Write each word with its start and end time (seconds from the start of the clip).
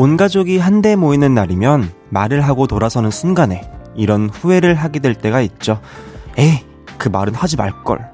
온 0.00 0.16
가족이 0.16 0.56
한데 0.56 0.96
모이는 0.96 1.34
날이면 1.34 1.92
말을 2.08 2.40
하고 2.40 2.66
돌아서는 2.66 3.10
순간에 3.10 3.70
이런 3.94 4.30
후회를 4.30 4.74
하게 4.74 4.98
될 4.98 5.14
때가 5.14 5.42
있죠. 5.42 5.78
에이, 6.38 6.64
그 6.96 7.10
말은 7.10 7.34
하지 7.34 7.58
말걸. 7.58 8.10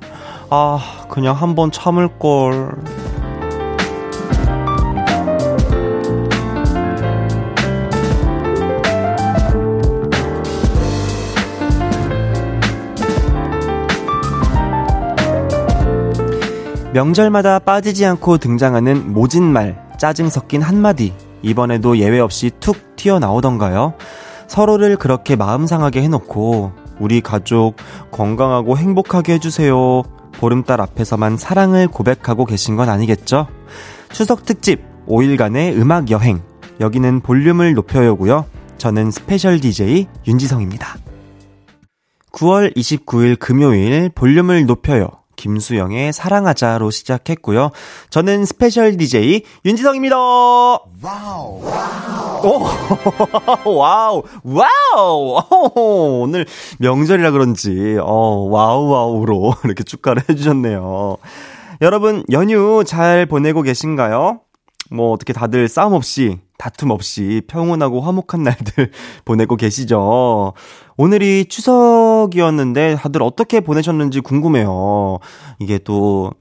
아, 0.50 0.80
그냥 1.08 1.36
한번 1.36 1.70
참을걸. 1.70 2.74
명절마다 16.92 17.60
빠지지 17.60 18.04
않고 18.04 18.38
등장하는 18.38 19.12
모진 19.12 19.44
말, 19.44 19.80
짜증 19.98 20.28
섞인 20.28 20.62
한마디. 20.62 21.14
이번에도 21.42 21.98
예외 21.98 22.20
없이 22.20 22.50
툭 22.60 22.96
튀어나오던가요? 22.96 23.94
서로를 24.48 24.96
그렇게 24.96 25.36
마음 25.36 25.66
상하게 25.66 26.02
해놓고, 26.02 26.72
우리 26.98 27.20
가족 27.20 27.74
건강하고 28.10 28.76
행복하게 28.78 29.34
해주세요. 29.34 30.02
보름달 30.32 30.80
앞에서만 30.80 31.36
사랑을 31.36 31.88
고백하고 31.88 32.44
계신 32.44 32.76
건 32.76 32.88
아니겠죠? 32.88 33.46
추석 34.10 34.44
특집 34.44 34.82
5일간의 35.06 35.76
음악 35.80 36.10
여행. 36.10 36.42
여기는 36.80 37.20
볼륨을 37.20 37.74
높여요고요. 37.74 38.44
저는 38.78 39.10
스페셜 39.10 39.60
DJ 39.60 40.06
윤지성입니다. 40.26 40.96
9월 42.32 42.76
29일 42.76 43.38
금요일 43.38 44.10
볼륨을 44.10 44.66
높여요. 44.66 45.08
김수영의 45.36 46.12
사랑하자로 46.12 46.90
시작했고요. 46.90 47.70
저는 48.10 48.44
스페셜 48.44 48.96
DJ 48.96 49.42
윤지성입니다. 49.64 50.16
와우. 50.16 51.62
오, 53.64 53.70
와우. 53.78 54.22
와우. 54.44 55.42
오, 55.74 56.22
오늘 56.22 56.46
명절이라 56.78 57.30
그런지 57.30 57.96
어, 58.00 58.46
와우 58.50 58.88
와우로 58.88 59.54
이렇게 59.64 59.84
축하를 59.84 60.22
해 60.28 60.34
주셨네요. 60.34 61.16
여러분 61.82 62.24
연휴 62.32 62.84
잘 62.84 63.26
보내고 63.26 63.60
계신가요? 63.62 64.40
뭐 64.90 65.12
어떻게 65.12 65.32
다들 65.32 65.68
싸움 65.68 65.92
없이 65.92 66.38
다툼 66.58 66.90
없이 66.90 67.42
평온하고 67.48 68.00
화목한 68.00 68.42
날들 68.42 68.90
보내고 69.24 69.56
계시죠? 69.56 70.54
오늘이 70.96 71.46
추석이었는데 71.46 72.96
다들 72.96 73.22
어떻게 73.22 73.60
보내셨는지 73.60 74.20
궁금해요. 74.20 75.18
이게 75.58 75.78
또 75.78 76.32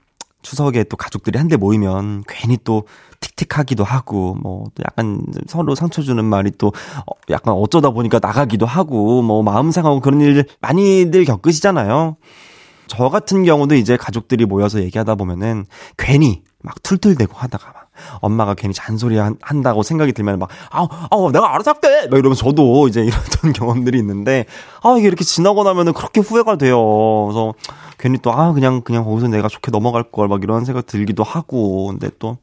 추석에 0.41 0.83
또 0.83 0.95
가족들이 0.95 1.38
한데 1.39 1.57
모이면 1.57 2.23
괜히 2.27 2.57
또 2.63 2.83
틱틱하기도 3.19 3.83
하고 3.83 4.35
뭐또 4.35 4.83
약간 4.85 5.25
서로 5.47 5.73
상처 5.73 6.03
주는 6.03 6.23
말이 6.23 6.51
또 6.57 6.67
어, 6.67 7.13
약간 7.29 7.55
어쩌다 7.55 7.89
보니까 7.89 8.19
나가기도 8.21 8.66
하고 8.66 9.21
뭐 9.23 9.41
마음 9.41 9.71
상하고 9.71 9.99
그런 9.99 10.21
일 10.21 10.45
많이들 10.61 11.25
겪으시잖아요. 11.25 12.17
저 12.88 13.09
같은 13.09 13.43
경우도 13.43 13.75
이제 13.75 13.97
가족들이 13.97 14.45
모여서 14.45 14.79
얘기하다 14.81 15.16
보면은 15.16 15.66
괜히 15.97 16.43
막 16.61 16.81
툴툴대고 16.83 17.33
하다가 17.35 17.73
막 17.73 17.84
엄마가 18.21 18.53
괜히 18.53 18.73
잔소리 18.73 19.17
한, 19.17 19.38
다고 19.63 19.83
생각이 19.83 20.13
들면 20.13 20.39
막, 20.39 20.49
아우, 20.69 20.88
아우, 21.09 21.31
내가 21.31 21.53
알아서 21.53 21.72
할게! 21.72 22.07
막 22.07 22.17
이러면 22.17 22.35
저도 22.35 22.88
이제 22.88 23.01
이랬던 23.01 23.53
경험들이 23.53 23.97
있는데, 24.00 24.45
아, 24.83 24.95
이게 24.97 25.07
이렇게 25.07 25.23
지나고 25.23 25.63
나면은 25.63 25.94
그렇게 25.94 26.22
후회가 26.22 26.57
돼요. 26.57 26.78
그래서 27.25 27.53
괜히 27.97 28.17
또, 28.22 28.31
아, 28.31 28.53
그냥, 28.53 28.81
그냥 28.81 29.03
거기서 29.03 29.28
내가 29.28 29.47
좋게 29.47 29.72
넘어갈 29.72 30.03
걸, 30.03 30.28
막 30.28 30.44
이런 30.44 30.66
생각 30.66 30.85
들기도 30.85 31.23
하고, 31.23 31.88
근데 31.88 32.09
또, 32.19 32.38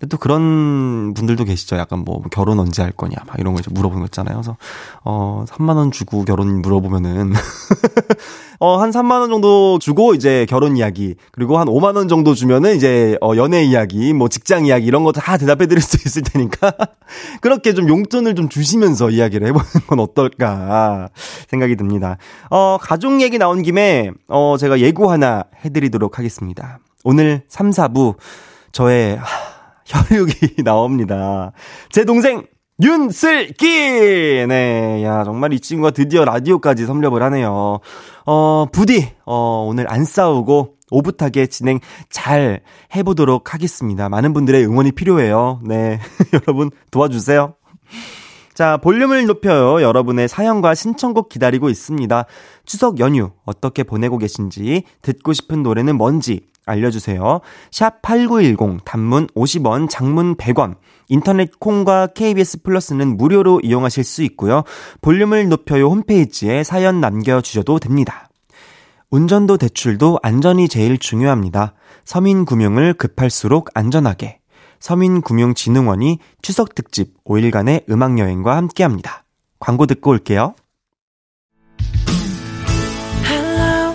근데 0.00 0.08
또 0.08 0.16
그런 0.16 1.12
분들도 1.12 1.44
계시죠. 1.44 1.76
약간 1.76 2.00
뭐 2.06 2.22
결혼 2.30 2.58
언제 2.58 2.82
할 2.82 2.90
거냐 2.90 3.16
막 3.26 3.38
이런 3.38 3.52
거 3.52 3.60
이제 3.60 3.70
물어보는 3.70 4.00
거 4.00 4.06
있잖아요. 4.06 4.36
그래서 4.36 4.56
어 5.04 5.44
3만 5.46 5.76
원 5.76 5.90
주고 5.90 6.24
결혼 6.24 6.62
물어보면은 6.62 7.34
어한 8.60 8.90
3만 8.90 9.20
원 9.20 9.28
정도 9.30 9.78
주고 9.78 10.14
이제 10.14 10.46
결혼 10.48 10.76
이야기 10.78 11.16
그리고 11.32 11.58
한 11.58 11.66
5만 11.66 11.96
원 11.96 12.08
정도 12.08 12.34
주면은 12.34 12.76
이제 12.76 13.18
어 13.20 13.36
연애 13.36 13.62
이야기 13.62 14.12
뭐 14.14 14.28
직장 14.28 14.64
이야기 14.66 14.86
이런 14.86 15.04
거 15.04 15.12
다 15.12 15.36
대답해 15.36 15.66
드릴 15.66 15.82
수 15.82 15.96
있을 15.96 16.22
테니까 16.22 16.72
그렇게 17.42 17.74
좀 17.74 17.86
용돈을 17.88 18.34
좀 18.34 18.48
주시면서 18.48 19.10
이야기를 19.10 19.48
해 19.48 19.52
보는 19.52 19.66
건 19.86 20.00
어떨까 20.00 21.10
생각이 21.48 21.76
듭니다. 21.76 22.16
어 22.50 22.78
가족 22.80 23.20
얘기 23.20 23.36
나온 23.36 23.60
김에 23.60 24.12
어 24.28 24.56
제가 24.58 24.80
예고 24.80 25.10
하나 25.10 25.44
해 25.62 25.68
드리도록 25.68 26.18
하겠습니다. 26.18 26.78
오늘 27.04 27.42
3, 27.48 27.70
4부 27.70 28.14
저의 28.72 29.18
혈육이 29.90 30.62
나옵니다. 30.64 31.52
제 31.90 32.04
동생 32.04 32.46
윤슬기! 32.82 34.46
네, 34.48 35.02
야, 35.04 35.22
정말 35.24 35.52
이 35.52 35.60
친구가 35.60 35.90
드디어 35.90 36.24
라디오까지 36.24 36.86
섭렵을 36.86 37.22
하네요. 37.24 37.80
어, 38.24 38.66
부디, 38.72 39.12
어, 39.26 39.66
오늘 39.68 39.90
안 39.92 40.04
싸우고 40.04 40.76
오붓하게 40.90 41.48
진행 41.48 41.80
잘 42.08 42.62
해보도록 42.96 43.52
하겠습니다. 43.52 44.08
많은 44.08 44.32
분들의 44.32 44.64
응원이 44.64 44.92
필요해요. 44.92 45.60
네, 45.64 46.00
여러분 46.32 46.70
도와주세요. 46.90 47.54
자, 48.54 48.78
볼륨을 48.78 49.26
높여요. 49.26 49.82
여러분의 49.82 50.28
사연과 50.28 50.74
신청곡 50.74 51.28
기다리고 51.28 51.68
있습니다. 51.68 52.24
추석 52.64 52.98
연휴 52.98 53.32
어떻게 53.44 53.82
보내고 53.82 54.18
계신지, 54.18 54.84
듣고 55.02 55.32
싶은 55.32 55.62
노래는 55.62 55.96
뭔지, 55.96 56.46
알려주세요. 56.70 57.40
샵 57.70 58.00
8910 58.02 58.84
단문 58.84 59.26
50원, 59.28 59.88
장문 59.90 60.36
100원. 60.36 60.76
인터넷 61.08 61.58
콩과 61.58 62.08
KBS 62.14 62.62
플러스는 62.62 63.16
무료로 63.16 63.60
이용하실 63.62 64.04
수 64.04 64.22
있고요. 64.22 64.62
볼륨을 65.02 65.48
높여요 65.48 65.88
홈페이지에 65.88 66.62
사연 66.62 67.00
남겨주셔도 67.00 67.78
됩니다. 67.78 68.28
운전도 69.10 69.56
대출도 69.56 70.20
안전이 70.22 70.68
제일 70.68 70.96
중요합니다. 70.98 71.74
서민금융을 72.04 72.94
급할수록 72.94 73.70
안전하게. 73.74 74.38
서민금융진흥원이 74.78 76.18
추석 76.42 76.74
특집 76.74 77.22
5일간의 77.24 77.90
음악여행과 77.90 78.56
함께합니다. 78.56 79.24
광고 79.58 79.86
듣고 79.86 80.10
올게요. 80.10 80.54
Hello, 83.26 83.94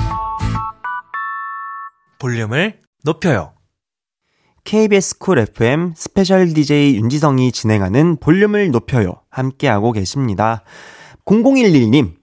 볼륨을 2.21 2.77
높여요. 3.03 3.53
KBS 4.63 5.17
쿨 5.17 5.39
FM 5.39 5.93
스페셜 5.95 6.53
DJ 6.53 6.95
윤지성이 6.97 7.51
진행하는 7.51 8.17
볼륨을 8.17 8.69
높여요. 8.69 9.15
함께하고 9.31 9.91
계십니다. 9.91 10.61
0011님, 11.25 12.13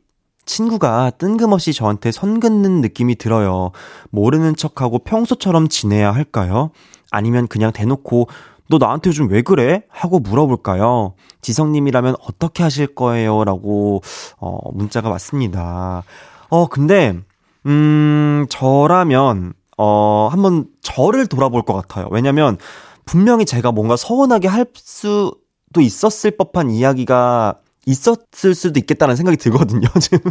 친구가 0.47 1.11
뜬금없이 1.19 1.73
저한테 1.73 2.13
선 2.13 2.39
긋는 2.39 2.81
느낌이 2.81 3.17
들어요. 3.17 3.73
모르는 4.11 4.55
척하고 4.55 5.01
평소처럼 5.01 5.67
지내야 5.67 6.15
할까요? 6.15 6.71
아니면 7.11 7.49
그냥 7.49 7.73
대놓고 7.73 8.29
너 8.69 8.79
나한테 8.79 9.09
요즘 9.09 9.29
왜 9.29 9.43
그래? 9.43 9.83
하고 9.89 10.21
물어볼까요? 10.21 11.15
지성님이라면 11.41 12.15
어떻게 12.21 12.63
하실 12.63 12.95
거예요? 12.95 13.43
라고, 13.43 14.03
어, 14.37 14.59
문자가 14.75 15.09
왔습니다. 15.09 16.05
어, 16.51 16.69
근데, 16.69 17.19
음, 17.67 18.47
저라면, 18.49 19.55
어, 19.79 20.29
한번 20.31 20.67
저를 20.83 21.27
돌아볼 21.27 21.63
것 21.63 21.73
같아요. 21.75 22.09
왜냐면 22.11 22.59
분명히 23.05 23.47
제가 23.47 23.73
뭔가 23.73 23.97
서운하게 23.97 24.49
할 24.49 24.67
수도 24.75 25.81
있었을 25.81 26.33
법한 26.33 26.71
이야기가 26.71 27.55
있었을 27.87 28.55
수도 28.55 28.79
있겠다는 28.81 29.17
생각이 29.17 29.39
들거든요, 29.39 29.89
지금. 30.01 30.31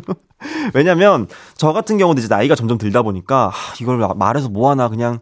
왜냐면 0.76 1.28
저 1.56 1.74
같은 1.74 1.98
경우도 1.98 2.20
이제 2.20 2.28
나이가 2.28 2.54
점점 2.54 2.78
들다 2.78 3.02
보니까 3.02 3.48
하, 3.48 3.74
이걸 3.82 3.98
말해서 4.16 4.50
뭐하나 4.50 4.90
그냥 4.90 5.20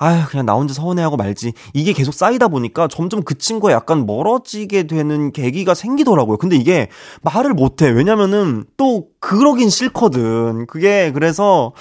아휴, 0.00 0.28
그냥 0.28 0.46
나 0.46 0.54
혼자 0.54 0.74
서운해하고 0.74 1.16
말지. 1.16 1.52
이게 1.74 1.92
계속 1.92 2.14
쌓이다 2.14 2.48
보니까 2.48 2.86
점점 2.88 3.22
그 3.22 3.36
친구와 3.36 3.72
약간 3.72 4.06
멀어지게 4.06 4.84
되는 4.84 5.32
계기가 5.32 5.74
생기더라고요. 5.74 6.36
근데 6.36 6.56
이게 6.56 6.88
말을 7.22 7.52
못해. 7.52 7.88
왜냐면은 7.90 8.64
또 8.76 9.08
그러긴 9.20 9.70
싫거든. 9.70 10.66
그게 10.68 11.10
그래서 11.12 11.72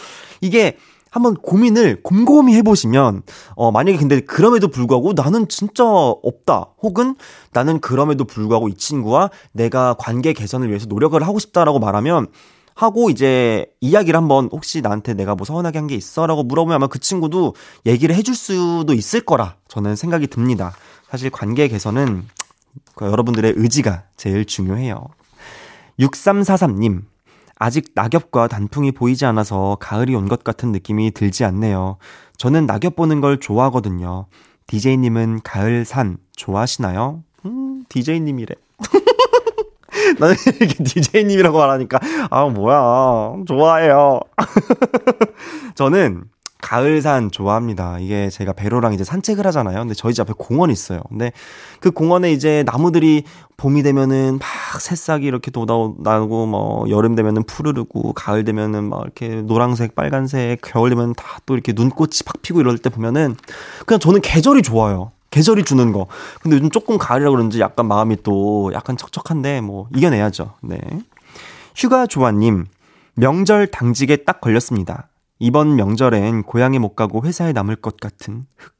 이게 0.41 0.77
한번 1.17 1.35
고민을 1.35 2.01
곰곰이 2.03 2.55
해보시면, 2.55 3.23
어, 3.55 3.71
만약에 3.71 3.97
근데 3.97 4.19
그럼에도 4.21 4.67
불구하고 4.69 5.13
나는 5.13 5.47
진짜 5.47 5.83
없다. 5.85 6.67
혹은 6.81 7.15
나는 7.53 7.79
그럼에도 7.79 8.23
불구하고 8.23 8.69
이 8.69 8.75
친구와 8.75 9.29
내가 9.51 9.95
관계 9.99 10.33
개선을 10.33 10.69
위해서 10.69 10.85
노력을 10.87 11.21
하고 11.21 11.39
싶다라고 11.39 11.79
말하면, 11.79 12.27
하고 12.75 13.09
이제 13.09 13.65
이야기를 13.81 14.15
한번 14.15 14.49
혹시 14.51 14.81
나한테 14.81 15.15
내가 15.15 15.33
뭐 15.33 15.45
서운하게 15.45 15.79
한 15.79 15.87
게 15.87 15.95
있어? 15.95 16.27
라고 16.27 16.43
물어보면 16.43 16.75
아마 16.75 16.85
그 16.85 16.99
친구도 16.99 17.55
얘기를 17.87 18.13
해줄 18.15 18.35
수도 18.35 18.93
있을 18.93 19.21
거라 19.21 19.55
저는 19.67 19.95
생각이 19.95 20.27
듭니다. 20.27 20.73
사실 21.09 21.31
관계 21.31 21.67
개선은 21.69 22.25
그 22.93 23.05
여러분들의 23.07 23.53
의지가 23.57 24.03
제일 24.15 24.45
중요해요. 24.45 25.07
6343님, 25.99 27.01
아직 27.59 27.91
낙엽과 27.95 28.47
단풍이 28.47 28.91
보이지 28.91 29.25
않아서 29.25 29.77
가을이 29.79 30.13
온 30.15 30.27
것 30.27 30.43
같은 30.43 30.71
느낌이 30.71 31.11
들지 31.11 31.43
않네요. 31.45 31.97
저는 32.37 32.65
낙엽 32.65 32.95
보는 32.95 33.21
걸 33.21 33.39
좋아하거든요. 33.39 34.27
DJ님은 34.67 35.41
가을 35.43 35.85
산 35.85 36.17
좋아하시나요? 36.35 37.23
음, 37.45 37.83
DJ님이래. 37.89 38.53
나는 40.19 40.35
이렇게 40.59 40.83
DJ님이라고 40.83 41.57
말하니까, 41.57 41.99
아, 42.29 42.45
뭐야. 42.45 43.43
좋아해요. 43.47 44.19
저는 45.75 46.23
가을산 46.61 47.31
좋아합니다. 47.31 47.99
이게 47.99 48.29
제가 48.29 48.53
배로랑 48.53 48.93
이제 48.93 49.03
산책을 49.03 49.45
하잖아요. 49.47 49.79
근데 49.79 49.93
저희 49.93 50.13
집 50.13 50.21
앞에 50.21 50.33
공원이 50.37 50.73
있어요. 50.73 51.01
근데 51.09 51.31
그 51.79 51.91
공원에 51.91 52.31
이제 52.31 52.63
나무들이 52.65 53.23
봄이 53.57 53.83
되면은 53.83 54.39
막 54.39 54.81
새싹이 54.81 55.25
이렇게 55.25 55.49
돋아나고 55.51 56.45
뭐 56.45 56.89
여름 56.89 57.15
되면은 57.15 57.43
푸르르고 57.43 58.13
가을 58.13 58.43
되면은 58.43 58.89
막 58.89 59.01
이렇게 59.03 59.41
노란색, 59.41 59.95
빨간색, 59.95 60.59
겨울 60.61 60.89
되면 60.89 61.13
다 61.13 61.37
또 61.47 61.53
이렇게 61.53 61.71
눈꽃이 61.73 62.19
팍 62.25 62.41
피고 62.41 62.59
이럴 62.59 62.77
때 62.77 62.89
보면은 62.89 63.35
그냥 63.85 63.99
저는 63.99 64.21
계절이 64.21 64.61
좋아요. 64.61 65.11
계절이 65.31 65.63
주는 65.63 65.91
거. 65.93 66.07
근데 66.41 66.57
요즘 66.57 66.69
조금 66.69 66.97
가을이라 66.97 67.31
그런지 67.31 67.59
약간 67.61 67.87
마음이 67.87 68.17
또 68.23 68.71
약간 68.73 68.97
척척한데 68.97 69.61
뭐 69.61 69.87
이겨내야죠. 69.95 70.53
네. 70.61 70.77
휴가 71.75 72.05
조아님, 72.05 72.65
명절 73.15 73.67
당직에 73.67 74.17
딱 74.17 74.41
걸렸습니다. 74.41 75.07
이번 75.39 75.75
명절엔 75.75 76.43
고향에 76.43 76.79
못 76.79 76.95
가고 76.95 77.23
회사에 77.23 77.53
남을 77.53 77.77
것 77.77 77.97
같은 77.97 78.45
흑. 78.57 78.73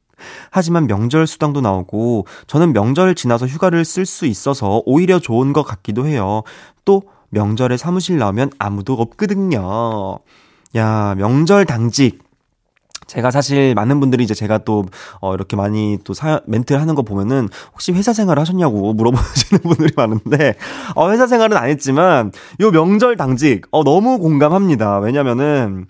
하지만 0.49 0.87
명절 0.87 1.27
수당도 1.27 1.61
나오고 1.61 2.25
저는 2.47 2.73
명절 2.73 3.15
지나서 3.15 3.45
휴가를 3.45 3.85
쓸 3.85 4.05
수 4.05 4.25
있어서 4.25 4.81
오히려 4.85 5.19
좋은 5.19 5.53
것 5.53 5.63
같기도 5.63 6.07
해요. 6.07 6.43
또 6.85 7.03
명절에 7.29 7.77
사무실 7.77 8.17
나오면 8.17 8.51
아무도 8.57 8.93
없거든요. 8.93 10.19
야, 10.75 11.15
명절 11.17 11.65
당직. 11.65 12.25
제가 13.05 13.31
사실 13.31 13.73
많은 13.73 14.01
분들이 14.01 14.25
이제 14.25 14.33
제가 14.33 14.59
또, 14.59 14.85
어, 15.21 15.33
이렇게 15.33 15.55
많이 15.55 15.97
또 16.03 16.13
사, 16.13 16.41
멘트를 16.45 16.81
하는 16.81 16.93
거 16.93 17.03
보면은 17.03 17.47
혹시 17.71 17.93
회사 17.93 18.11
생활을 18.11 18.41
하셨냐고 18.41 18.93
물어보시는 18.93 19.61
분들이 19.63 19.93
많은데, 19.95 20.55
어, 20.93 21.09
회사 21.09 21.25
생활은 21.25 21.55
안 21.55 21.69
했지만, 21.69 22.33
요 22.59 22.71
명절 22.71 23.15
당직, 23.15 23.65
어, 23.71 23.85
너무 23.85 24.19
공감합니다. 24.19 24.99
왜냐면은, 24.99 25.87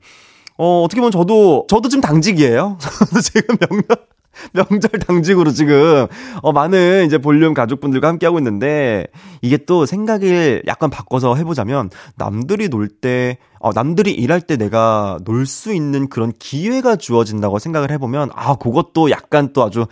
어, 0.58 0.82
어떻게 0.84 1.02
보면 1.02 1.12
저도, 1.12 1.66
저도 1.70 1.90
지금 1.90 2.02
당직이에요. 2.02 2.78
저도 2.82 3.22
지금 3.22 3.58
명절, 3.60 3.98
명절 4.54 4.90
당직으로 5.06 5.52
지금, 5.52 6.08
어, 6.42 6.52
많은 6.52 7.06
이제 7.06 7.18
볼륨 7.20 7.54
가족분들과 7.54 8.08
함께하고 8.08 8.40
있는데, 8.40 9.06
이게 9.42 9.58
또 9.58 9.86
생각을 9.86 10.64
약간 10.68 10.90
바꿔서 10.90 11.36
해보자면, 11.36 11.90
남들이 12.16 12.70
놀 12.70 12.88
때, 12.88 13.38
어, 13.60 13.72
남들이 13.74 14.12
일할 14.12 14.42
때 14.42 14.58
내가 14.58 15.20
놀 15.26 15.46
수 15.46 15.74
있는 15.74 16.10
그런 16.10 16.32
기회가 16.40 16.96
주어진다고 16.96 17.60
생각을 17.60 17.92
해보면, 17.92 18.32
아, 18.34 18.56
그것도 18.56 19.12
약간 19.12 19.54
또 19.54 19.64
아주 19.64 19.86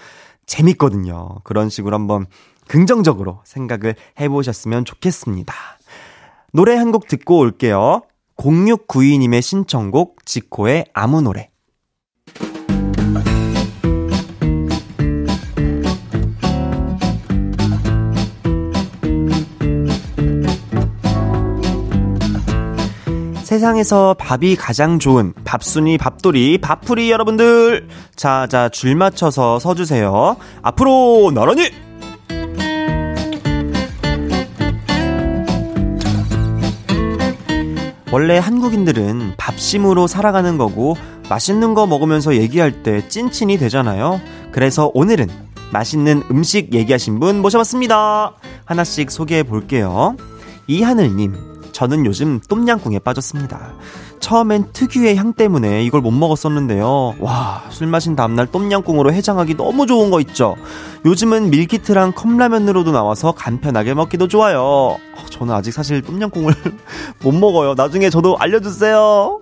재밌거든요. 0.47 1.37
그런 1.43 1.69
식으로 1.69 1.95
한번 1.95 2.25
긍정적으로 2.67 3.41
생각을 3.43 3.95
해보셨으면 4.19 4.85
좋겠습니다. 4.85 5.53
노래 6.53 6.75
한 6.75 6.91
곡 6.91 7.07
듣고 7.07 7.37
올게요. 7.39 8.01
0692님의 8.37 9.41
신청곡 9.41 10.25
지코의 10.25 10.85
아무 10.93 11.21
노래. 11.21 11.49
세상에서 23.43 24.15
밥이 24.19 24.57
가장 24.57 24.99
좋은 24.99 25.33
밥순이 25.45 25.97
밥돌이 25.97 26.57
밥풀이 26.57 27.09
여러분들. 27.09 27.87
자자 28.15 28.67
줄 28.67 28.95
맞춰서 28.95 29.59
서주세요. 29.59 30.35
앞으로 30.61 31.31
나란히 31.33 31.71
원래 38.15 38.37
한국인들은 38.37 39.33
밥심으로 39.35 40.07
살아가는 40.07 40.57
거고 40.57 40.95
맛있는 41.29 41.73
거 41.73 41.85
먹으면서 41.85 42.35
얘기할 42.35 42.81
때 42.81 43.05
찐친이 43.09 43.57
되잖아요. 43.57 44.21
그래서 44.53 44.89
오늘은 44.93 45.27
맛있는 45.73 46.23
음식 46.31 46.73
얘기하신 46.73 47.19
분 47.19 47.41
모셔봤습니다. 47.41 48.35
하나씩 48.63 49.11
소개해 49.11 49.43
볼게요. 49.43 50.15
이하늘님, 50.67 51.35
저는 51.73 52.05
요즘 52.05 52.39
똠양꿍에 52.39 52.99
빠졌습니다. 52.99 53.73
처음엔 54.25 54.69
특유의 54.73 55.17
향 55.17 55.33
때문에 55.33 55.83
이걸 55.83 56.01
못 56.01 56.09
먹었었는데요. 56.09 57.13
와, 57.19 57.61
술 57.69 57.85
마신 57.85 58.15
다음날 58.15 58.47
똠양꿍으로 58.47 59.13
해장하기 59.13 59.55
너무 59.55 59.85
좋은 59.85 60.09
거 60.09 60.19
있죠? 60.21 60.55
요즘은 61.05 61.51
밀키트랑 61.51 62.13
컵라면으로도 62.13 62.91
나와서 62.91 63.33
간편하게 63.33 63.93
먹기도 63.93 64.27
좋아요. 64.27 64.97
저는 65.29 65.53
아직 65.53 65.73
사실 65.73 66.01
똠양꿍을 66.01 66.55
못 67.21 67.33
먹어요. 67.33 67.75
나중에 67.75 68.09
저도 68.09 68.35
알려주세요. 68.39 69.41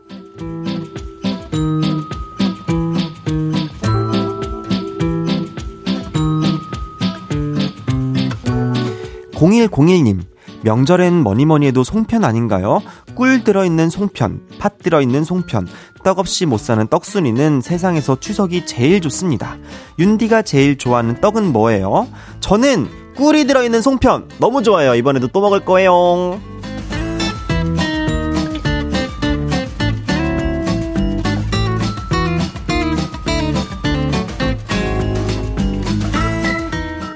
0101님, 9.32 10.24
명절엔 10.64 11.22
뭐니 11.22 11.46
뭐니 11.46 11.68
해도 11.68 11.84
송편 11.84 12.24
아닌가요? 12.24 12.82
꿀 13.16 13.44
들어있는 13.44 13.90
송편, 13.90 14.42
팥 14.60 14.80
들어있는 14.80 15.24
송편, 15.24 15.68
떡 16.04 16.20
없이 16.20 16.46
못 16.46 16.60
사는 16.60 16.86
떡순이는 16.88 17.62
세상에서 17.62 18.20
추석이 18.20 18.66
제일 18.66 19.02
좋습니다. 19.02 19.58
윤디가 20.00 20.42
제일 20.42 20.78
좋아하는 20.78 21.22
떡은 21.22 21.52
뭐예요? 21.54 22.08
저는 22.40 22.88
꿀이 23.16 23.46
들어있는 23.46 23.82
송편 23.82 24.30
너무 24.40 24.64
좋아요. 24.64 24.96
이번에도 24.96 25.28
또 25.28 25.42
먹을 25.42 25.60
거예요. 25.60 26.40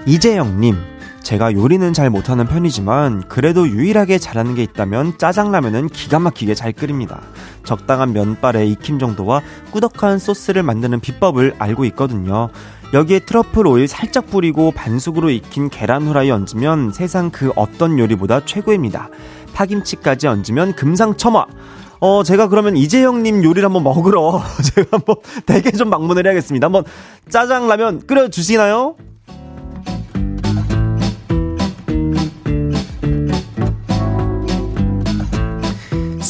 이재영님, 0.05 0.77
제가 1.27 1.51
요리는 1.51 1.91
잘 1.91 2.09
못하는 2.09 2.47
편이지만 2.47 3.23
그래도 3.27 3.67
유일하게 3.67 4.17
잘하는 4.17 4.55
게 4.55 4.63
있다면 4.63 5.17
짜장라면은 5.17 5.89
기가 5.89 6.19
막히게 6.19 6.55
잘 6.55 6.71
끓입니다. 6.71 7.19
적당한 7.65 8.13
면발의 8.13 8.71
익힘 8.71 8.97
정도와 8.97 9.41
꾸덕한 9.71 10.19
소스를 10.19 10.63
만드는 10.63 11.01
비법을 11.01 11.55
알고 11.59 11.83
있거든요. 11.87 12.47
여기에 12.93 13.19
트러플 13.25 13.67
오일 13.67 13.89
살짝 13.89 14.27
뿌리고 14.27 14.71
반숙으로 14.71 15.29
익힌 15.29 15.67
계란 15.67 16.07
후라이 16.07 16.31
얹으면 16.31 16.93
세상 16.93 17.29
그 17.29 17.51
어떤 17.57 17.99
요리보다 17.99 18.45
최고입니다. 18.45 19.09
파김치까지 19.53 20.27
얹으면 20.27 20.75
금상첨화. 20.75 21.45
어, 21.99 22.23
제가 22.23 22.47
그러면 22.47 22.77
이재형님 22.77 23.43
요리를 23.43 23.65
한번 23.65 23.83
먹으러 23.83 24.41
제가 24.63 24.87
한번 24.91 25.17
대게 25.45 25.71
좀 25.71 25.89
방문을 25.89 26.25
해야겠습니다. 26.25 26.67
한번 26.67 26.85
짜장라면 27.27 28.07
끓여주시나요? 28.07 28.95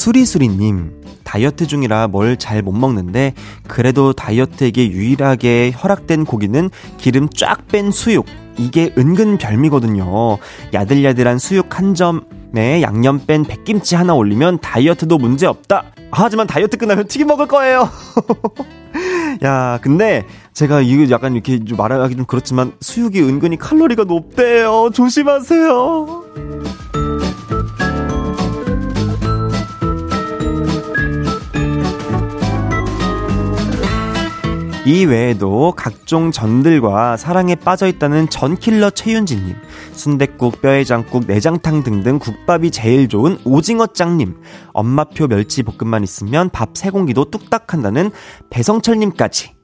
수리수리님, 0.08 1.02
다이어트 1.26 1.68
중이라 1.68 2.08
뭘 2.08 2.38
잘 2.38 2.62
못 2.62 2.72
먹는데, 2.72 3.34
그래도 3.68 4.14
다이어트에게 4.14 4.90
유일하게 4.90 5.72
허락된 5.72 6.24
고기는 6.24 6.70
기름 6.98 7.28
쫙 7.28 7.68
뺀 7.68 7.92
수육. 7.92 8.26
이게 8.58 8.94
은근 8.98 9.38
별미거든요. 9.38 10.38
야들야들한 10.74 11.40
수육 11.40 11.78
한 11.78 11.94
점에 11.94 12.82
양념 12.82 13.20
뺀 13.26 13.44
백김치 13.44 13.96
하나 13.96 14.14
올리면 14.14 14.60
다이어트도 14.62 15.18
문제 15.18 15.46
없다. 15.46 15.84
하지만 16.12 16.48
다이어트 16.48 16.78
끝나면 16.78 17.08
튀김 17.08 17.28
먹을 17.28 17.46
거예요. 17.48 17.90
야, 19.44 19.78
근데 19.82 20.26
제가 20.54 20.80
이거 20.80 21.12
약간 21.12 21.34
이렇게 21.34 21.64
좀 21.66 21.78
말하기 21.78 22.16
좀 22.16 22.26
그렇지만 22.26 22.72
수육이 22.80 23.22
은근히 23.22 23.58
칼로리가 23.58 24.06
높대요. 24.06 24.90
조심하세요. 24.94 26.24
이 34.88 35.04
외에도 35.04 35.74
각종 35.76 36.32
전들과 36.32 37.18
사랑에 37.18 37.56
빠져 37.56 37.88
있다는 37.88 38.30
전킬러 38.30 38.92
최윤진님, 38.92 39.58
순댓국, 39.92 40.62
뼈해장국, 40.62 41.26
내장탕 41.28 41.84
등등 41.84 42.20
국밥이 42.20 42.72
제일 42.72 43.10
좋은 43.10 43.38
오징어짱님, 43.44 44.38
엄마표 44.72 45.28
멸치 45.28 45.64
볶음만 45.64 46.06
있으면 46.06 46.50
밥 46.52 46.70
세 46.78 46.90
공기도 46.90 47.30
뚝딱 47.30 47.74
한다는 47.74 48.12
배성철님까지 48.50 49.56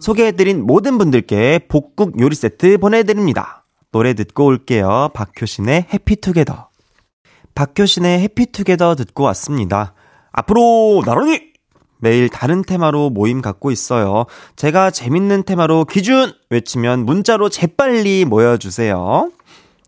소개해드린 0.00 0.66
모든 0.66 0.98
분들께 0.98 1.60
복국 1.70 2.20
요리 2.20 2.36
세트 2.36 2.76
보내드립니다. 2.76 3.64
노래 3.90 4.12
듣고 4.12 4.44
올게요. 4.44 5.08
박효신의 5.14 5.86
해피투게더. 5.94 6.68
박효신의 7.54 8.20
해피투게더 8.20 8.96
듣고 8.96 9.22
왔습니다. 9.24 9.94
앞으로 10.30 11.02
나란히 11.06 11.47
매일 11.98 12.28
다른 12.28 12.62
테마로 12.62 13.10
모임 13.10 13.42
갖고 13.42 13.70
있어요. 13.70 14.24
제가 14.56 14.90
재밌는 14.90 15.44
테마로 15.44 15.84
기준 15.84 16.32
외치면 16.50 17.04
문자로 17.04 17.48
재빨리 17.48 18.24
모여주세요. 18.24 19.30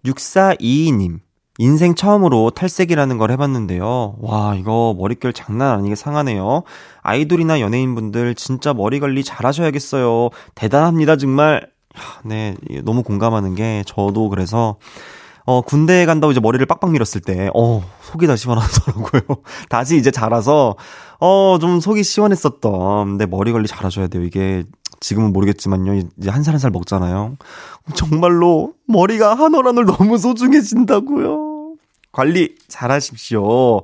6422님. 0.04 1.20
인생 1.58 1.94
처음으로 1.94 2.50
탈색이라는 2.50 3.18
걸 3.18 3.30
해봤는데요. 3.32 4.16
와, 4.20 4.54
이거 4.54 4.94
머릿결 4.96 5.34
장난 5.34 5.78
아니게 5.78 5.94
상하네요. 5.94 6.62
아이돌이나 7.02 7.60
연예인분들 7.60 8.34
진짜 8.34 8.72
머리 8.72 8.98
관리 8.98 9.22
잘 9.22 9.44
하셔야겠어요. 9.44 10.30
대단합니다, 10.54 11.16
정말. 11.16 11.68
네, 12.24 12.54
너무 12.84 13.02
공감하는 13.02 13.56
게 13.56 13.82
저도 13.86 14.30
그래서 14.30 14.78
어, 15.44 15.62
군대에 15.62 16.06
간다고 16.06 16.30
이제 16.30 16.40
머리를 16.40 16.64
빡빡 16.64 16.92
밀었을 16.92 17.20
때, 17.20 17.50
어, 17.54 17.82
속이 18.02 18.26
다 18.26 18.36
시원하더라고요. 18.36 19.22
다시 19.68 19.96
이제 19.96 20.10
자라서, 20.10 20.76
어, 21.20 21.58
좀 21.60 21.80
속이 21.80 22.02
시원했었던, 22.02 23.16
내 23.18 23.26
머리 23.26 23.52
관리 23.52 23.66
잘하셔야 23.68 24.08
돼요. 24.08 24.24
이게, 24.24 24.64
지금은 25.00 25.32
모르겠지만요. 25.32 25.94
이제 26.18 26.30
한살 26.30 26.54
한 26.54 26.58
살 26.60 26.70
먹잖아요. 26.70 27.36
정말로, 27.94 28.72
머리가 28.86 29.34
한 29.34 29.54
올 29.54 29.66
한 29.66 29.78
올 29.78 29.84
너무 29.86 30.18
소중해진다고요. 30.18 31.74
관리 32.12 32.54
잘하십시오. 32.68 33.82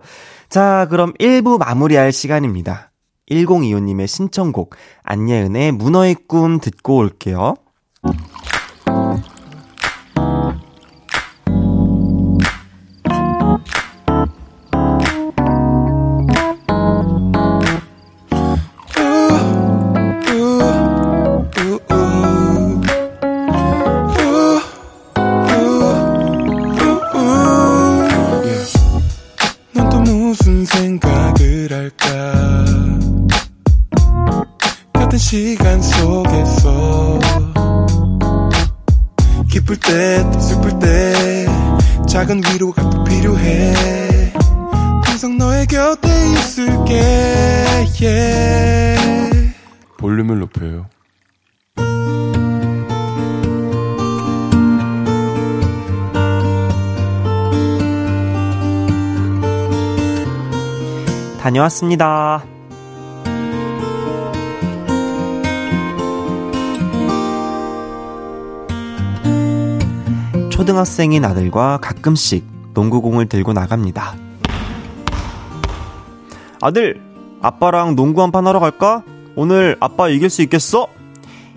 자, 0.48 0.86
그럼 0.90 1.12
1부 1.14 1.58
마무리할 1.58 2.12
시간입니다. 2.12 2.90
1025님의 3.30 4.06
신청곡, 4.06 4.74
안예은의 5.02 5.72
문어의 5.72 6.16
꿈 6.28 6.58
듣고 6.60 6.96
올게요. 6.96 7.56
다녀왔습니다. 61.46 62.42
초등학생인 70.50 71.24
아들과 71.24 71.78
가끔씩 71.80 72.44
농구공을 72.74 73.28
들고 73.28 73.52
나갑니다. 73.52 74.14
아들, 76.60 77.00
아빠랑 77.42 77.94
농구 77.94 78.22
한 78.22 78.32
판 78.32 78.46
하러 78.46 78.58
갈까? 78.58 79.02
오늘 79.36 79.76
아빠 79.80 80.08
이길 80.08 80.30
수 80.30 80.42
있겠어? 80.42 80.88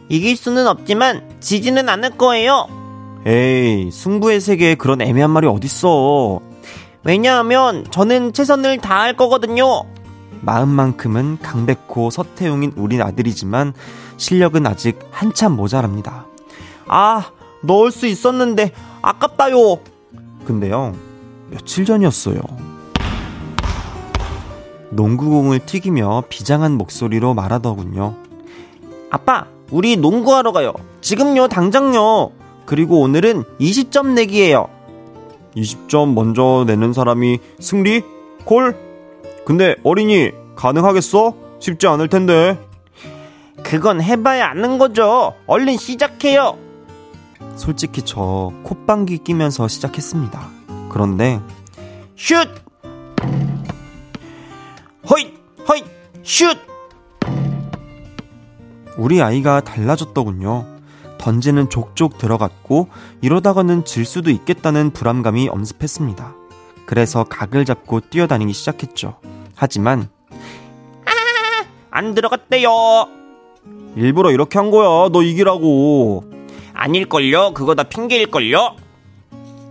이길 0.10 0.36
수는 0.36 0.67
없지만 0.67 1.24
지지는 1.39 1.88
않을 1.89 2.12
거예요. 2.17 2.67
에이, 3.25 3.89
승부의 3.91 4.41
세계에 4.41 4.75
그런 4.75 5.01
애매한 5.01 5.29
말이 5.31 5.48
어딨어. 5.48 6.41
왜냐하면 7.03 7.86
저는 7.91 8.34
최선을 8.34 8.79
다할 8.79 9.15
거거든요. 9.15 9.84
마음만큼은 10.41 11.39
강백호, 11.41 12.10
서태웅인 12.10 12.74
우리 12.75 13.01
아들이지만 13.01 13.74
실력은 14.18 14.65
아직 14.68 15.00
한참 15.12 15.56
모자랍니다. 15.56 16.25
아, 16.88 17.32
넣을 17.62 17.91
수 17.91 18.08
있었는데 18.08 18.72
아깝다요. 19.01 19.79
근데요, 20.46 20.94
며칠 21.50 21.86
전이었어요. 21.86 22.41
농구공을 24.91 25.60
튀기며 25.65 26.24
비장한 26.29 26.74
목소리로 26.74 27.34
말하더군요. 27.34 28.15
아빠, 29.12 29.46
우리 29.72 29.98
농구하러 29.98 30.51
가요. 30.51 30.74
지금요, 31.01 31.48
당장요. 31.48 32.32
그리고 32.65 33.01
오늘은 33.01 33.44
20점 33.60 34.13
내기예요. 34.13 34.68
20점 35.60 36.13
먼저 36.13 36.63
내는 36.66 36.94
사람이 36.94 37.39
승리? 37.60 38.01
콜? 38.46 38.75
근데 39.46 39.75
어린이 39.84 40.32
가능하겠어? 40.56 41.36
쉽지 41.60 41.88
않을 41.88 42.08
텐데. 42.08 42.60
그건 43.63 44.01
해봐야 44.01 44.48
아는 44.50 44.78
거죠. 44.78 45.34
얼른 45.46 45.78
시작해요. 45.78 46.58
솔직히 47.56 48.01
저 48.04 48.51
콧방귀 48.63 49.20
끼면서 49.20 49.68
시작했습니다. 49.68 50.50
그런데 50.89 51.39
슛! 52.16 52.48
허잇! 55.10 55.34
허잇! 55.68 55.86
슛! 56.24 56.58
우리 58.98 59.22
아이가 59.22 59.62
달라졌더군요. 59.62 60.79
던지는 61.20 61.70
족족 61.70 62.18
들어갔고 62.18 62.88
이러다가는 63.22 63.86
질 63.86 64.06
수도 64.06 64.32
있겠다는 64.32 64.92
불안감이 64.92 65.48
엄습했습니다. 65.50 66.34
그래서 66.88 67.24
각을 67.24 67.66
잡고 67.66 68.00
뛰어다니기 68.10 68.52
시작했죠. 68.54 69.20
하지만 69.56 70.10
아, 70.32 71.12
안 71.92 72.16
들어갔대요. 72.16 72.70
일부러 73.96 74.32
이렇게 74.32 74.58
한 74.58 74.72
거야. 74.72 75.10
너 75.10 75.22
이기라고. 75.22 76.24
아닐걸요. 76.74 77.54
그거 77.54 77.76
다 77.76 77.84
핑계일걸요. 77.84 78.76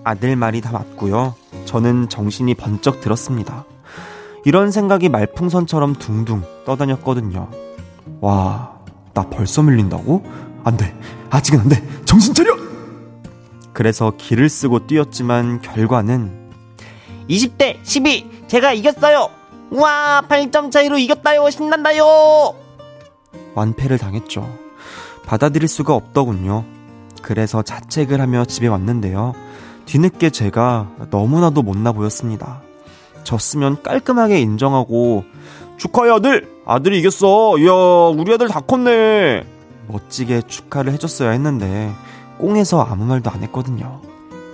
아들 0.05 0.37
말이 0.37 0.61
다 0.61 0.71
맞고요. 0.73 1.35
저는 1.65 2.09
정신이 2.09 2.55
번쩍 2.55 3.01
들었습니다. 3.01 3.65
이런 4.45 4.71
생각이 4.71 5.09
말풍선처럼 5.09 5.95
둥둥 5.95 6.43
떠다녔거든요. 6.65 7.51
와, 8.21 8.79
나 9.15 9.23
벌써 9.29 9.63
밀린다고? 9.63 10.25
안 10.69 10.77
돼. 10.77 10.95
아직은 11.31 11.61
안 11.61 11.69
돼. 11.69 11.83
정신 12.05 12.35
차려! 12.35 12.55
그래서 13.73 14.13
길을 14.17 14.49
쓰고 14.49 14.87
뛰었지만 14.87 15.63
결과는 15.63 16.51
20대 17.29 17.79
12 17.83 18.29
제가 18.49 18.73
이겼어요. 18.73 19.31
와 19.71 20.23
8점 20.29 20.71
차이로 20.71 20.99
이겼다요. 20.99 21.49
신난다요. 21.51 22.55
완패를 23.55 23.99
당했죠. 23.99 24.49
받아들일 25.27 25.69
수가 25.69 25.95
없더군요. 25.95 26.65
그래서 27.23 27.63
자책을 27.63 28.21
하며 28.21 28.45
집에 28.45 28.67
왔는데요. 28.67 29.35
뒤늦게 29.87 30.31
제가 30.31 30.91
너무나도 31.11 31.63
못나 31.63 31.93
보였습니다. 31.93 32.63
졌으면 33.25 33.83
깔끔하게 33.83 34.41
인정하고 34.41 35.25
축하해 35.77 36.11
아들! 36.11 36.49
아들이 36.67 36.99
이겼어. 37.01 37.59
이야 37.59 37.73
우리 37.73 38.33
아들 38.33 38.49
다 38.49 38.61
컸네. 38.61 39.58
멋지게 39.89 40.43
축하를 40.43 40.93
해줬어야 40.93 41.31
했는데 41.31 41.93
꽁해서 42.39 42.83
아무 42.83 43.05
말도 43.05 43.31
안 43.31 43.43
했거든요. 43.43 44.01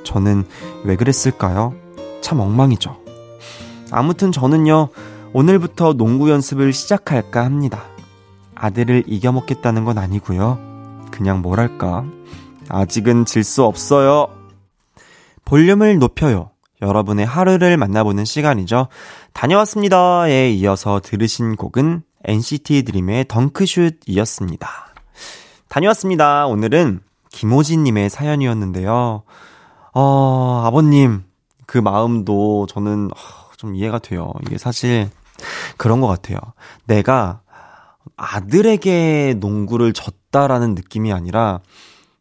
저는 0.04 0.44
왜 0.84 0.96
그랬을까요? 0.96 1.74
참 2.20 2.40
엉망이죠. 2.40 2.96
아무튼 3.90 4.32
저는요, 4.32 4.88
오늘부터 5.32 5.94
농구 5.94 6.30
연습을 6.30 6.72
시작할까 6.72 7.44
합니다. 7.44 7.84
아들을 8.54 9.04
이겨먹겠다는 9.06 9.84
건 9.84 9.98
아니고요. 9.98 10.58
그냥 11.10 11.42
뭐랄까. 11.42 12.04
아직은 12.68 13.24
질 13.24 13.44
수 13.44 13.64
없어요. 13.64 14.28
볼륨을 15.44 15.98
높여요. 15.98 16.50
여러분의 16.80 17.26
하루를 17.26 17.76
만나보는 17.76 18.24
시간이죠. 18.24 18.88
다녀왔습니다에 19.32 20.50
이어서 20.52 21.00
들으신 21.02 21.56
곡은 21.56 22.02
NCT 22.24 22.82
드림의 22.84 23.26
덩크슛이었습니다. 23.28 24.83
다녀왔습니다. 25.74 26.46
오늘은 26.46 27.00
김호진님의 27.30 28.08
사연이었는데요. 28.08 29.24
어, 29.92 30.62
아버님, 30.64 31.24
그 31.66 31.78
마음도 31.78 32.66
저는 32.66 33.10
좀 33.56 33.74
이해가 33.74 33.98
돼요. 33.98 34.32
이게 34.46 34.56
사실 34.56 35.10
그런 35.76 36.00
것 36.00 36.06
같아요. 36.06 36.38
내가 36.86 37.40
아들에게 38.16 39.38
농구를 39.40 39.94
졌다라는 39.94 40.76
느낌이 40.76 41.12
아니라 41.12 41.58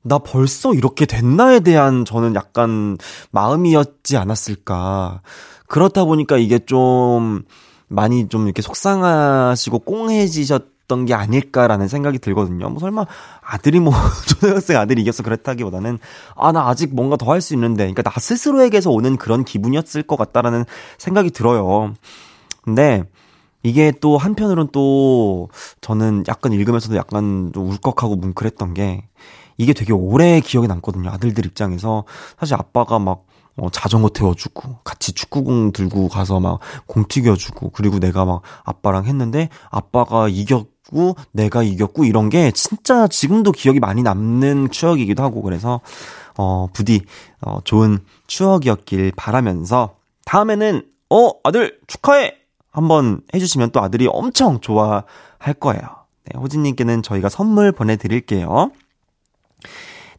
나 0.02 0.18
벌써 0.18 0.74
이렇게 0.74 1.06
됐나에 1.06 1.60
대한 1.60 2.06
저는 2.06 2.34
약간 2.34 2.98
마음이었지 3.30 4.18
않았을까. 4.18 5.22
그렇다 5.68 6.06
보니까 6.06 6.38
이게 6.38 6.58
좀 6.58 7.44
많이 7.88 8.28
좀 8.30 8.46
이렇게 8.46 8.64
속상하시고 8.64 9.78
꽁해지셨 9.78 10.73
던 10.88 11.06
게 11.06 11.14
아닐까라는 11.14 11.88
생각이 11.88 12.20
들거든요. 12.20 12.70
뭐 12.70 12.80
설마 12.80 13.06
아들이 13.42 13.80
뭐 13.80 13.94
초등학생 14.28 14.78
아들이 14.78 15.02
이겼어 15.02 15.24
그랬다기보다는 15.24 16.00
아 16.36 16.52
나 16.52 16.68
아직 16.70 16.94
뭔가 16.94 17.18
더 17.18 17.32
할 17.32 17.42
수 17.42 17.54
있는데 17.56 17.84
그러니까 17.86 18.04
나 18.04 18.12
스스로에게서 18.20 18.92
오는 18.92 19.18
그런 19.18 19.44
기분이었을 19.46 20.04
것 20.04 20.16
같다라는 20.18 20.66
생각이 20.98 21.32
들어요. 21.32 21.94
근데 22.62 23.04
이게 23.64 23.92
또 24.02 24.18
한편으론 24.18 24.70
또 24.74 25.50
저는 25.82 26.26
약간 26.28 26.52
읽으면서도 26.54 26.96
약간 26.98 27.52
좀 27.54 27.70
울컥하고 27.70 28.18
뭉클했던 28.18 28.74
게 28.74 29.04
이게 29.58 29.74
되게 29.74 29.94
오래 29.94 30.40
기억에 30.42 30.68
남거든요. 30.68 31.10
아들들 31.12 31.46
입장에서. 31.46 32.04
사실 32.40 32.56
아빠가 32.56 33.00
막 33.00 33.26
어, 33.56 33.70
자전거 33.70 34.10
태워주고, 34.10 34.80
같이 34.84 35.14
축구공 35.14 35.74
들고 35.74 36.08
가서 36.10 36.40
막 36.40 36.60
공 36.88 37.06
튀겨주고, 37.08 37.70
그리고 37.70 38.00
내가 38.00 38.26
막 38.26 38.42
아빠랑 38.64 39.06
했는데, 39.06 39.50
아빠가 39.70 40.28
이겼 40.28 40.66
고, 40.90 41.16
내가 41.32 41.64
이겼고, 41.64 42.06
이런 42.06 42.30
게 42.30 42.52
진짜 42.52 43.08
지금도 43.08 43.52
기억이 43.52 43.80
많이 43.80 44.04
남는 44.04 44.72
추억이기도 44.72 45.24
하고, 45.24 45.42
그래서, 45.42 45.82
어, 46.38 46.68
부디, 46.74 47.02
어, 47.42 47.60
좋은 47.64 48.00
추억이었길 48.28 49.14
바라면서, 49.16 49.96
다음에는, 50.26 50.84
어, 51.10 51.32
아들, 51.44 51.80
축하해! 51.88 52.36
한번 52.72 53.22
해주시면 53.34 53.70
또 53.72 53.82
아들이 53.82 54.08
엄청 54.10 54.60
좋아할 54.60 55.54
거예요. 55.60 55.82
네, 56.26 56.40
호진님께는 56.40 57.04
저희가 57.04 57.30
선물 57.30 57.72
보내드릴게요. 57.72 58.72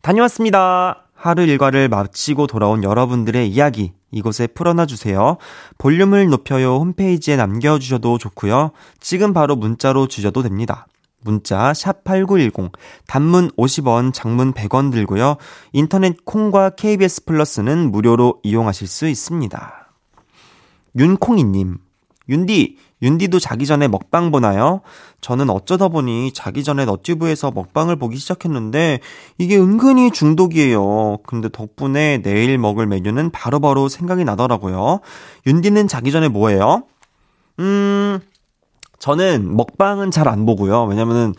다녀왔습니다. 0.02 1.03
하루 1.24 1.44
일과를 1.44 1.88
마치고 1.88 2.46
돌아온 2.46 2.84
여러분들의 2.84 3.48
이야기 3.48 3.94
이곳에 4.10 4.46
풀어놔 4.46 4.84
주세요. 4.84 5.38
볼륨을 5.78 6.28
높여요 6.28 6.76
홈페이지에 6.76 7.36
남겨 7.36 7.78
주셔도 7.78 8.18
좋고요. 8.18 8.72
지금 9.00 9.32
바로 9.32 9.56
문자로 9.56 10.06
주셔도 10.06 10.42
됩니다. 10.42 10.86
문자 11.22 11.72
샵8910 11.72 12.72
단문 13.06 13.50
50원 13.52 14.12
장문 14.12 14.52
100원 14.52 14.92
들고요. 14.92 15.36
인터넷 15.72 16.26
콩과 16.26 16.74
KBS 16.76 17.24
플러스는 17.24 17.90
무료로 17.90 18.40
이용하실 18.42 18.86
수 18.86 19.08
있습니다. 19.08 19.88
윤콩이 20.94 21.42
님 21.44 21.78
윤디 22.28 22.76
윤디도 23.00 23.38
자기 23.38 23.64
전에 23.64 23.88
먹방 23.88 24.30
보나요? 24.30 24.82
저는 25.24 25.48
어쩌다 25.48 25.88
보니 25.88 26.32
자기 26.34 26.62
전에 26.62 26.84
너튜브에서 26.84 27.50
먹방을 27.50 27.96
보기 27.96 28.18
시작했는데 28.18 29.00
이게 29.38 29.56
은근히 29.56 30.10
중독이에요. 30.10 31.16
근데 31.26 31.48
덕분에 31.48 32.20
내일 32.20 32.58
먹을 32.58 32.86
메뉴는 32.86 33.30
바로바로 33.30 33.74
바로 33.74 33.88
생각이 33.88 34.22
나더라고요. 34.26 35.00
윤디는 35.46 35.88
자기 35.88 36.12
전에 36.12 36.28
뭐해요? 36.28 36.82
음, 37.58 38.20
저는 38.98 39.56
먹방은 39.56 40.10
잘 40.10 40.28
안 40.28 40.44
보고요. 40.44 40.84
왜냐면은 40.84 41.32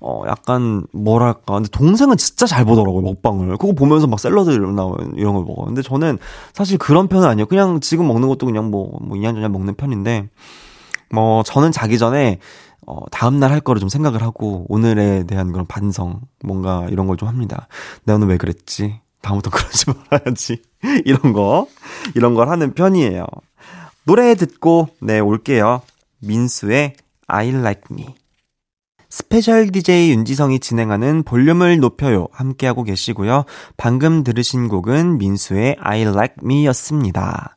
어, 0.00 0.22
약간, 0.28 0.84
뭐랄까. 0.92 1.54
근데 1.54 1.68
동생은 1.68 2.18
진짜 2.18 2.46
잘 2.46 2.64
보더라고요, 2.64 3.02
먹방을. 3.02 3.56
그거 3.56 3.72
보면서 3.72 4.06
막 4.06 4.20
샐러드 4.20 4.50
이런 4.50 4.76
걸 4.76 5.44
먹어. 5.44 5.64
근데 5.64 5.82
저는 5.82 6.18
사실 6.52 6.78
그런 6.78 7.08
편은 7.08 7.26
아니에요. 7.26 7.46
그냥 7.46 7.80
지금 7.80 8.06
먹는 8.06 8.28
것도 8.28 8.46
그냥 8.46 8.70
뭐, 8.70 8.98
뭐, 9.00 9.16
이년저년 9.16 9.50
먹는 9.50 9.74
편인데, 9.74 10.28
뭐 11.10 11.42
저는 11.44 11.72
자기 11.72 11.98
전에 11.98 12.38
어, 12.86 12.98
다음날 13.10 13.52
할 13.52 13.60
거를 13.60 13.80
좀 13.80 13.88
생각을 13.88 14.22
하고, 14.22 14.66
오늘에 14.68 15.24
대한 15.24 15.52
그런 15.52 15.66
반성, 15.66 16.20
뭔가 16.44 16.86
이런 16.90 17.06
걸 17.06 17.16
좀 17.16 17.28
합니다. 17.28 17.68
내가 18.04 18.16
오늘 18.16 18.28
왜 18.28 18.36
그랬지? 18.36 19.00
다음부터 19.20 19.50
그러지 19.54 19.84
말아야지. 20.10 20.62
이런 21.04 21.32
거, 21.32 21.66
이런 22.16 22.34
걸 22.34 22.48
하는 22.48 22.74
편이에요. 22.74 23.24
노래 24.04 24.34
듣고, 24.34 24.88
네, 25.00 25.20
올게요. 25.20 25.82
민수의 26.20 26.94
I 27.28 27.48
like 27.50 27.82
me. 27.92 28.14
스페셜 29.08 29.70
DJ 29.70 30.10
윤지성이 30.10 30.58
진행하는 30.58 31.22
볼륨을 31.22 31.78
높여요. 31.78 32.28
함께하고 32.32 32.82
계시고요. 32.82 33.44
방금 33.76 34.24
들으신 34.24 34.68
곡은 34.68 35.18
민수의 35.18 35.76
I 35.80 36.00
like 36.02 36.36
me 36.42 36.64
였습니다. 36.66 37.56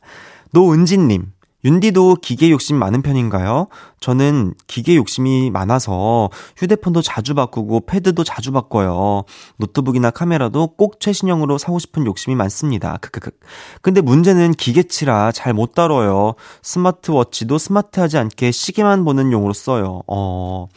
노은진님, 0.51 1.31
윤디도 1.65 2.17
기계 2.21 2.51
욕심 2.51 2.77
많은 2.77 3.01
편인가요? 3.01 3.67
저는 3.99 4.53
기계 4.67 4.95
욕심이 4.95 5.49
많아서 5.49 6.29
휴대폰도 6.57 7.01
자주 7.01 7.33
바꾸고 7.33 7.87
패드도 7.87 8.23
자주 8.23 8.51
바꿔요. 8.51 9.23
노트북이나 9.57 10.11
카메라도 10.11 10.67
꼭 10.77 10.99
최신형으로 10.99 11.57
사고 11.57 11.79
싶은 11.79 12.05
욕심이 12.05 12.35
많습니다. 12.35 12.97
크크크. 13.01 13.31
근데 13.81 14.01
문제는 14.01 14.53
기계치라 14.53 15.31
잘 15.31 15.55
못 15.55 15.73
다뤄요. 15.73 16.33
스마트워치도 16.63 17.57
스마트하지 17.57 18.17
않게 18.17 18.51
시계만 18.51 19.05
보는 19.05 19.31
용으로 19.31 19.53
써요. 19.53 20.01
어. 20.07 20.67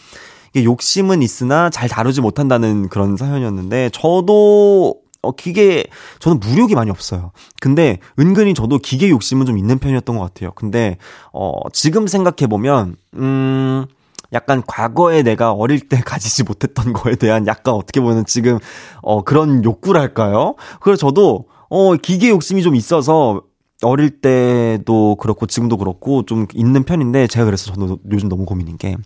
이게 0.55 0.65
욕심은 0.65 1.21
있으나 1.21 1.69
잘 1.69 1.89
다루지 1.89 2.21
못한다는 2.21 2.89
그런 2.89 3.17
사연이었는데 3.17 3.91
저도 3.91 4.95
어, 5.23 5.33
기계, 5.33 5.85
저는 6.21 6.39
무력이 6.39 6.75
많이 6.75 6.91
없어요. 6.91 7.33
근데 7.61 7.99
은근히 8.19 8.55
저도 8.55 8.79
기계 8.79 9.11
욕심은 9.11 9.47
좀 9.47 9.59
있는 9.59 9.79
편이었던 9.79 10.17
것 10.17 10.23
같아요. 10.23 10.53
근데, 10.55 10.97
어, 11.33 11.53
지금 11.73 12.07
생각해보면, 12.07 12.97
음, 13.15 13.87
약간 14.33 14.63
과거에 14.67 15.23
내가 15.23 15.53
어릴 15.53 15.89
때 15.89 16.01
가지지 16.05 16.45
못했던 16.45 16.93
거에 16.93 17.17
대한 17.17 17.47
약간 17.47 17.75
어떻게 17.75 18.01
보면 18.01 18.27
지금, 18.27 18.59
어, 19.03 19.23
그런 19.25 19.65
욕구랄까요? 19.65 20.55
그래서 20.81 20.99
저도, 20.99 21.47
어, 21.69 21.97
기계 21.97 22.29
욕심이 22.29 22.63
좀 22.63 22.77
있어서 22.77 23.43
어릴 23.83 24.11
때도 24.21 25.17
그렇고 25.17 25.47
지금도 25.47 25.77
그렇고 25.77 26.25
좀 26.27 26.47
있는 26.55 26.83
편인데 26.85 27.29
제가 27.29 27.45
그래서 27.45 27.73
저도 27.73 27.99
요즘 28.11 28.29
너무 28.29 28.45
고민인 28.45 28.77
게 28.79 28.97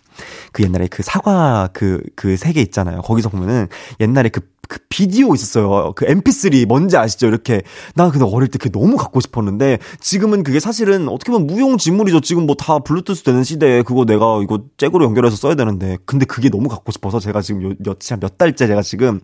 그 0.51 0.63
옛날에 0.63 0.87
그 0.87 1.03
사과 1.03 1.69
그 1.73 2.01
그 2.15 2.37
세계 2.37 2.61
있잖아요. 2.61 3.01
거기서 3.01 3.29
보면은 3.29 3.67
옛날에 3.99 4.29
그, 4.29 4.41
그 4.67 4.79
비디오 4.89 5.33
있었어요. 5.35 5.93
그 5.95 6.05
MP3 6.05 6.65
뭔지 6.67 6.97
아시죠? 6.97 7.27
이렇게 7.27 7.61
나 7.95 8.09
근데 8.09 8.25
어릴 8.25 8.47
때 8.49 8.57
그게 8.57 8.71
너무 8.71 8.97
갖고 8.97 9.19
싶었는데 9.19 9.79
지금은 9.99 10.43
그게 10.43 10.59
사실은 10.59 11.07
어떻게 11.09 11.31
보면 11.31 11.47
무용지물이죠. 11.47 12.21
지금 12.21 12.45
뭐 12.45 12.55
다 12.55 12.79
블루투스 12.79 13.23
되는 13.23 13.43
시대에 13.43 13.81
그거 13.83 14.05
내가 14.05 14.41
이거 14.43 14.61
잭으로 14.77 15.05
연결해서 15.05 15.35
써야 15.35 15.55
되는데 15.55 15.97
근데 16.05 16.25
그게 16.25 16.49
너무 16.49 16.69
갖고 16.69 16.91
싶어서 16.91 17.19
제가 17.19 17.41
지금 17.41 17.63
요, 17.71 17.73
며칠 17.79 18.17
몇 18.17 18.37
달째 18.37 18.67
제가 18.67 18.81
지금 18.83 19.19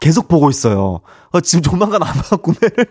계속 0.00 0.28
보고 0.28 0.48
있어요. 0.50 1.00
어, 1.32 1.40
지금 1.40 1.62
조만간 1.62 2.02
아마 2.02 2.14
구매를 2.42 2.86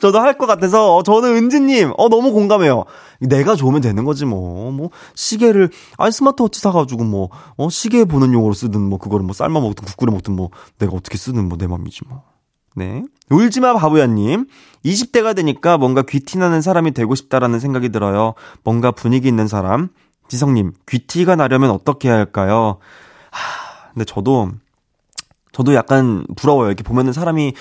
저도 0.00 0.20
할 0.20 0.36
것 0.38 0.46
같아서 0.46 0.96
어, 0.96 1.02
저는 1.02 1.34
은지님 1.36 1.92
어 1.96 2.08
너무 2.08 2.32
공감해요. 2.32 2.84
내가 3.20 3.56
좋으면 3.56 3.80
되는 3.80 4.04
거지 4.04 4.24
뭐. 4.26 4.70
뭐 4.70 4.90
시계를 5.14 5.70
아니 5.96 6.12
스마트워치 6.12 6.60
사가지고 6.60 7.04
뭐 7.04 7.30
어 7.56 7.68
시계 7.70 8.04
보는 8.04 8.32
용으로 8.32 8.52
쓰든 8.52 8.80
뭐 8.82 8.98
그거를 8.98 9.24
뭐 9.24 9.32
삶아 9.32 9.60
먹든 9.60 9.86
국 9.86 9.96
끓여 9.96 10.12
먹든 10.12 10.34
뭐 10.36 10.50
내가 10.78 10.92
어떻게 10.94 11.16
쓰든 11.18 11.48
뭐 11.48 11.56
내 11.58 11.66
맘이지 11.66 12.00
뭐. 12.08 12.22
네. 12.74 13.02
울지마 13.30 13.72
바보야님. 13.74 14.46
20대가 14.84 15.34
되니까 15.34 15.78
뭔가 15.78 16.02
귀티나는 16.02 16.60
사람이 16.60 16.92
되고 16.92 17.14
싶다라는 17.14 17.58
생각이 17.58 17.88
들어요. 17.88 18.34
뭔가 18.62 18.90
분위기 18.90 19.26
있는 19.28 19.48
사람. 19.48 19.88
지성님, 20.28 20.72
귀티가 20.86 21.36
나려면 21.36 21.70
어떻게 21.70 22.08
해야 22.08 22.16
할까요? 22.18 22.76
하, 23.30 23.92
근데 23.94 24.04
저도, 24.04 24.50
저도 25.52 25.72
약간 25.74 26.26
부러워요. 26.36 26.66
이렇게 26.68 26.82
보면은 26.82 27.12
사람이 27.12 27.54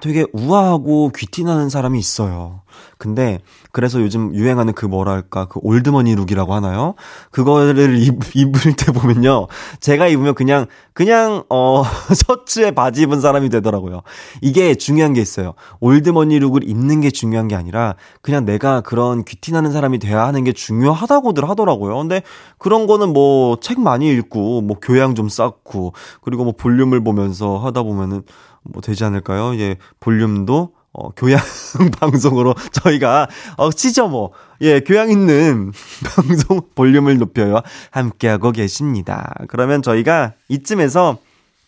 되게 0.00 0.26
우아하고 0.32 1.12
귀티나는 1.14 1.68
사람이 1.68 1.98
있어요. 1.98 2.62
근데 2.98 3.40
그래서 3.72 4.00
요즘 4.00 4.34
유행하는 4.34 4.72
그 4.72 4.86
뭐랄까 4.86 5.46
그 5.46 5.60
old 5.62 5.81
money 5.81 6.14
look이라고 6.14 6.54
하나요? 6.54 6.94
그거를 7.30 7.98
입, 8.02 8.18
입을 8.34 8.74
때 8.76 8.92
보면요. 8.92 9.48
제가 9.80 10.06
입으면 10.08 10.34
그냥 10.34 10.66
그냥 10.92 11.44
어 11.48 11.82
셔츠에 12.12 12.72
바지 12.72 13.02
입은 13.02 13.20
사람이 13.20 13.48
되더라고요. 13.48 14.02
이게 14.42 14.74
중요한 14.74 15.12
게 15.14 15.20
있어요. 15.20 15.54
old 15.80 16.02
money 16.02 16.38
look을 16.38 16.68
입는 16.68 17.00
게 17.00 17.10
중요한 17.10 17.48
게 17.48 17.54
아니라 17.54 17.96
그냥 18.22 18.44
내가 18.44 18.80
그런 18.80 19.24
귀티나는 19.24 19.72
사람이 19.72 19.98
돼야 19.98 20.26
하는 20.26 20.44
게 20.44 20.52
중요하다고들 20.52 21.48
하더라고요. 21.48 21.96
근데 21.96 22.22
그런 22.58 22.86
거는 22.86 23.12
뭐 23.12 23.60
책 23.60 23.80
많이 23.80 24.10
읽고 24.10 24.62
뭐 24.62 24.78
교양 24.80 25.14
좀 25.14 25.28
쌓고 25.28 25.92
그리고 26.22 26.44
뭐 26.44 26.52
볼륨을 26.56 27.02
보면서 27.02 27.58
하다 27.58 27.82
보면은 27.82 28.22
뭐 28.62 28.82
되지 28.82 29.04
않을까요? 29.04 29.54
예, 29.58 29.76
볼륨도 30.00 30.74
어, 30.92 31.10
교양 31.10 31.40
방송으로 32.00 32.54
저희가, 32.72 33.28
어, 33.56 33.70
치죠, 33.70 34.08
뭐. 34.08 34.32
예, 34.60 34.80
교양 34.80 35.10
있는 35.10 35.72
방송 36.04 36.60
볼륨을 36.74 37.18
높여요. 37.18 37.60
함께하고 37.90 38.52
계십니다. 38.52 39.32
그러면 39.48 39.82
저희가 39.82 40.34
이쯤에서 40.48 41.18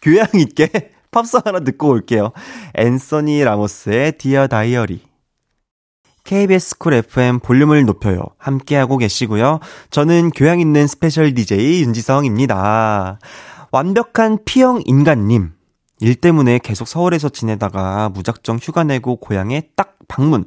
교양 0.01 0.27
있게 0.35 0.69
팝송 1.13 1.43
하나 1.45 1.61
듣고 1.61 1.89
올게요. 1.89 2.33
앤서니 2.75 3.45
라모스의 3.45 4.19
디어 4.19 4.49
다이어리. 4.49 5.03
KBS 6.25 6.79
쿨 6.79 6.95
FM 6.95 7.41
볼륨을 7.41 7.85
높여요. 7.85 8.23
함께하고 8.39 8.97
계시고요. 8.97 9.61
저는 9.91 10.31
교양 10.31 10.61
있는 10.61 10.87
스페셜 10.87 11.35
DJ 11.35 11.83
윤지성입니다. 11.83 13.19
완벽한 13.73 14.39
P형 14.45 14.83
인간님. 14.85 15.53
일 16.03 16.17
때문에 16.17 16.59
계속 16.59 16.89
서울에서 16.89 17.29
지내다가 17.29 18.09
무작정 18.09 18.59
휴가 18.61 18.83
내고 18.83 19.17
고향에 19.17 19.69
딱 19.77 19.97
방문. 20.09 20.45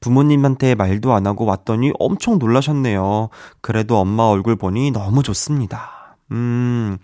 부모님한테 0.00 0.74
말도 0.74 1.12
안 1.12 1.26
하고 1.26 1.44
왔더니 1.44 1.92
엄청 1.98 2.38
놀라셨네요. 2.38 3.28
그래도 3.60 3.98
엄마 3.98 4.22
얼굴 4.24 4.56
보니 4.56 4.92
너무 4.92 5.22
좋습니다. 5.22 6.16
음, 6.32 6.96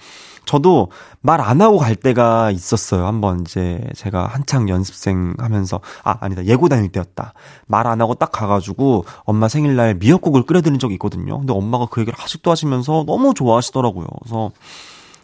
저도 0.47 0.91
말 1.21 1.41
안 1.43 1.61
하고 1.61 1.77
갈 1.77 1.95
때가 1.95 2.51
있었어요. 2.51 3.07
한번 3.07 3.43
이제 3.43 3.81
제가 3.95 4.27
한창 4.27 4.71
연습생 4.71 5.35
하면서, 5.39 5.81
아, 6.03 6.17
아니다. 6.21 6.45
예고 6.47 6.69
다닐 6.71 6.91
때였다. 6.91 7.35
말 7.67 7.87
안 7.87 8.01
하고 8.01 8.15
딱 8.15 8.33
가가지고 8.33 9.05
엄마 9.25 9.49
생일날 9.49 9.97
미역국을 9.97 10.45
끓여드린 10.45 10.79
적이 10.79 10.95
있거든요. 10.95 11.39
근데 11.39 11.53
엄마가 11.53 11.87
그 11.91 12.01
얘기를 12.01 12.19
아직도 12.21 12.51
하시면서 12.51 13.05
너무 13.07 13.35
좋아하시더라고요. 13.35 14.07
그래서 14.23 14.51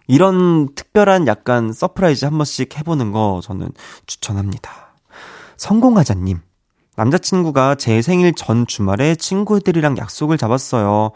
이런 0.09 0.75
특별한 0.75 1.27
약간 1.27 1.73
surprise 1.73 2.25
한 2.25 2.37
번씩 2.37 2.77
해보는 2.79 3.12
거 3.12 3.40
저는 3.44 3.71
추천합니다. 4.07 4.94
성공하자님. 5.59 6.40
남자친구가 6.97 7.77
제 7.77 8.03
생일 8.03 8.35
전 8.35 8.66
주말에 8.66 9.14
친구들이랑 9.14 9.99
약속을 9.99 10.37
잡았어요. 10.38 11.12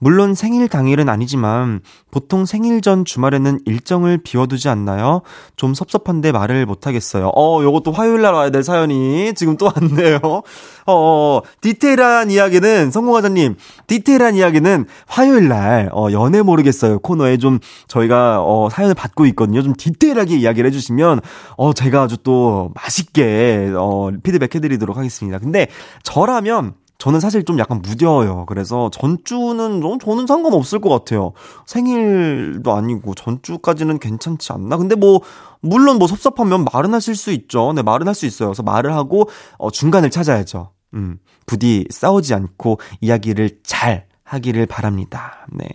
물론 0.00 0.34
생일 0.34 0.66
당일은 0.66 1.08
아니지만 1.08 1.80
보통 2.10 2.46
생일 2.46 2.80
전 2.80 3.04
주말에는 3.04 3.60
일정을 3.66 4.18
비워두지 4.18 4.68
않나요? 4.68 5.20
좀 5.56 5.74
섭섭한데 5.74 6.32
말을 6.32 6.64
못하겠어요. 6.64 7.30
어, 7.36 7.62
요것도 7.62 7.92
화요일 7.92 8.22
날 8.22 8.32
와야 8.32 8.50
될 8.50 8.64
사연이 8.64 9.32
지금 9.34 9.58
또 9.58 9.66
왔네요. 9.66 10.18
어, 10.22 10.42
어 10.86 11.42
디테일한 11.60 12.30
이야기는, 12.30 12.90
성공하자님, 12.90 13.56
디테일한 13.86 14.34
이야기는 14.34 14.86
화요일 15.06 15.48
날, 15.48 15.90
어, 15.92 16.08
연애 16.12 16.40
모르겠어요. 16.40 16.98
코너에 17.00 17.36
좀 17.36 17.58
저희가, 17.86 18.42
어, 18.42 18.70
사연을 18.70 18.94
받고 18.94 19.26
있거든요. 19.26 19.62
좀 19.62 19.74
디테일하게 19.76 20.36
이야기를 20.38 20.66
해주시면, 20.68 21.20
어, 21.58 21.72
제가 21.74 22.02
아주 22.02 22.16
또 22.22 22.72
맛있게, 22.74 23.72
어, 23.76 24.10
피드백 24.22 24.54
해드리도록 24.54 24.96
하겠습니다. 24.96 25.38
근데 25.38 25.68
저라면, 26.02 26.72
저는 27.00 27.18
사실 27.18 27.44
좀 27.44 27.58
약간 27.58 27.82
무뎌요. 27.82 28.44
그래서 28.46 28.90
전주는 28.90 29.80
저는 30.00 30.26
상관없을 30.26 30.80
것 30.80 30.90
같아요. 30.90 31.32
생일도 31.66 32.72
아니고 32.72 33.14
전주까지는 33.14 33.98
괜찮지 33.98 34.52
않나? 34.52 34.76
근데 34.76 34.94
뭐 34.94 35.20
물론 35.60 35.98
뭐 35.98 36.06
섭섭하면 36.06 36.66
말은 36.72 36.94
하실 36.94 37.16
수 37.16 37.32
있죠. 37.32 37.72
네, 37.72 37.82
말은 37.82 38.06
할 38.06 38.14
수 38.14 38.26
있어요. 38.26 38.50
그래서 38.50 38.62
말을 38.62 38.94
하고 38.94 39.28
어 39.58 39.70
중간을 39.70 40.10
찾아야죠. 40.10 40.72
음. 40.94 41.18
부디 41.46 41.86
싸우지 41.90 42.34
않고 42.34 42.78
이야기를 43.00 43.60
잘 43.62 44.06
하기를 44.22 44.66
바랍니다. 44.66 45.46
네. 45.52 45.66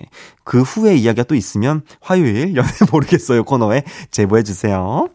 그 0.43 0.61
후에 0.61 0.95
이야기가 0.95 1.23
또 1.23 1.33
있으면 1.35 1.81
화요일 2.01 2.55
연애 2.55 2.69
모르겠어요 2.91 3.43
코너에 3.43 3.83
제보해 4.11 4.43
주세요. 4.43 5.09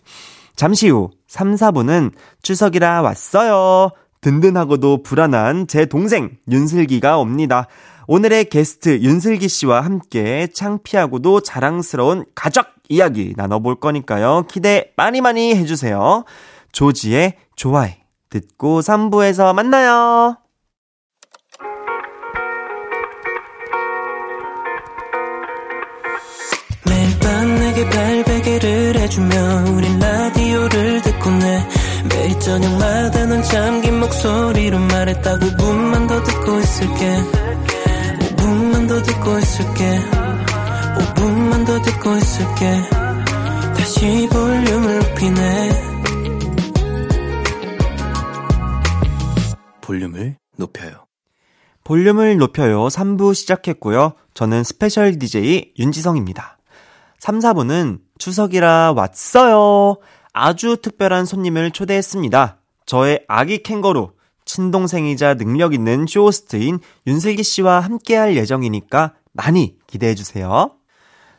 잠시 0.57 0.89
후 0.91 1.11
3, 1.29 1.55
4분은 1.55 2.13
추석이라 2.43 3.01
왔어요. 3.03 3.91
든든하고도 4.21 5.03
불안한 5.03 5.67
제 5.67 5.87
동생 5.87 6.37
윤슬기가 6.51 7.19
옵니다. 7.19 7.67
오늘의 8.07 8.47
게스트 8.47 9.01
윤슬기 9.01 9.49
씨와 9.49 9.83
함께 9.83 10.49
창피하고도 10.53 11.41
자랑스러운 11.41 12.25
가족 12.35 12.67
이야기 12.89 13.35
나눠볼 13.37 13.81
거니까요. 13.81 14.47
기대 14.49 14.93
많이 14.97 15.21
많이 15.21 15.55
해주세요. 15.55 16.25
조지의 16.73 17.35
좋아해. 17.57 18.01
듣고 18.31 18.81
3부에서 18.81 19.55
만나요. 19.55 20.37
매일 26.87 27.19
밤 27.21 27.55
내게 27.55 27.89
발베개를 27.89 28.97
해주며 28.97 29.65
우린 29.77 29.99
라디오를 29.99 31.03
듣고 31.03 31.31
내 31.31 31.80
매일 32.31 32.39
저녁마다 32.39 33.27
넌 33.27 33.43
잠긴 33.43 33.99
목소리로 33.99 34.79
말했다 34.79 35.39
5분만 35.39 36.09
더 36.09 36.23
듣고 36.23 36.59
있을게. 36.61 37.17
5분만 38.37 38.89
더 38.89 39.03
듣고 39.03 39.39
있을게. 39.39 40.01
5분만 40.97 41.67
더 41.67 41.83
듣고 41.83 42.17
있을게. 42.17 42.83
다시 43.77 44.29
볼륨을 44.31 44.99
높이네. 45.01 45.71
볼륨을 49.81 50.37
높여요. 50.57 51.07
볼륨을 51.83 52.37
높여요. 52.37 52.87
3부 52.87 53.35
시작했고요. 53.35 54.13
저는 54.35 54.63
special 54.63 55.19
DJ 55.19 55.73
윤지성입니다. 55.79 56.59
3, 57.19 57.41
4부는 57.41 57.99
추석이라 58.19 58.93
왔어요 58.93 59.97
아주 60.43 60.79
특별한 60.81 61.27
손님을 61.27 61.71
초대했습니다. 61.71 62.57
저의 62.87 63.23
아기 63.29 63.63
캥거루, 63.63 64.13
친동생이자 64.47 65.35
능력 65.35 65.75
있는 65.75 66.07
쇼호스트인 66.09 66.79
윤슬기 67.07 67.43
씨와 67.43 67.81
함께 67.81 68.17
할 68.17 68.35
예정이니까 68.39 69.13
많이 69.33 69.77
기대해 69.87 70.15
주세요. 70.15 70.71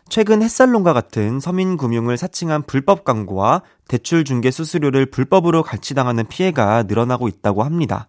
최근 0.08 0.44
햇살론과 0.44 0.94
같은 0.94 1.40
서민금융을 1.40 2.16
사칭한 2.16 2.68
불법 2.68 3.04
광고와 3.04 3.64
대출 3.88 4.24
중개 4.24 4.52
수수료를 4.52 5.08
불법으로 5.08 5.64
갈취당하는 5.64 6.28
피해가 6.28 6.84
늘어나고 6.84 7.28
있다고 7.28 7.64
합니다. 7.64 8.08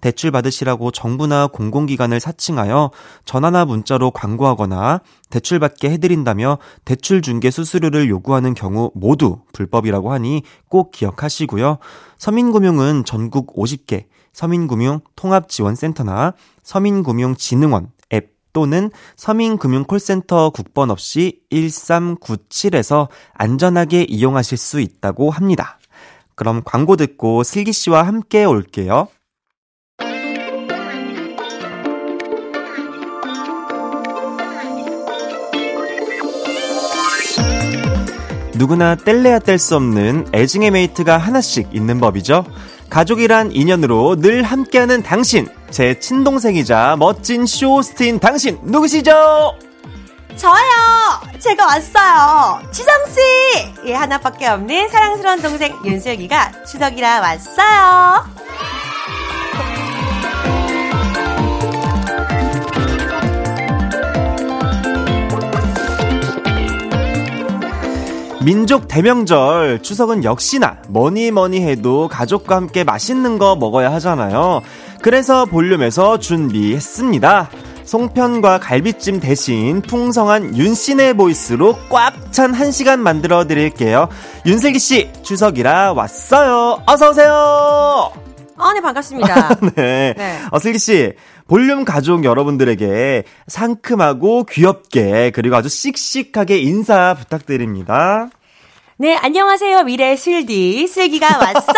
대출 0.00 0.30
받으시라고 0.30 0.90
정부나 0.90 1.48
공공기관을 1.48 2.20
사칭하여 2.20 2.90
전화나 3.24 3.64
문자로 3.64 4.10
광고하거나 4.10 5.00
대출받게 5.30 5.90
해드린다며 5.90 6.58
대출 6.84 7.22
중개 7.22 7.50
수수료를 7.50 8.08
요구하는 8.08 8.54
경우 8.54 8.90
모두 8.94 9.40
불법이라고 9.52 10.12
하니 10.12 10.42
꼭 10.68 10.90
기억하시고요. 10.90 11.78
서민금융은 12.18 13.04
전국 13.04 13.54
50개 13.54 14.06
서민금융 14.32 15.00
통합지원센터나 15.16 16.34
서민금융진흥원 16.62 17.90
앱 18.12 18.34
또는 18.52 18.90
서민금융콜센터 19.16 20.50
국번 20.50 20.90
없이 20.90 21.40
1397에서 21.52 23.08
안전하게 23.34 24.04
이용하실 24.04 24.58
수 24.58 24.80
있다고 24.80 25.30
합니다. 25.30 25.78
그럼 26.34 26.62
광고 26.64 26.96
듣고 26.96 27.42
슬기 27.42 27.72
씨와 27.72 28.02
함께 28.02 28.44
올게요. 28.44 29.08
누구나 38.60 38.94
뗄래야 38.94 39.38
뗄 39.38 39.58
수 39.58 39.74
없는 39.76 40.28
애증의 40.34 40.70
메이트가 40.70 41.16
하나씩 41.16 41.70
있는 41.72 41.98
법이죠. 41.98 42.44
가족이란 42.90 43.52
인연으로 43.52 44.16
늘 44.16 44.42
함께하는 44.42 45.02
당신, 45.02 45.48
제 45.70 45.98
친동생이자 45.98 46.96
멋진 46.98 47.46
쇼호스트인 47.46 48.18
당신 48.18 48.58
누구시죠? 48.62 49.54
저요! 50.36 51.38
제가 51.38 51.64
왔어요! 51.64 52.60
지성씨! 52.70 53.20
예, 53.86 53.94
하나밖에 53.94 54.48
없는 54.48 54.90
사랑스러운 54.90 55.40
동생 55.40 55.74
윤슬기가 55.82 56.64
추석이라 56.70 57.20
왔어요! 57.20 58.26
민족 68.44 68.88
대명절 68.88 69.82
추석은 69.82 70.24
역시나 70.24 70.78
뭐니 70.88 71.30
뭐니 71.30 71.60
해도 71.60 72.08
가족과 72.08 72.56
함께 72.56 72.84
맛있는 72.84 73.38
거 73.38 73.54
먹어야 73.54 73.92
하잖아요. 73.94 74.62
그래서 75.02 75.44
볼륨에서 75.44 76.18
준비했습니다. 76.18 77.50
송편과 77.84 78.60
갈비찜 78.60 79.20
대신 79.20 79.82
풍성한 79.82 80.56
윤씨네 80.56 81.14
보이스로 81.14 81.76
꽉 81.90 82.14
찬 82.30 82.54
한 82.54 82.70
시간 82.72 83.00
만들어 83.00 83.46
드릴게요. 83.46 84.08
윤슬기 84.46 84.78
씨, 84.78 85.10
추석이라 85.22 85.92
왔어요. 85.94 86.80
어서 86.86 87.10
오세요. 87.10 88.12
아, 88.56 88.72
네, 88.74 88.80
반갑습니다. 88.80 89.56
네. 89.74 90.14
네. 90.16 90.38
어, 90.52 90.58
슬기 90.60 90.78
씨, 90.78 91.12
볼륨 91.50 91.84
가족 91.84 92.22
여러분들에게 92.22 93.24
상큼하고 93.48 94.44
귀엽게 94.44 95.32
그리고 95.34 95.56
아주 95.56 95.68
씩씩하게 95.68 96.58
인사 96.58 97.16
부탁드립니다. 97.18 98.30
네, 98.96 99.16
안녕하세요. 99.16 99.82
미래 99.82 100.14
슬디. 100.14 100.86
슬기가 100.86 101.26
왔어요. 101.26 101.74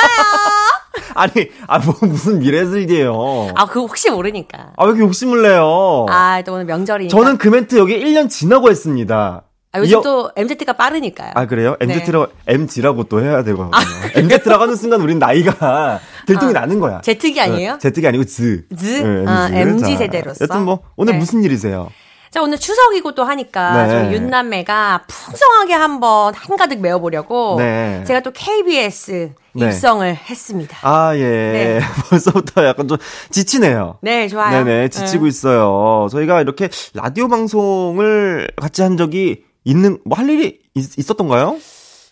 아니, 1.17 1.49
아, 1.67 1.79
뭐, 1.79 1.95
무슨 2.03 2.41
미래 2.41 2.67
슬디예요 2.67 3.53
아, 3.55 3.65
그거 3.65 3.81
혹시 3.87 4.11
모르니까. 4.11 4.75
아, 4.77 4.85
왜 4.85 4.91
이렇게 4.91 5.05
욕심을 5.05 5.41
내요? 5.41 6.05
아, 6.11 6.43
또 6.43 6.53
오늘 6.53 6.67
명절이니까. 6.67 7.17
저는 7.17 7.39
그 7.39 7.49
멘트 7.49 7.79
여기 7.79 7.99
1년 7.99 8.29
지나고 8.29 8.69
했습니다. 8.69 9.45
아, 9.73 9.79
요즘 9.79 9.99
이어... 9.99 10.03
또 10.03 10.31
MZ가 10.37 10.75
빠르니까요. 10.75 11.33
아, 11.35 11.47
그래요? 11.47 11.77
MZ라고, 11.81 12.27
네. 12.45 12.55
MG라고 12.55 13.05
또 13.05 13.23
해야 13.23 13.43
되고. 13.43 13.71
아, 13.73 13.81
MZ라고 14.15 14.63
하는 14.63 14.77
순간 14.77 15.01
우린 15.01 15.19
나이가 15.19 15.99
들통이 16.27 16.55
아, 16.55 16.61
나는 16.61 16.79
거야. 16.79 17.01
제특이 17.01 17.41
아니에요? 17.41 17.79
제특이 17.81 18.07
아니고 18.07 18.25
즈. 18.25 18.67
즈? 18.77 18.85
네, 18.85 19.25
아, 19.27 19.49
MG 19.51 19.97
세대로서. 19.97 20.45
여튼 20.45 20.65
뭐, 20.65 20.81
오늘 20.97 21.15
네. 21.15 21.19
무슨 21.19 21.43
일이세요? 21.43 21.89
자, 22.31 22.43
오늘 22.43 22.59
추석이고 22.59 23.15
또 23.15 23.25
하니까 23.25 23.87
네. 23.87 23.91
저희 23.91 24.15
윤남매가 24.15 25.05
풍성하게 25.07 25.75
한번 25.75 26.35
한가득 26.35 26.81
메워보려고 26.81 27.57
네. 27.59 28.05
제가 28.07 28.21
또 28.21 28.31
KBS 28.31 29.33
네. 29.53 29.67
입성을 29.67 30.15
했습니다. 30.17 30.79
아, 30.81 31.15
예. 31.15 31.21
네. 31.21 31.81
벌써부터 32.09 32.65
약간 32.67 32.89
좀 32.89 32.97
지치네요. 33.31 33.99
네, 34.01 34.29
좋아요. 34.29 34.65
네네, 34.65 34.89
지치고 34.89 35.25
네. 35.25 35.29
있어요. 35.29 36.09
저희가 36.11 36.41
이렇게 36.41 36.71
라디오 36.95 37.29
방송을 37.29 38.49
같이 38.57 38.81
한 38.81 38.97
적이 38.97 39.45
있는, 39.65 39.99
뭐 40.05 40.19
할 40.19 40.29
일이 40.29 40.59
있, 40.75 40.99
있었던가요? 40.99 41.57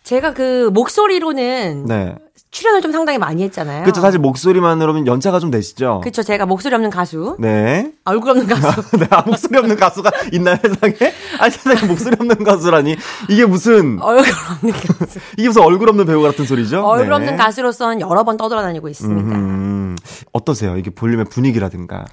제가 0.02 0.32
그 0.34 0.70
목소리로는 0.72 1.84
네. 1.86 2.14
출연을 2.50 2.80
좀 2.82 2.90
상당히 2.90 3.16
많이 3.18 3.44
했잖아요. 3.44 3.82
그렇죠. 3.82 4.00
사실 4.00 4.18
목소리만으로는 4.18 5.06
연차가 5.06 5.38
좀 5.38 5.52
되시죠. 5.52 6.00
그렇죠. 6.02 6.24
제가 6.24 6.46
목소리 6.46 6.74
없는 6.74 6.90
가수. 6.90 7.36
네. 7.38 7.92
아, 8.04 8.10
얼굴 8.10 8.30
없는 8.30 8.46
가수. 8.48 8.82
네, 8.98 9.06
아, 9.10 9.22
목소리 9.22 9.56
없는 9.56 9.76
가수가 9.76 10.10
있나요, 10.32 10.56
세상에? 10.60 11.12
아니, 11.38 11.52
세상에 11.52 11.86
목소리 11.86 12.16
없는 12.18 12.42
가수라니. 12.42 12.96
이게 13.28 13.44
무슨. 13.44 14.00
얼굴 14.02 14.32
없는 14.56 14.72
가수. 14.72 15.20
이게 15.38 15.46
무슨 15.46 15.62
얼굴 15.62 15.90
없는 15.90 16.06
배우 16.06 16.22
같은 16.22 16.44
소리죠? 16.44 16.80
얼굴 16.84 17.10
네. 17.10 17.14
없는 17.14 17.36
가수로서는 17.36 18.00
여러 18.00 18.24
번 18.24 18.36
떠돌아다니고 18.36 18.88
있습니다. 18.88 19.36
음, 19.36 19.96
어떠세요? 20.32 20.76
이게 20.76 20.90
볼륨의 20.90 21.26
분위기라든가. 21.26 22.04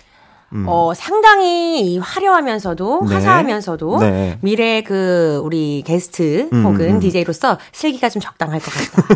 음. 0.53 0.65
어, 0.67 0.93
상당히 0.95 1.97
화려하면서도 1.97 3.05
네. 3.07 3.15
화사하면서도 3.15 3.99
네. 3.99 4.37
미래 4.41 4.81
그 4.81 5.41
우리 5.43 5.83
게스트 5.85 6.47
음, 6.53 6.65
혹은 6.65 6.95
음. 6.95 6.99
DJ로서 6.99 7.57
슬기가 7.73 8.09
좀 8.09 8.21
적당할 8.21 8.59
것 8.59 8.71
같다. 8.73 9.07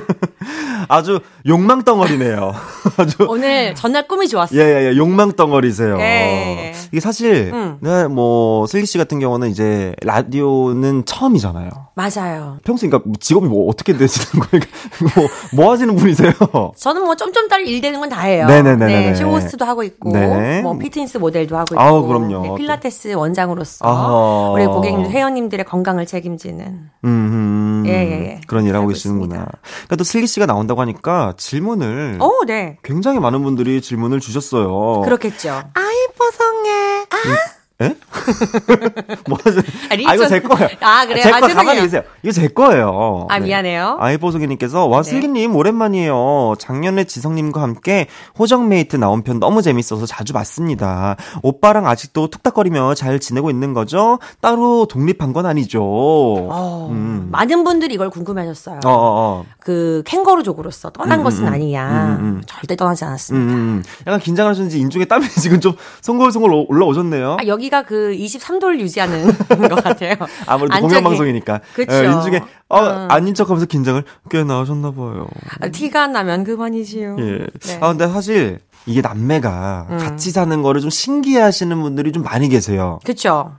아주 0.90 1.22
욕망 1.48 1.84
덩어리네요. 1.84 2.54
아주 2.98 3.16
오늘 3.30 3.74
전날 3.76 4.08
꿈이 4.08 4.28
좋았어요. 4.28 4.60
예, 4.60 4.66
예, 4.66 4.90
예. 4.92 4.98
욕망 4.98 5.32
덩어리세요. 5.32 5.98
예. 6.00 6.71
이게 6.92 7.00
사실 7.00 7.52
음. 7.54 7.78
네, 7.82 8.08
뭐 8.08 8.68
슬기 8.68 8.86
씨 8.86 8.98
같은 8.98 9.20
경우는 9.20 9.50
이제 9.50 9.96
라디오는 10.04 11.06
처음이잖아요. 11.06 11.70
맞아요. 11.96 12.58
평소에 12.64 12.90
그러니까 12.90 13.12
직업이 13.20 13.48
뭐 13.48 13.70
어떻게 13.70 13.96
되시는 13.98 14.46
거예요? 14.48 14.64
뭐, 15.16 15.64
뭐 15.64 15.72
하시는 15.72 15.96
분이세요? 15.96 16.32
저는 16.78 17.04
뭐 17.04 17.16
점점딸 17.16 17.66
일 17.68 17.82
되는 17.82 18.00
건 18.00 18.12
다 18.12 18.22
해요. 18.22 18.46
네네네. 18.46 18.86
네, 18.88 19.16
쇼호스트도 19.16 19.64
하고 19.64 19.84
있고 19.84 20.12
네. 20.12 20.62
뭐 20.62 20.78
피트니스 20.78 21.18
모델도 21.18 21.56
하고 21.56 21.76
있고. 21.76 21.80
아우, 21.82 22.06
그럼요. 22.06 22.42
네, 22.42 22.56
필라테스 22.58 23.14
원장으로서 23.14 23.86
아하. 23.88 24.50
우리 24.52 24.66
고객님 24.66 25.10
회원님들의 25.12 25.64
건강을 25.66 26.06
책임지는. 26.06 26.90
음. 27.06 27.84
예, 27.88 27.92
예, 27.92 28.12
예. 28.26 28.42
그런 28.48 28.66
일 28.66 28.76
하고 28.76 28.88
계시는구나. 28.88 29.46
그러니까 29.62 29.96
또 29.96 30.04
슬기 30.04 30.28
씨가 30.28 30.46
나온다고 30.46 30.82
하니까 30.82 31.34
질문을 31.38 32.18
오, 32.22 32.44
네. 32.46 32.78
굉장히 32.84 33.20
많은 33.20 33.44
분들이 33.44 33.82
질문을 33.82 34.20
주셨어요. 34.20 35.02
그렇겠죠. 35.06 35.62
아이 35.74 35.96
뽀송해. 36.18 36.81
아. 37.10 37.61
예? 37.82 37.96
뭐 39.28 39.38
하지? 39.44 39.60
아, 40.06 40.14
이거 40.14 40.28
제 40.28 40.40
거예요. 40.40 40.70
아, 40.82 41.06
그래요? 41.06 41.24
제거 41.24 41.38
아, 41.38 41.40
가만히 41.40 41.82
계세요. 41.82 42.04
이거 42.22 42.32
제 42.32 42.48
거예요. 42.48 43.28
아, 43.30 43.40
네. 43.40 43.46
미안해요. 43.46 43.98
아이보송이님께서, 44.00 44.86
와, 44.86 45.02
네. 45.02 45.10
슬기님, 45.10 45.56
오랜만이에요. 45.56 46.56
작년에 46.60 47.06
지성님과 47.06 47.62
함께 47.62 48.08
호정메이트 48.38 48.98
나온 48.98 49.24
편 49.24 49.40
너무 49.40 49.62
재밌어서 49.62 50.06
자주 50.06 50.34
봤습니다. 50.34 51.16
오빠랑 51.42 51.88
아직도 51.88 52.28
툭닥거리며 52.28 52.94
잘 52.94 53.20
지내고 53.20 53.50
있는 53.50 53.74
거죠? 53.74 54.20
따로 54.42 54.86
독립한 54.86 55.34
건 55.34 55.46
아니죠. 55.48 55.82
어, 55.82 56.90
음. 56.92 57.30
많은 57.32 57.64
분들이 57.64 57.96
이걸 57.96 58.10
궁금해 58.10 58.42
하셨어요. 58.42 58.80
어, 58.86 58.90
어, 58.90 58.94
어. 58.94 59.46
그, 59.60 60.04
캥거루족으로서 60.06 60.92
떠난 60.92 61.20
음, 61.20 61.24
것은 61.24 61.44
음, 61.44 61.48
음. 61.48 61.54
아니냐. 61.54 62.18
음, 62.20 62.26
음, 62.26 62.42
절대 62.46 62.76
떠나지 62.76 63.06
않았습니다. 63.06 63.90
약간 64.06 64.20
긴장하셨는지 64.20 64.80
인중에 64.80 65.06
땀이 65.06 65.28
지금 65.42 65.60
좀 65.60 65.74
송골송골 66.02 66.66
올라오셨네요. 66.68 67.38
아, 67.40 67.48
여기 67.48 67.71
여기가 67.72 67.84
그 67.84 68.14
23도를 68.14 68.80
유지하는 68.82 69.26
것 69.48 69.84
같아요. 69.84 70.16
아무래도 70.46 70.82
공영 70.82 71.04
방송이니까. 71.04 71.62
그렇죠. 71.74 71.96
예, 72.06 72.12
인중에 72.12 72.42
어, 72.68 72.78
어. 72.78 73.08
아닌 73.10 73.34
척하면서 73.34 73.66
긴장을 73.66 74.04
꽤 74.30 74.44
나으셨나 74.44 74.92
봐요. 74.92 75.28
아, 75.62 75.70
티가 75.70 76.08
나면 76.08 76.44
그만이지요. 76.44 77.16
예. 77.20 77.38
네. 77.38 77.78
아 77.80 77.88
근데 77.90 78.08
사실 78.08 78.60
이게 78.86 79.02
남매가 79.02 79.88
음. 79.90 79.98
같이 79.98 80.32
사는 80.32 80.62
거를 80.62 80.82
좀 80.82 80.90
신기해하시는 80.90 81.82
분들이 81.82 82.12
좀 82.12 82.24
많이 82.24 82.50
계세요. 82.50 83.00
그렇죠. 83.04 83.54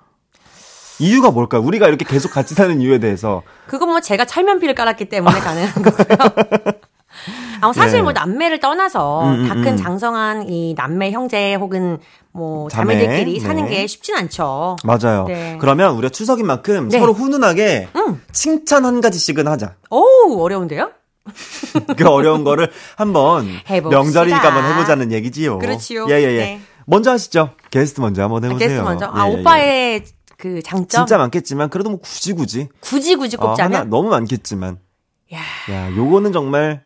이유가 0.99 1.31
뭘까요? 1.31 1.63
우리가 1.63 1.89
이렇게 1.89 2.05
계속 2.05 2.31
같이 2.31 2.55
사는 2.55 2.81
이유에 2.81 2.99
대해서. 2.99 3.43
그건 3.67 3.89
뭐 3.89 4.01
제가 4.01 4.25
철면피를 4.27 4.75
깔았기 4.75 5.07
때문에 5.07 5.41
가능한 5.41 5.73
거고요. 5.83 6.73
아, 7.61 7.73
사실 7.73 7.99
네. 7.99 8.03
뭐 8.03 8.13
남매를 8.13 8.61
떠나서 8.61 9.25
음, 9.25 9.45
음, 9.45 9.49
다큰 9.49 9.67
음. 9.67 9.77
장성한 9.77 10.49
이 10.49 10.75
남매 10.77 11.13
형제 11.13 11.55
혹은 11.55 11.99
뭐 12.33 12.69
자매들끼리 12.69 13.39
자매? 13.41 13.55
사는 13.55 13.65
네. 13.65 13.71
게 13.71 13.87
쉽진 13.87 14.17
않죠. 14.17 14.77
맞아요. 14.85 15.25
네. 15.29 15.59
그러면 15.61 15.95
우리가 15.95 16.11
추석인 16.11 16.47
만큼 16.47 16.89
네. 16.89 16.99
서로 16.99 17.13
훈훈하게 17.13 17.89
음. 17.95 18.23
칭찬 18.33 18.85
한 18.85 19.01
가지씩은 19.01 19.47
하자. 19.47 19.77
오 19.91 20.43
어려운데요? 20.43 20.91
그 21.97 22.09
어려운 22.09 22.43
거를 22.43 22.71
한번 22.97 23.47
명절이니까 23.69 24.55
한번 24.55 24.73
해보자는 24.73 25.13
얘기지요. 25.13 25.59
그렇지요. 25.59 26.07
예예예. 26.09 26.27
예, 26.27 26.33
예. 26.33 26.39
네. 26.39 26.61
먼저 26.87 27.13
하시죠. 27.13 27.51
게스트 27.71 28.01
먼저 28.01 28.23
한번 28.23 28.45
해보세요. 28.45 28.67
아, 28.67 28.69
게스트 28.69 28.83
먼저. 28.83 29.07
아 29.13 29.29
예, 29.29 29.33
예. 29.33 29.41
오빠의 29.41 30.05
그 30.37 30.61
장점. 30.63 31.07
진짜 31.07 31.19
많겠지만 31.19 31.69
그래도 31.71 31.91
뭐 31.91 32.01
굳이 32.01 32.33
굳이. 32.33 32.69
굳이 32.81 33.15
굳이 33.15 33.37
꼽자면. 33.37 33.83
어, 33.83 33.85
너무 33.85 34.09
많겠지만. 34.11 34.79
야. 35.33 35.39
야, 35.71 35.97
요거는 35.97 36.33
정말 36.33 36.83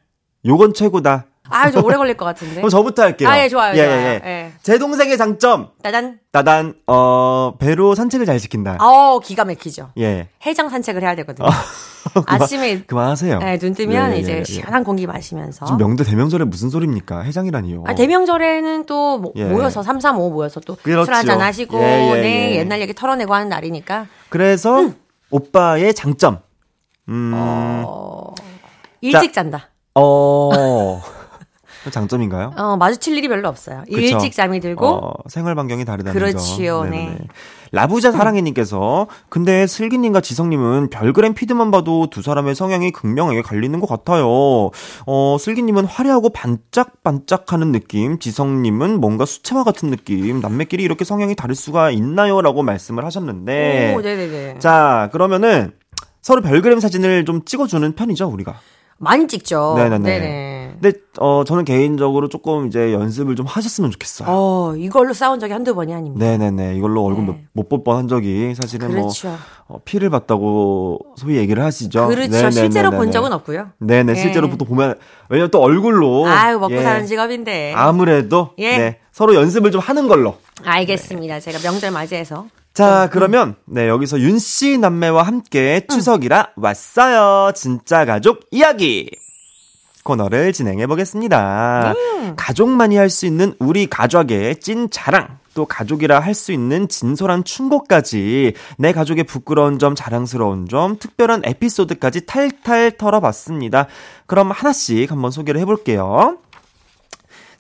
요건 0.47 0.73
최고다. 0.75 1.27
아, 1.49 1.71
좀 1.71 1.85
오래 1.85 1.97
걸릴 1.97 2.17
것 2.17 2.25
같은데. 2.25 2.57
그럼 2.57 2.71
저부터 2.71 3.03
할게요. 3.03 3.29
아, 3.29 3.39
예, 3.39 3.49
좋아요. 3.49 3.77
예, 3.77 3.85
좋아요. 3.85 4.01
예, 4.01 4.21
예. 4.25 4.53
제 4.63 4.79
동생의 4.79 5.17
장점. 5.17 5.71
따단. 5.83 6.19
따단, 6.33 6.75
어, 6.87 7.55
배로 7.59 7.95
산책을 7.95 8.27
잘 8.27 8.39
시킨다. 8.41 8.77
어, 8.81 9.21
기가 9.21 9.45
막히죠. 9.45 9.91
예. 9.99 10.29
해장 10.45 10.69
산책을 10.69 11.03
해야 11.03 11.15
되거든요. 11.17 11.47
어, 12.15 12.23
아침에. 12.27 12.83
그만 12.87 13.11
하세요. 13.11 13.39
네, 13.39 13.59
눈 13.59 13.75
뜨면 13.75 14.13
예, 14.13 14.17
예, 14.17 14.21
이제 14.21 14.39
예. 14.39 14.45
시원한 14.45 14.85
공기 14.85 15.07
마시면서. 15.07 15.67
지금 15.67 15.79
명대 15.79 16.05
대명절에 16.05 16.45
무슨 16.45 16.71
소리입니까? 16.71 17.21
해장이라니요. 17.21 17.85
아, 17.87 17.95
대명절에는 17.95 18.87
또 18.87 19.19
모, 19.19 19.33
예. 19.37 19.45
모여서 19.45 19.83
3, 19.83 20.01
3, 20.01 20.19
5 20.19 20.31
모여서 20.31 20.61
또술 20.61 20.83
그렇죠. 20.83 21.13
한잔 21.13 21.41
하시고, 21.41 21.79
네, 21.79 22.57
옛날 22.57 22.81
얘기 22.81 22.95
털어내고 22.95 23.35
하는 23.35 23.49
날이니까. 23.49 24.07
그래서, 24.29 24.81
음. 24.81 24.95
오빠의 25.31 25.95
장점. 25.95 26.39
음. 27.09 27.33
어, 27.35 28.35
일찍 29.01 29.33
자, 29.33 29.43
잔다. 29.43 29.71
어. 29.97 31.03
장점인가요? 31.91 32.53
어, 32.57 32.77
마주칠 32.77 33.17
일이 33.17 33.29
별로 33.29 33.49
없어요. 33.49 33.85
그쵸? 33.87 34.01
일찍 34.01 34.33
잠이 34.33 34.61
들고. 34.61 34.87
어, 34.87 35.13
생활 35.29 35.55
반경이 35.55 35.85
다르다는 35.85 36.19
그렇지요, 36.19 36.83
점. 36.83 36.91
네. 36.91 37.17
라부자 37.73 38.13
사랑해님께서 38.13 39.07
근데 39.29 39.67
슬기님과 39.67 40.21
지성님은 40.21 40.91
별그램 40.91 41.35
피드만 41.35 41.71
봐도 41.71 42.09
두 42.11 42.23
사람의 42.23 42.55
성향이 42.55 42.91
극명하게 42.93 43.43
갈리는 43.43 43.79
것 43.81 43.89
같아요. 43.89 44.71
어, 45.07 45.37
슬기님은 45.39 45.85
화려하고 45.85 46.31
반짝반짝하는 46.31 47.73
느낌, 47.73 48.19
지성님은 48.19 49.01
뭔가 49.01 49.25
수채화 49.25 49.65
같은 49.65 49.91
느낌. 49.91 50.41
남매끼리 50.41 50.83
이렇게 50.83 51.05
성향이 51.05 51.35
다를 51.35 51.55
수가 51.55 51.91
있나요?라고 51.91 52.63
말씀을 52.63 53.05
하셨는데. 53.05 53.95
오, 53.97 54.01
네네네. 54.01 54.59
자, 54.59 55.09
그러면은 55.13 55.73
서로 56.23 56.41
별그램 56.41 56.81
사진을 56.81 57.25
좀 57.25 57.45
찍어주는 57.45 57.95
편이죠, 57.95 58.27
우리가. 58.27 58.59
많이 58.99 59.27
찍죠. 59.29 59.75
네네네. 59.77 59.99
네네. 60.19 60.56
근데 60.81 60.93
어 61.19 61.45
저는 61.47 61.65
개인적으로 61.65 62.29
조금 62.29 62.67
이제 62.67 62.93
연습을 62.93 63.37
좀 63.37 63.47
하셨으면 63.47 63.91
좋겠어요. 63.91 64.29
어 64.31 64.75
이걸로 64.77 65.13
싸운 65.13 65.39
적이 65.41 65.53
한두 65.55 65.75
번이 65.75 65.95
아닙니다. 65.95 66.25
네네네. 66.25 66.77
이걸로 66.77 67.05
얼굴 67.05 67.27
네. 67.27 67.45
못볼 67.53 67.85
뻔한 67.85 68.09
적이 68.09 68.55
사실은 68.55 68.89
뭐, 68.89 69.03
그렇죠. 69.03 69.29
뭐 69.69 69.79
어, 69.79 69.81
피를 69.85 70.11
봤다고 70.11 70.99
소위 71.17 71.37
얘기를 71.37 71.63
하시죠. 71.63 72.07
그렇죠. 72.09 72.31
네네네네. 72.31 72.51
실제로 72.51 72.91
본 72.91 73.11
적은 73.11 73.33
없고요. 73.33 73.69
네네. 73.79 74.13
네. 74.13 74.21
실제로 74.21 74.49
또 74.57 74.65
보면 74.65 74.95
왜냐면 75.29 75.51
또 75.51 75.61
얼굴로 75.61 76.27
아유 76.27 76.59
먹고 76.59 76.75
예, 76.75 76.83
사는 76.83 77.07
직업인데 77.07 77.73
아무래도 77.75 78.51
예. 78.59 78.77
네, 78.79 78.99
서로 79.13 79.35
연습을 79.35 79.71
좀 79.71 79.81
하는 79.81 80.09
걸로. 80.09 80.37
알겠습니다. 80.65 81.35
네. 81.35 81.41
제가 81.41 81.59
명절 81.59 81.91
맞이해서 81.91 82.47
자, 82.75 83.05
음. 83.05 83.09
그러면 83.11 83.55
네, 83.65 83.89
여기서 83.89 84.21
윤 84.21 84.39
씨 84.39 84.77
남매와 84.77 85.23
함께 85.23 85.81
음. 85.91 85.95
추석이라 85.95 86.51
왔어요. 86.57 87.53
진짜 87.55 88.05
가족 88.05 88.41
이야기. 88.51 89.11
코너를 90.07 90.53
진행해 90.53 90.87
보겠습니다. 90.87 91.93
음. 91.93 92.35
가족만이 92.37 92.97
할 92.97 93.11
수 93.11 93.27
있는 93.27 93.55
우리 93.59 93.87
가족의 93.87 94.61
찐 94.61 94.89
자랑, 94.89 95.39
또 95.53 95.67
가족이라 95.67 96.21
할 96.21 96.33
수 96.35 96.53
있는 96.53 96.87
진솔한 96.89 97.45
충고까지 97.45 98.55
내 98.79 98.93
가족의 98.93 99.25
부끄러운 99.25 99.79
점, 99.79 99.95
자랑스러운 99.95 100.69
점, 100.69 100.99
특별한 100.99 101.43
에피소드까지 101.45 102.27
탈탈 102.27 102.93
털어봤습니다. 102.93 103.89
그럼 104.27 104.51
하나씩 104.51 105.11
한번 105.11 105.31
소개를 105.31 105.61
해볼게요. 105.61 106.39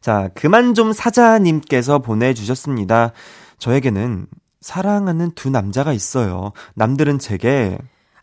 자, 0.00 0.30
그만 0.34 0.74
좀 0.74 0.92
사자님께서 0.92 1.98
보내주셨습니다. 1.98 3.12
저에게는 3.58 4.26
사랑하는 4.60 5.32
두 5.34 5.50
남자가 5.50 5.92
있어요. 5.92 6.52
남들은 6.74 7.18
제게 7.18 7.76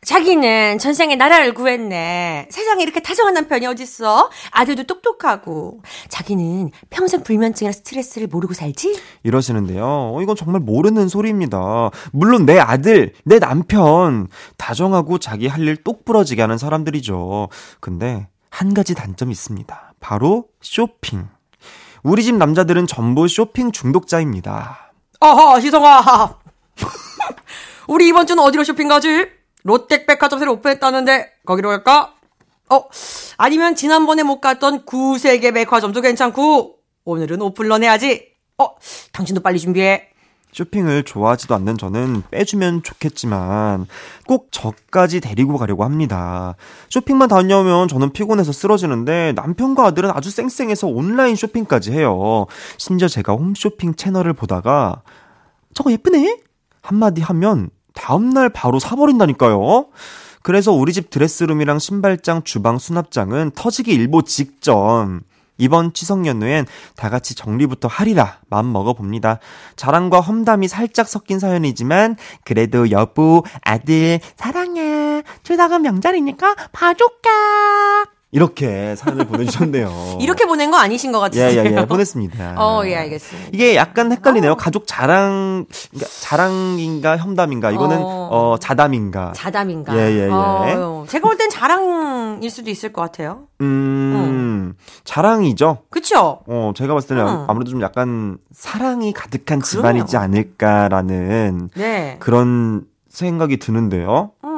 자기는 0.06 0.78
전생에 0.78 1.16
나라를 1.16 1.54
구했네. 1.54 2.48
세상에 2.52 2.84
이렇게 2.84 3.00
다정한 3.02 3.34
남편이 3.34 3.66
어딨어? 3.68 4.30
아들도 4.52 4.84
똑똑하고. 4.84 5.82
자기는 6.10 6.72
평생 6.90 7.24
불면증이나 7.24 7.72
스트레스를 7.72 8.28
모르고 8.28 8.54
살지? 8.54 9.00
이러시는데요. 9.24 9.84
어, 9.86 10.22
이건 10.22 10.36
정말 10.36 10.62
모르는 10.62 11.08
소리입니다. 11.08 11.90
물론 12.12 12.46
내 12.46 12.60
아들, 12.60 13.14
내 13.26 13.40
남편, 13.40 14.28
다정하고 14.58 15.18
자기 15.18 15.48
할 15.48 15.64
일 15.64 15.78
똑부러지게 15.82 16.42
하는 16.42 16.58
사람들이죠. 16.58 17.48
근데 17.80 18.28
한 18.50 18.74
가지 18.74 18.94
단점이 18.96 19.32
있습니다. 19.32 19.94
바로 20.02 20.48
쇼핑. 20.62 21.30
우리 22.04 22.22
집 22.22 22.36
남자들은 22.36 22.86
전부 22.86 23.30
쇼핑 23.30 23.72
중독자입니다. 23.72 24.92
어허, 25.22 25.60
희성아. 25.62 26.38
우리 27.88 28.10
이번 28.10 28.28
주는 28.28 28.44
어디로 28.44 28.66
쇼핑 28.66 28.90
가지? 28.90 29.26
롯데백화점 29.64 30.40
새로 30.40 30.54
오픈했다는데 30.54 31.32
거기로 31.46 31.70
갈까? 31.70 32.14
어, 32.70 32.84
아니면 33.38 33.76
지난번에 33.76 34.24
못 34.24 34.40
갔던 34.40 34.86
구세계 34.86 35.52
백화점도 35.52 36.02
괜찮고 36.02 36.78
오늘은 37.06 37.42
오픈런 37.42 37.84
해야지. 37.84 38.34
어, 38.58 38.76
당신도 39.12 39.42
빨리 39.42 39.60
준비해. 39.60 40.10
쇼핑을 40.54 41.04
좋아하지도 41.04 41.56
않는 41.56 41.78
저는 41.78 42.24
빼주면 42.30 42.84
좋겠지만 42.84 43.88
꼭 44.28 44.50
저까지 44.52 45.20
데리고 45.20 45.58
가려고 45.58 45.84
합니다. 45.84 46.56
쇼핑만 46.90 47.28
다녀오면 47.28 47.88
저는 47.88 48.14
피곤해서 48.14 48.52
쓰러지는데 48.52 49.34
남편과 49.36 49.84
아들은 49.88 50.12
아주 50.14 50.30
쌩쌩해서 50.30 50.88
온라인 50.88 51.36
쇼핑까지 51.36 51.92
해요. 51.92 52.46
심지어 52.78 53.08
제가 53.08 53.34
홈쇼핑 53.34 53.96
채널을 53.96 54.34
보다가 54.34 55.02
저거 55.74 55.92
예쁘네? 55.92 56.40
한마디 56.82 57.22
하면 57.22 57.72
다음날 57.94 58.50
바로 58.50 58.80
사버린다니까요. 58.80 59.88
그래서 60.42 60.72
우리 60.74 60.92
집 60.94 61.10
드레스룸이랑 61.10 61.80
신발장, 61.80 62.44
주방, 62.44 62.78
수납장은 62.78 63.52
터지기 63.56 63.92
일보 63.92 64.24
직전. 64.24 65.22
이번 65.58 65.94
추석 65.94 66.26
연휴엔 66.26 66.66
다 66.96 67.10
같이 67.10 67.36
정리부터 67.36 67.88
하리라 67.88 68.40
마음 68.50 68.74
먹어봅니다. 68.74 69.40
자랑과 69.76 70.20
험담이 70.20 70.68
살짝 70.68 71.08
섞인 71.08 71.40
사연이지만 71.40 72.18
그래도 72.44 72.92
여보, 72.92 73.44
아들 73.62 74.20
사랑해. 74.36 75.24
추석은 75.44 75.84
명절이니까 75.84 76.56
봐줄게. 76.72 77.30
이렇게 78.34 78.96
사연을 78.96 79.26
보내주셨네요. 79.28 80.18
이렇게 80.20 80.46
보낸 80.46 80.72
거 80.72 80.78
아니신 80.78 81.12
것 81.12 81.20
같아요. 81.20 81.44
예, 81.44 81.64
예, 81.64 81.78
예. 81.78 81.86
보냈습니다. 81.86 82.56
어, 82.58 82.82
예, 82.88 82.96
알겠습니다. 82.96 83.50
이게 83.54 83.76
약간 83.76 84.12
헷갈리네요. 84.12 84.54
어. 84.54 84.56
가족 84.56 84.88
자랑, 84.88 85.66
그러니까 85.92 86.10
자랑인가 86.20 87.18
혐담인가? 87.18 87.70
이거는, 87.72 87.98
어, 88.02 88.28
어 88.32 88.58
자담인가? 88.60 89.34
자담인가? 89.36 89.96
예, 89.96 90.00
예, 90.12 90.26
예. 90.26 90.30
어, 90.32 91.06
제가 91.08 91.28
볼 91.28 91.38
땐 91.38 91.50
자랑일 91.50 92.50
수도 92.50 92.70
있을 92.72 92.92
것 92.92 93.02
같아요. 93.02 93.48
음, 93.62 94.74
어. 94.76 94.84
자랑이죠? 95.04 95.84
그쵸? 95.90 96.40
어, 96.48 96.74
제가 96.76 96.94
봤을 96.96 97.10
때는 97.10 97.26
어. 97.28 97.46
아무래도 97.48 97.72
좀 97.72 97.82
약간 97.82 98.38
사랑이 98.52 99.14
가득한 99.14 99.62
집안이지 99.62 100.18
않을까라는 100.18 101.70
네. 101.76 102.18
그런 102.20 102.86
생각이 103.10 103.58
드는데요. 103.58 104.32
어. 104.42 104.53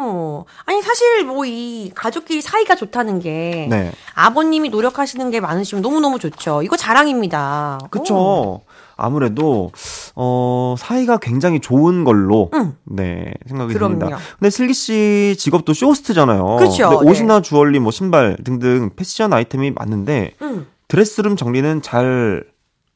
아니 0.65 0.81
사실 0.81 1.23
뭐 1.25 1.45
이 1.45 1.91
가족끼리 1.93 2.41
사이가 2.41 2.75
좋다는 2.75 3.19
게 3.19 3.67
네. 3.69 3.91
아버님이 4.15 4.69
노력하시는 4.69 5.29
게 5.31 5.39
많으시면 5.39 5.81
너무 5.81 5.99
너무 5.99 6.17
좋죠. 6.19 6.63
이거 6.63 6.75
자랑입니다. 6.77 7.79
그렇죠. 7.91 8.61
아무래도 8.97 9.71
어 10.15 10.75
사이가 10.77 11.17
굉장히 11.17 11.59
좋은 11.59 12.03
걸로 12.03 12.49
응. 12.53 12.75
네 12.85 13.33
생각이 13.47 13.73
그럼요. 13.73 13.99
듭니다. 13.99 14.17
근데 14.39 14.49
슬기 14.49 14.73
씨 14.73 15.35
직업도 15.37 15.73
쇼호스트잖아요. 15.73 16.55
그렇죠. 16.57 17.01
옷이나 17.03 17.35
네. 17.35 17.41
주얼리 17.41 17.79
뭐 17.79 17.91
신발 17.91 18.37
등등 18.43 18.91
패션 18.95 19.33
아이템이 19.33 19.71
많은데 19.71 20.31
응. 20.41 20.65
드레스룸 20.87 21.35
정리는 21.35 21.81
잘 21.81 22.45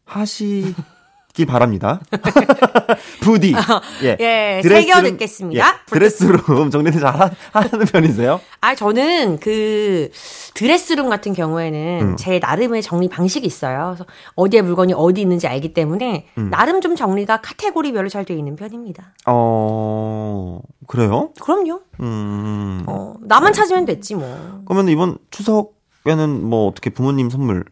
하시 0.06 0.74
길 1.40 1.46
바랍니다. 1.46 2.02
부디. 3.22 3.56
어, 3.56 3.82
예. 4.04 4.18
예 4.20 4.62
새겨 4.62 5.02
듣겠습니다. 5.04 5.66
예, 5.66 5.72
드레스룸 5.86 6.70
정리를 6.70 7.00
잘 7.00 7.32
하는 7.54 7.86
편이세요? 7.86 8.42
아, 8.60 8.76
저는 8.76 9.40
그 9.40 10.10
드레스룸 10.54 11.08
같은 11.08 11.32
경우에는 11.32 12.00
음. 12.02 12.16
제 12.18 12.40
나름의 12.40 12.82
정리 12.82 13.08
방식이 13.08 13.48
있어요. 13.48 13.96
그래서 13.96 14.06
어디에 14.36 14.62
물건이 14.62 14.92
어디 14.94 15.22
있는지 15.22 15.48
알기 15.48 15.74
때문에 15.74 16.28
음. 16.38 16.50
나름 16.50 16.82
좀 16.82 16.98
정리가 16.98 17.40
카테고리별로 17.40 18.10
잘 18.10 18.26
되어 18.26 18.36
있는 18.36 18.58
편입니다. 18.58 19.14
어, 19.26 20.60
그래요? 20.88 21.32
그럼요. 21.40 21.80
음. 22.02 22.84
어, 22.86 23.14
나만 23.22 23.54
찾으면 23.54 23.86
됐지 23.86 24.16
뭐. 24.16 24.62
그러면 24.66 24.90
이번 24.90 25.18
추석에는 25.32 26.44
뭐 26.44 26.68
어떻게 26.68 26.90
부모님 26.90 27.30
선물 27.30 27.64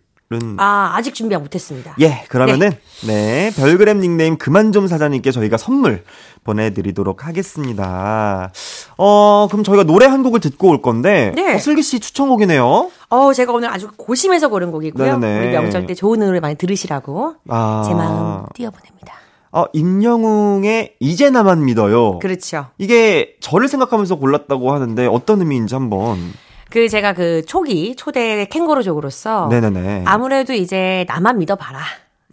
아, 0.57 0.91
아직 0.95 1.13
준비 1.13 1.35
못했습니다. 1.37 1.95
예, 1.99 2.23
그러면은, 2.27 2.71
네. 3.05 3.49
네, 3.49 3.51
별그램 3.55 3.99
닉네임 3.99 4.37
그만 4.37 4.71
좀 4.71 4.87
사장님께 4.87 5.31
저희가 5.31 5.57
선물 5.57 6.03
보내드리도록 6.43 7.25
하겠습니다. 7.25 8.51
어, 8.97 9.47
그럼 9.49 9.63
저희가 9.63 9.83
노래 9.83 10.05
한 10.05 10.23
곡을 10.23 10.39
듣고 10.41 10.69
올 10.69 10.81
건데, 10.81 11.31
네. 11.35 11.55
어, 11.55 11.59
슬기 11.59 11.81
씨 11.81 11.99
추천곡이네요. 11.99 12.91
어, 13.09 13.33
제가 13.33 13.53
오늘 13.53 13.69
아주 13.69 13.89
고심해서 13.95 14.49
고른 14.49 14.71
곡이고요. 14.71 15.17
네네. 15.19 15.39
우리 15.39 15.51
명절 15.51 15.85
때 15.85 15.93
좋은 15.93 16.19
노래 16.19 16.39
많이 16.39 16.55
들으시라고 16.55 17.35
아. 17.47 17.83
제 17.87 17.93
마음 17.93 18.45
띄워보냅니다. 18.53 19.13
어, 19.53 19.63
임영웅의 19.71 20.95
이제 20.99 21.29
나만 21.29 21.63
믿어요. 21.63 22.19
그렇죠. 22.19 22.67
이게 22.77 23.35
저를 23.39 23.69
생각하면서 23.69 24.15
골랐다고 24.15 24.73
하는데 24.73 25.05
어떤 25.07 25.39
의미인지 25.39 25.73
한번. 25.73 26.33
그 26.69 26.89
제가 26.89 27.13
그 27.13 27.45
초기 27.45 27.95
초대 27.95 28.45
캥거루족으로서 28.45 29.47
네네네. 29.49 30.03
아무래도 30.05 30.53
이제 30.53 31.05
나만 31.07 31.39
믿어봐라. 31.39 31.79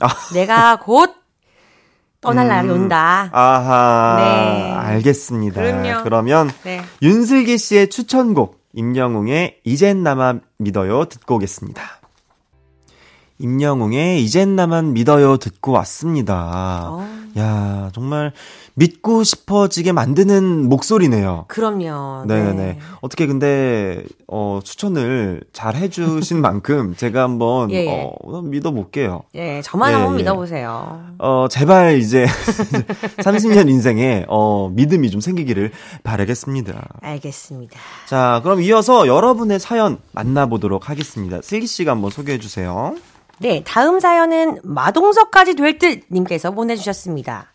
아. 0.00 0.08
내가 0.34 0.76
곧 0.80 1.14
떠날 2.20 2.46
음, 2.46 2.48
날이 2.48 2.68
온다. 2.70 3.28
아하. 3.32 4.16
네. 4.18 4.72
알겠습니다. 4.72 5.60
그럼요. 5.60 6.02
그러면 6.04 6.50
네. 6.64 6.82
윤슬기 7.02 7.58
씨의 7.58 7.90
추천곡 7.90 8.58
임영웅의 8.72 9.60
이젠 9.64 10.02
나만 10.02 10.40
믿어요 10.58 11.04
듣고 11.04 11.36
오겠습니다. 11.36 11.82
임영웅의 13.44 14.24
이젠 14.24 14.56
나만 14.56 14.94
믿어요 14.94 15.36
듣고 15.36 15.72
왔습니다. 15.72 16.88
오. 16.90 17.00
어. 17.00 17.24
야, 17.36 17.90
정말 17.92 18.32
믿고 18.74 19.22
싶어지게 19.22 19.92
만드는 19.92 20.68
목소리네요. 20.68 21.44
그럼요. 21.48 22.24
네네네. 22.26 22.52
네. 22.54 22.78
어떻게 23.00 23.26
근데, 23.26 24.02
어, 24.28 24.60
추천을 24.62 25.42
잘 25.52 25.74
해주신 25.74 26.40
만큼 26.42 26.94
제가 26.96 27.22
한번, 27.22 27.70
예, 27.72 27.86
예. 27.86 28.10
어, 28.22 28.42
믿어볼게요. 28.42 29.22
예, 29.34 29.60
저만 29.62 29.90
예, 29.90 29.94
한번 29.94 30.14
예. 30.14 30.18
믿어보세요. 30.18 31.02
어, 31.18 31.46
제발 31.50 31.98
이제 31.98 32.24
30년 33.18 33.68
인생에, 33.68 34.26
어, 34.28 34.70
믿음이 34.72 35.10
좀 35.10 35.20
생기기를 35.20 35.70
바라겠습니다. 36.04 36.88
알겠습니다. 37.00 37.78
자, 38.06 38.40
그럼 38.44 38.62
이어서 38.62 39.06
여러분의 39.08 39.58
사연 39.60 39.98
만나보도록 40.12 40.88
하겠습니다. 40.88 41.40
슬기 41.42 41.66
씨가 41.66 41.90
한번 41.92 42.10
소개해 42.10 42.38
주세요. 42.38 42.94
네, 43.40 43.62
다음 43.66 44.00
사연은 44.00 44.60
마동석까지 44.62 45.54
될 45.54 45.78
듯 45.78 46.02
님께서 46.10 46.50
보내주셨습니다. 46.52 47.52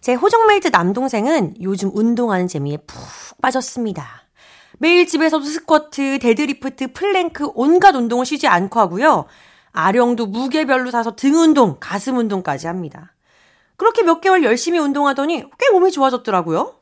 제 0.00 0.14
호적메이트 0.14 0.68
남동생은 0.68 1.54
요즘 1.62 1.90
운동하는 1.94 2.46
재미에 2.46 2.76
푹 2.76 3.40
빠졌습니다. 3.42 4.06
매일 4.78 5.06
집에서도 5.06 5.42
스쿼트, 5.44 6.18
데드리프트, 6.20 6.92
플랭크 6.92 7.50
온갖 7.54 7.94
운동을 7.96 8.24
쉬지 8.26 8.46
않고 8.46 8.78
하고요. 8.78 9.24
아령도 9.72 10.26
무게별로 10.26 10.90
사서 10.90 11.16
등 11.16 11.34
운동, 11.34 11.76
가슴 11.80 12.16
운동까지 12.18 12.66
합니다. 12.66 13.14
그렇게 13.76 14.02
몇 14.02 14.20
개월 14.20 14.44
열심히 14.44 14.78
운동하더니 14.78 15.44
꽤 15.58 15.70
몸이 15.70 15.90
좋아졌더라고요. 15.92 16.74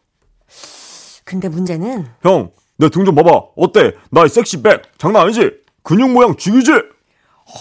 근데 1.25 1.49
문제는 1.49 2.07
형, 2.23 2.51
내 2.77 2.89
등 2.89 3.05
좀 3.05 3.15
봐봐. 3.15 3.31
어때? 3.57 3.95
나의 4.11 4.29
sexy 4.29 4.64
back 4.64 4.99
장난 4.99 5.23
아니지? 5.23 5.51
근육 5.83 6.11
모양 6.11 6.37
죽이지? 6.37 6.73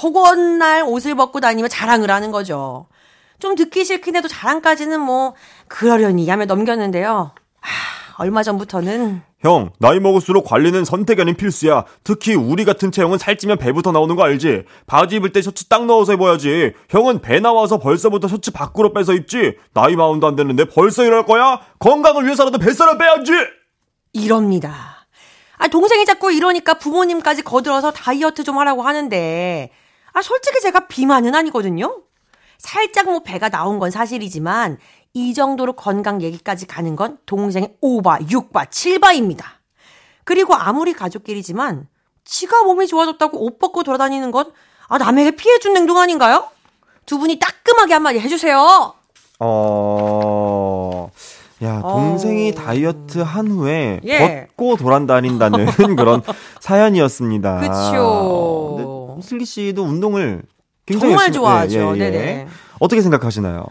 허구한 0.01 0.57
날 0.57 0.83
옷을 0.83 1.15
벗고 1.15 1.39
다니며 1.39 1.67
자랑을 1.67 2.09
하는 2.09 2.31
거죠. 2.31 2.87
좀 3.39 3.55
듣기 3.55 3.85
싫긴 3.85 4.15
해도 4.15 4.27
자랑까지는 4.27 4.99
뭐 4.99 5.35
그러려니 5.67 6.29
하며 6.29 6.45
넘겼는데요. 6.45 7.31
하, 7.59 8.23
얼마 8.23 8.43
전부터는 8.43 9.21
형, 9.39 9.71
나이 9.77 9.99
먹을수록 9.99 10.45
관리는 10.45 10.85
선택이 10.85 11.21
아닌 11.21 11.35
필수야. 11.35 11.83
특히 12.05 12.33
우리 12.33 12.63
같은 12.63 12.93
체형은 12.93 13.17
살찌면 13.17 13.57
배부터 13.57 13.91
나오는 13.91 14.15
거 14.15 14.23
알지? 14.23 14.63
바지 14.87 15.17
입을 15.17 15.33
때 15.33 15.41
셔츠 15.41 15.65
딱 15.65 15.85
넣어서 15.85 16.13
입어야지. 16.13 16.73
형은 16.89 17.21
배 17.21 17.41
나와서 17.41 17.77
벌써부터 17.77 18.29
셔츠 18.29 18.51
밖으로 18.51 18.93
빼서 18.93 19.13
입지. 19.13 19.57
나이 19.73 19.97
마흔도 19.97 20.27
안 20.27 20.37
됐는데 20.37 20.65
벌써 20.65 21.03
이럴 21.03 21.25
거야? 21.25 21.59
건강을 21.79 22.23
위해서라도 22.23 22.57
뱃살을 22.57 22.97
빼야지. 22.97 23.33
이럽니다. 24.13 25.07
아, 25.57 25.67
동생이 25.67 26.05
자꾸 26.05 26.31
이러니까 26.31 26.75
부모님까지 26.75 27.41
거들어서 27.41 27.91
다이어트 27.91 28.45
좀 28.45 28.57
하라고 28.59 28.83
하는데 28.83 29.71
아, 30.13 30.21
솔직히 30.21 30.61
제가 30.61 30.87
비만은 30.87 31.35
아니거든요. 31.35 32.01
살짝 32.57 33.05
뭐 33.05 33.19
배가 33.19 33.49
나온 33.49 33.79
건 33.79 33.91
사실이지만 33.91 34.77
이 35.13 35.33
정도로 35.33 35.73
건강 35.73 36.21
얘기까지 36.21 36.65
가는 36.65 36.95
건 36.95 37.17
동생의 37.25 37.75
5바, 37.81 38.27
6바, 38.29 38.69
7바입니다. 38.69 39.43
그리고 40.23 40.55
아무리 40.55 40.93
가족끼리지만 40.93 41.87
지가 42.23 42.63
몸이 42.63 42.87
좋아졌다고 42.87 43.43
옷 43.45 43.59
벗고 43.59 43.83
돌아다니는 43.83 44.31
건 44.31 44.51
아, 44.87 44.97
남에게 44.97 45.31
피해준 45.31 45.75
행동 45.75 45.97
아닌가요? 45.97 46.47
두 47.05 47.19
분이 47.19 47.39
따끔하게 47.39 47.93
한마디 47.93 48.19
해주세요. 48.19 48.93
어, 49.39 51.11
야, 51.63 51.81
동생이 51.81 52.51
어. 52.51 52.53
다이어트 52.53 53.19
한 53.19 53.47
후에 53.49 53.99
예. 54.05 54.47
벗고 54.55 54.77
돌아다닌다는 54.77 55.65
그런 55.97 56.21
사연이었습니다. 56.61 57.59
그쵸. 57.59 59.02
슬기 59.23 59.45
씨도 59.45 59.83
운동을 59.83 60.43
굉장히 60.85 61.11
정말 61.13 61.27
열심히- 61.27 61.33
좋아하죠. 61.33 61.79
예, 61.79 61.99
예, 62.01 62.05
예. 62.05 62.11
네네. 62.11 62.47
어떻게 62.79 63.01
생각하시나요? 63.01 63.65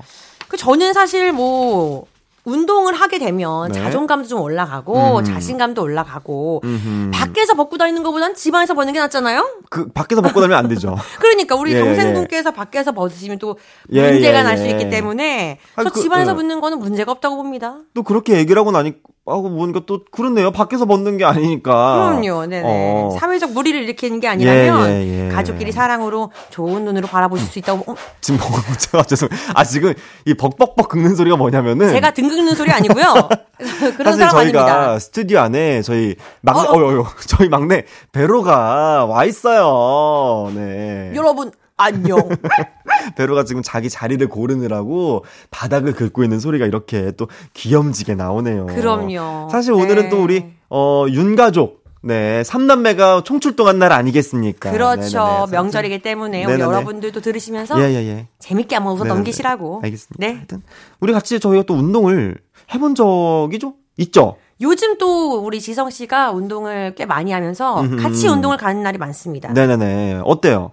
그 0.49 0.57
저는 0.57 0.93
사실 0.93 1.33
뭐 1.33 2.07
운동을 2.45 2.95
하게 2.95 3.19
되면 3.21 3.71
네. 3.71 3.79
자존감도 3.79 4.27
좀 4.27 4.41
올라가고 4.41 5.19
음. 5.19 5.25
자신감도 5.25 5.81
올라가고 5.81 6.61
음흠. 6.65 7.11
밖에서 7.13 7.55
벗고 7.55 7.79
다니는 7.79 8.03
것보단 8.03 8.35
집안에서 8.35 8.75
벗는 8.75 8.93
게 8.93 8.99
낫잖아요. 8.99 9.61
그 9.71 9.89
밖에서 9.93 10.23
벗고 10.23 10.41
다니면 10.41 10.59
안 10.59 10.67
되죠. 10.69 10.97
그러니까 11.21 11.55
우리 11.55 11.73
예, 11.75 11.79
동생분께서 11.79 12.51
밖에서 12.51 12.91
벗으시면 12.93 13.39
또 13.39 13.59
예, 13.93 14.11
문제가 14.11 14.41
예, 14.41 14.43
날수 14.43 14.65
예. 14.67 14.71
있기 14.71 14.91
때문에 14.91 15.59
아니, 15.77 15.87
저 15.89 15.93
그, 15.95 16.01
집안에서 16.01 16.33
예. 16.33 16.35
벗는 16.35 16.61
거는 16.61 16.81
문제가 16.81 17.13
없다고 17.13 17.37
봅니다. 17.37 17.77
또 17.95 18.03
그렇게 18.03 18.37
얘기를 18.37 18.59
하고 18.59 18.73
나니 18.73 18.95
하고 19.25 19.51
보니까 19.51 19.83
또 19.87 20.01
그렇네요. 20.11 20.51
밖에서 20.51 20.85
벗는 20.85 21.16
게 21.16 21.25
아니니까. 21.25 22.18
그럼요, 22.20 22.47
네네. 22.47 22.62
어. 22.64 23.16
사회적 23.18 23.53
무리를 23.53 23.81
일으키는 23.85 24.18
게 24.18 24.27
아니라면 24.27 24.91
예, 24.91 25.07
예, 25.07 25.27
예. 25.27 25.29
가족끼리 25.29 25.70
사랑으로 25.70 26.33
좋은 26.51 26.85
눈으로 26.85 27.07
바라보실 27.07 27.47
수 27.47 27.61
있다고. 27.61 27.93
어, 27.93 27.95
지금 28.20 28.41
뭐 28.41 28.59
제가 28.77 29.05
죄송. 29.07 29.29
아 29.55 29.62
지금 29.62 29.95
이 30.27 30.35
벅벅벅 30.35 30.89
긁는 30.89 31.14
소리가 31.14 31.37
뭐냐면은 31.37 31.91
제가 31.91 32.11
등 32.11 32.29
긁는 32.29 32.57
소리 32.57 32.73
아니고요. 32.73 33.29
그런 33.97 34.16
사실 34.16 34.18
사람 34.18 34.31
저희가 34.31 34.61
아닙니다. 34.62 34.99
스튜디오 34.99 35.39
안에 35.39 35.83
저희 35.83 36.16
막내 36.41 36.68
어, 36.68 36.73
어, 36.73 36.77
어, 36.79 37.01
어, 37.03 37.07
저희 37.29 37.49
막내 37.49 37.85
베로가 38.11 39.05
와 39.05 39.25
있어요. 39.25 40.51
네. 40.53 41.12
여러분 41.14 41.53
안녕. 41.83 42.18
베로가 43.16 43.45
지금 43.45 43.62
자기 43.62 43.91
자리를 43.91 44.26
고르느라고 44.28 45.24
바닥을 45.51 45.95
긁고 45.95 46.22
있는 46.22 46.41
소리가 46.41 46.66
이렇게 46.66 47.12
또 47.12 47.28
귀염지게 47.55 48.14
나오네요. 48.14 48.66
그럼요. 48.66 49.49
사실 49.51 49.72
오늘은 49.72 50.05
네. 50.05 50.09
또 50.09 50.22
우리 50.22 50.45
어 50.70 51.07
윤가족 51.09 51.83
네, 52.05 52.43
삼남매가 52.43 53.22
총출동한 53.24 53.78
날 53.78 53.93
아니겠습니까? 53.93 54.72
그렇죠. 54.72 55.24
네네네. 55.24 55.47
명절이기 55.53 56.03
때문에 56.03 56.47
네네네. 56.47 56.61
여러분들도 56.61 57.20
들으시면서 57.20 57.80
예, 57.80 57.95
예, 57.95 57.97
예. 58.09 58.28
재밌게 58.41 58.74
한번 58.74 58.95
웃어. 58.95 59.05
넘기시라고. 59.05 59.80
알겠습니다. 59.85 60.16
네. 60.18 60.35
하여튼 60.35 60.62
우리 60.99 61.12
같이 61.12 61.39
저희가 61.39 61.62
또 61.62 61.74
운동을 61.74 62.39
해본 62.74 62.97
적이 62.97 63.61
좀 63.61 63.74
있죠. 63.99 64.37
요즘 64.61 64.99
또 64.99 65.39
우리 65.45 65.61
지성 65.61 65.91
씨가 65.91 66.33
운동을 66.33 66.95
꽤 66.97 67.07
많이 67.07 67.30
하면서 67.33 67.80
음흠. 67.80 68.03
같이 68.03 68.26
운동을 68.28 68.57
가는 68.57 68.83
날이 68.83 68.99
많습니다. 68.99 69.53
네네네. 69.53 70.22
어때요? 70.24 70.72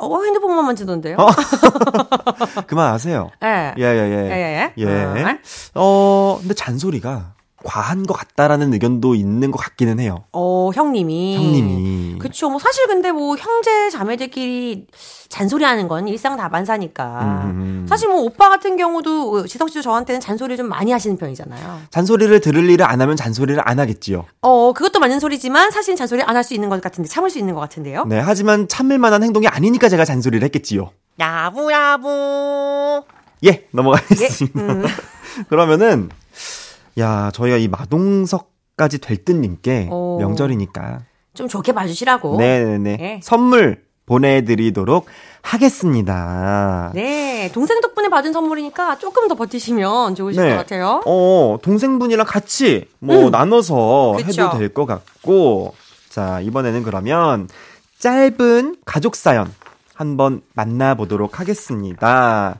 어, 0.00 0.22
핸드폰만 0.22 0.64
만지던데요? 0.66 1.16
어? 1.18 1.26
그만하세요. 2.66 3.30
예. 3.44 3.74
예, 3.78 3.82
예, 3.82 3.86
예. 3.86 4.72
예, 4.78 4.82
예. 4.82 4.82
예. 4.82 4.84
어. 5.24 5.38
어, 5.74 6.38
근데 6.40 6.54
잔소리가 6.54 7.34
과한 7.64 8.04
것 8.06 8.14
같다라는 8.14 8.72
의견도 8.72 9.14
있는 9.14 9.50
것 9.50 9.58
같기는 9.58 10.00
해요. 10.00 10.24
어, 10.32 10.70
형님이. 10.74 11.36
형님이. 11.36 12.18
그쵸. 12.18 12.48
뭐 12.50 12.58
사실 12.58 12.86
근데 12.86 13.12
뭐 13.12 13.36
형제 13.36 13.90
자매들끼리 13.90 14.86
잔소리하는 15.28 15.86
건 15.86 16.08
일상 16.08 16.36
다반사니까. 16.36 17.42
음. 17.44 17.86
사실 17.88 18.08
뭐 18.08 18.22
오빠 18.22 18.48
같은 18.48 18.76
경우도 18.76 19.46
지성 19.46 19.68
씨도 19.68 19.82
저한테는 19.82 20.20
잔소리를 20.20 20.56
좀 20.56 20.68
많이 20.68 20.90
하시는 20.90 21.16
편이잖아요. 21.16 21.80
잔소리를 21.90 22.40
들을 22.40 22.68
일을 22.70 22.84
안 22.86 23.00
하면 23.00 23.14
잔소리를 23.16 23.60
안 23.64 23.78
하겠지요. 23.78 24.24
어, 24.42 24.72
그것도 24.72 24.98
맞는 25.00 25.20
소리지만 25.20 25.70
사실 25.70 25.94
잔소리 25.96 26.22
안 26.22 26.36
할 26.36 26.44
수 26.44 26.54
있는 26.54 26.70
것 26.70 26.80
같은데 26.80 27.08
참을 27.08 27.28
수 27.28 27.38
있는 27.38 27.54
것 27.54 27.60
같은데요. 27.60 28.04
네, 28.06 28.18
하지만 28.18 28.66
참을 28.66 28.96
만한 28.98 29.22
행동이 29.22 29.46
아니니까 29.46 29.88
제가 29.90 30.06
잔소리를 30.06 30.42
했겠지요. 30.44 30.90
야부 31.20 31.70
야부. 31.70 33.02
예, 33.44 33.66
넘어가겠습니다. 33.72 34.58
예, 34.60 34.64
음. 34.66 34.84
그러면은, 35.48 36.08
야, 37.00 37.30
저희가 37.32 37.56
이 37.56 37.68
마동석까지 37.68 38.98
될듯님께 38.98 39.88
오. 39.90 40.18
명절이니까. 40.20 41.00
좀 41.34 41.48
좋게 41.48 41.72
봐주시라고. 41.72 42.36
네네네. 42.36 42.96
예. 43.00 43.20
선물 43.22 43.82
보내드리도록 44.06 45.06
하겠습니다. 45.42 46.90
네, 46.94 47.50
동생 47.54 47.80
덕분에 47.80 48.08
받은 48.08 48.32
선물이니까 48.32 48.98
조금 48.98 49.28
더 49.28 49.34
버티시면 49.36 50.14
좋으실 50.16 50.42
네. 50.42 50.50
것 50.50 50.56
같아요. 50.56 51.00
어, 51.06 51.58
동생분이랑 51.62 52.26
같이 52.26 52.86
뭐 52.98 53.26
음. 53.26 53.30
나눠서 53.30 54.14
그쵸. 54.16 54.42
해도 54.46 54.58
될 54.58 54.74
것 54.74 54.86
같고. 54.86 55.74
자, 56.08 56.40
이번에는 56.40 56.82
그러면 56.82 57.48
짧은 58.00 58.76
가족 58.84 59.14
사연 59.14 59.52
한번 59.94 60.42
만나보도록 60.54 61.38
하겠습니다. 61.38 62.58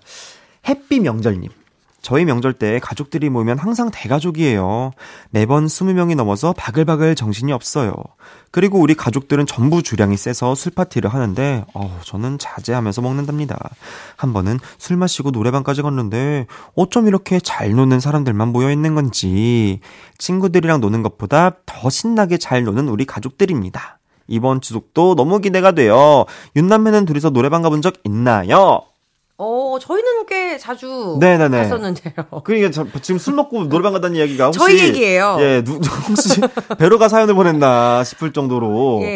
햇빛 0.68 1.00
명절님. 1.00 1.50
저희 2.02 2.24
명절 2.24 2.54
때 2.54 2.78
가족들이 2.80 3.28
모이면 3.28 3.58
항상 3.58 3.90
대가족이에요. 3.92 4.92
매번 5.30 5.66
20명이 5.66 6.14
넘어서 6.14 6.52
바글바글 6.52 7.14
정신이 7.14 7.52
없어요. 7.52 7.92
그리고 8.50 8.80
우리 8.80 8.94
가족들은 8.94 9.46
전부 9.46 9.82
주량이 9.82 10.16
세서 10.16 10.54
술 10.54 10.72
파티를 10.72 11.12
하는데, 11.12 11.64
어우, 11.72 11.90
저는 12.04 12.38
자제하면서 12.38 13.02
먹는답니다. 13.02 13.56
한 14.16 14.32
번은 14.32 14.58
술 14.78 14.96
마시고 14.96 15.30
노래방까지 15.30 15.82
갔는데, 15.82 16.46
어쩜 16.74 17.06
이렇게 17.06 17.38
잘 17.38 17.72
노는 17.72 18.00
사람들만 18.00 18.48
모여 18.48 18.70
있는 18.70 18.94
건지, 18.94 19.80
친구들이랑 20.18 20.80
노는 20.80 21.02
것보다 21.02 21.52
더 21.66 21.90
신나게 21.90 22.38
잘 22.38 22.64
노는 22.64 22.88
우리 22.88 23.04
가족들입니다. 23.04 23.98
이번 24.26 24.60
추석도 24.60 25.16
너무 25.16 25.40
기대가 25.40 25.72
돼요. 25.72 26.24
윤남매는 26.56 27.04
둘이서 27.04 27.30
노래방 27.30 27.62
가본 27.62 27.82
적 27.82 27.94
있나요? 28.04 28.82
어, 29.42 29.78
저희는 29.80 30.26
꽤 30.26 30.58
자주 30.58 31.16
네네네. 31.18 31.62
갔었는데요. 31.62 32.12
그러니까 32.44 32.70
저, 32.70 32.86
지금 33.00 33.18
술 33.18 33.34
먹고 33.34 33.64
노래방 33.70 33.94
간다는 33.94 34.16
이야기가 34.16 34.46
혹시 34.46 34.58
저희 34.58 34.78
얘기예요. 34.80 35.38
예, 35.40 35.62
누, 35.64 35.80
혹시 36.08 36.42
배로가 36.78 37.08
사연을 37.08 37.34
보냈나 37.34 38.04
싶을 38.04 38.34
정도로 38.34 39.00
예. 39.02 39.06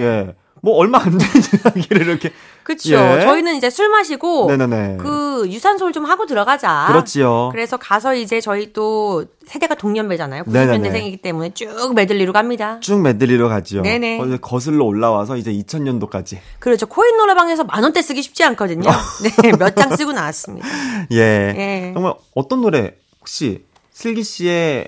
예. 0.00 0.34
뭐 0.64 0.76
얼마 0.76 0.98
안 0.98 1.18
되는 1.18 1.18
이야기를 1.76 2.06
이렇게 2.06 2.30
그쵸. 2.62 2.94
예. 2.94 3.20
저희는 3.22 3.56
이제 3.56 3.68
술 3.68 3.88
마시고 3.88 4.46
네네네. 4.46 4.98
그 5.00 5.44
유산소를 5.48 5.92
좀 5.92 6.04
하고 6.04 6.24
들어가자. 6.26 6.86
그렇지요. 6.88 7.48
그래서 7.50 7.76
가서 7.76 8.14
이제 8.14 8.40
저희 8.40 8.72
또 8.72 9.24
세대가 9.44 9.74
동년배잖아요. 9.74 10.44
네네네. 10.46 10.78
90년대생이기 10.90 11.20
때문에 11.22 11.50
쭉 11.54 11.92
메들리로 11.96 12.32
갑니다. 12.32 12.78
쭉 12.78 13.00
메들리러 13.00 13.48
가지요. 13.48 13.82
네네. 13.82 14.18
거- 14.18 14.36
거슬러 14.40 14.84
올라와서 14.84 15.36
이제 15.36 15.52
2000년도까지. 15.52 16.38
그렇죠. 16.60 16.86
코인 16.86 17.16
노래방에서 17.16 17.64
만 17.64 17.82
원대 17.82 18.00
쓰기 18.00 18.22
쉽지 18.22 18.44
않거든요. 18.44 18.88
네, 19.42 19.50
몇 19.58 19.74
장 19.74 19.96
쓰고 19.96 20.12
나왔습니다. 20.12 20.68
예. 21.10 21.16
예. 21.18 21.90
정말 21.92 22.14
어떤 22.36 22.60
노래 22.62 22.94
혹시 23.20 23.64
슬기 23.90 24.22
씨의 24.22 24.86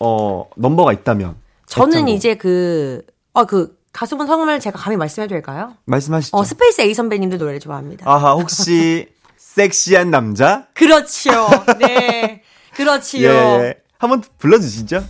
어 0.00 0.44
넘버가 0.56 0.92
있다면 0.92 1.36
저는 1.66 1.92
애창곡 1.94 2.14
이제 2.14 2.34
그, 2.34 3.02
어, 3.32 3.46
그, 3.46 3.74
가수분 3.94 4.26
성함을 4.26 4.58
제가 4.60 4.78
감히 4.78 4.96
말씀해도 4.96 5.32
될까요? 5.32 5.72
말씀하시죠. 5.86 6.36
어, 6.36 6.42
스페이스 6.44 6.82
A 6.82 6.92
선배님들 6.94 7.38
노래를 7.38 7.60
좋아합니다. 7.60 8.10
아하 8.10 8.32
혹시 8.32 9.06
섹시한 9.38 10.10
남자? 10.10 10.66
그렇죠. 10.74 11.48
네. 11.78 12.42
그렇지요. 12.74 13.30
예, 13.30 13.34
예. 13.34 13.74
한번 13.98 14.22
불러주시죠. 14.38 15.04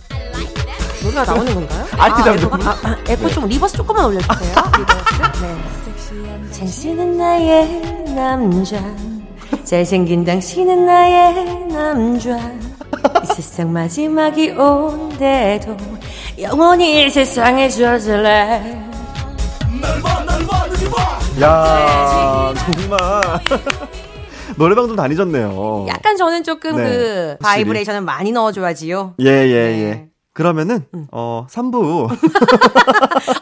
노래가 1.03 1.23
나오는 1.25 1.51
건가요? 1.53 1.85
아니, 1.97 2.13
아, 2.13 2.15
잠깐만요. 2.23 2.45
에코, 2.45 2.69
아, 2.69 2.77
아, 2.83 2.97
에코 3.09 3.29
좀 3.29 3.47
reverb 3.47 3.75
조금만 3.75 4.05
올려주세요. 4.05 4.53
reverb. 4.77 5.41
네. 5.41 6.59
당신은 6.59 7.17
나의 7.17 7.81
남자. 8.13 8.79
잘생긴 9.63 10.23
당신은 10.23 10.85
나의 10.85 11.67
남자. 11.69 12.37
이 13.23 13.25
세상 13.35 13.73
마지막이 13.73 14.51
온데도 14.51 15.75
영원히 16.39 17.05
이 17.05 17.09
세상에 17.09 17.69
젖을래. 17.69 18.83
야 21.41 22.53
정말 22.55 22.99
노래방 24.57 24.87
좀 24.87 24.95
다니셨네요. 24.95 25.85
약간 25.89 26.15
저는 26.17 26.43
조금 26.43 26.77
네, 26.77 26.83
그. 26.83 27.37
바이브레이션을 27.41 28.01
많이 28.01 28.31
넣어줘야지요. 28.31 29.15
예, 29.21 29.25
예, 29.25 29.67
네. 29.67 29.81
예. 29.83 30.09
그러면은, 30.33 30.85
어, 31.11 31.47
3부. 31.49 32.09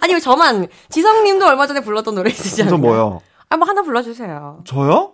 아니 0.02 0.14
왜 0.14 0.20
저만 0.20 0.68
지성님도 0.89 1.46
얼마 1.48 1.66
전에 1.66 1.82
불렀던 1.82 2.14
노래 2.16 2.30
있으시잖아요. 2.30 2.70
저 2.70 2.78
뭐요? 2.78 3.22
아, 3.50 3.58
뭐 3.58 3.68
하나 3.68 3.82
불러주세요. 3.82 4.60
저요? 4.66 5.14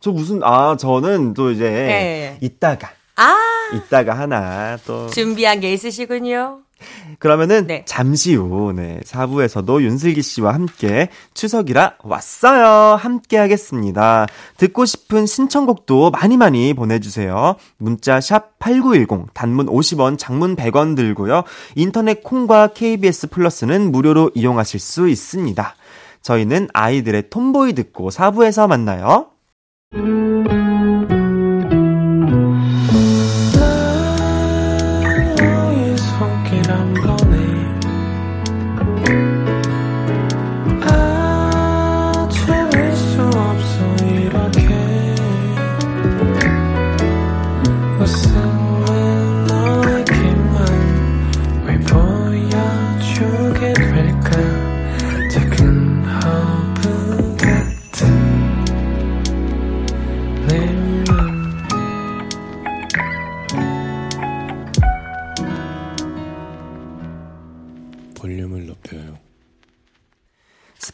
저 0.00 0.10
무슨, 0.10 0.40
아, 0.42 0.76
저는 0.76 1.34
또 1.34 1.50
이제, 1.52 1.64
예. 1.66 2.38
이따가, 2.40 2.90
아 3.16 3.36
이따가 3.74 4.18
하나 4.18 4.76
또, 4.86 5.08
준비한 5.08 5.60
게 5.60 5.72
있으시군요. 5.72 6.60
그러면은 7.18 7.66
네. 7.66 7.84
잠시 7.86 8.34
후 8.34 8.72
네, 8.72 9.00
4부에서도 9.04 9.82
윤슬기 9.82 10.22
씨와 10.22 10.54
함께 10.54 11.08
추석이라 11.34 11.96
왔어요. 12.02 12.96
함께 12.96 13.36
하겠습니다. 13.36 14.26
듣고 14.56 14.84
싶은 14.84 15.26
신청곡도 15.26 16.10
많이 16.10 16.36
많이 16.36 16.74
보내주세요. 16.74 17.56
문자 17.78 18.20
샵 18.20 18.58
8910 18.58 19.32
단문 19.34 19.66
50원 19.66 20.18
장문 20.18 20.56
100원 20.56 20.96
들고요. 20.96 21.44
인터넷 21.74 22.22
콩과 22.22 22.68
KBS 22.68 23.28
플러스는 23.28 23.92
무료로 23.92 24.32
이용하실 24.34 24.80
수 24.80 25.08
있습니다. 25.08 25.74
저희는 26.22 26.68
아이들의 26.72 27.30
톰보이 27.30 27.72
듣고 27.72 28.10
4부에서 28.10 28.68
만나요. 28.68 29.28
이란 36.52 36.94
걸 36.94 37.29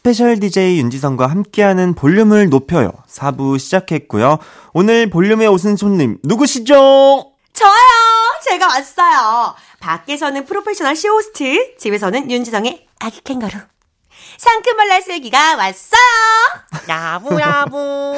special 0.07 0.39
DJ 0.39 0.79
윤지성과 0.79 1.27
함께하는 1.27 1.93
볼륨을 1.93 2.47
높여요. 2.47 2.93
4부 3.09 3.59
시작했고요. 3.59 4.37
오늘 4.71 5.09
볼륨에 5.09 5.47
오신 5.47 5.75
손님 5.75 6.17
누구시죠? 6.23 7.33
저요! 7.51 7.73
제가 8.45 8.67
왔어요. 8.67 9.53
밖에서는 9.81 10.45
프로페셔널 10.45 10.95
쇼호스트, 10.95 11.75
집에서는 11.77 12.31
윤지성의 12.31 12.87
아기 12.99 13.19
캥거루. 13.19 13.51
상큼한 14.37 14.87
날쌔기가 14.87 15.57
왔어요! 15.57 15.99
야부야부. 16.87 18.15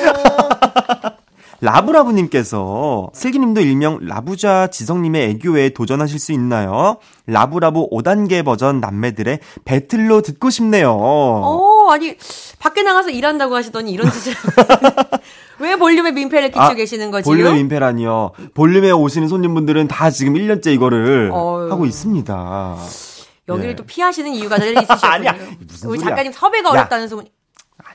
라브라브님께서 1.62 3.10
슬기님도 3.14 3.62
일명 3.62 4.00
라부자 4.02 4.68
지성님의 4.68 5.30
애교에 5.32 5.70
도전하실 5.70 6.20
수 6.20 6.32
있나요? 6.32 6.98
라브라브 7.28 7.88
5단계 7.90 8.44
버전 8.46 8.80
남매들의 8.80 9.40
battle로 9.66 10.22
듣고 10.22 10.50
싶네요. 10.50 10.92
오, 10.94 11.90
아니, 11.92 12.16
밖에 12.60 12.84
나가서 12.84 13.10
일한다고 13.10 13.56
하시더니 13.56 13.92
이런 13.92 14.10
짓을. 14.12 14.34
왜 15.60 15.76
볼륨에 15.76 16.12
민폐를 16.12 16.50
끼치고 16.50 16.64
아, 16.64 16.74
계시는 16.74 17.12
거지요? 17.12 17.30
볼륨 17.34 17.56
민폐라니요. 17.56 18.32
볼륨에 18.54 18.92
오시는 18.92 19.28
손님분들은 19.28 19.88
다 19.90 20.10
지금 20.10 20.34
1년째 20.36 20.68
이거를 20.74 21.30
어휴. 21.34 21.72
하고 21.72 21.86
있습니다. 21.86 22.78
여기를 23.50 23.72
예. 23.72 23.76
또 23.76 23.84
피하시는 23.86 24.32
이유가 24.32 24.58
늘 24.58 24.72
있으시군요. 24.74 24.96
아니야. 25.12 25.36
우리 25.86 26.00
작가님 26.00 26.32
섭외가 26.32 26.70
어렵다는 26.70 27.08
소문. 27.08 27.26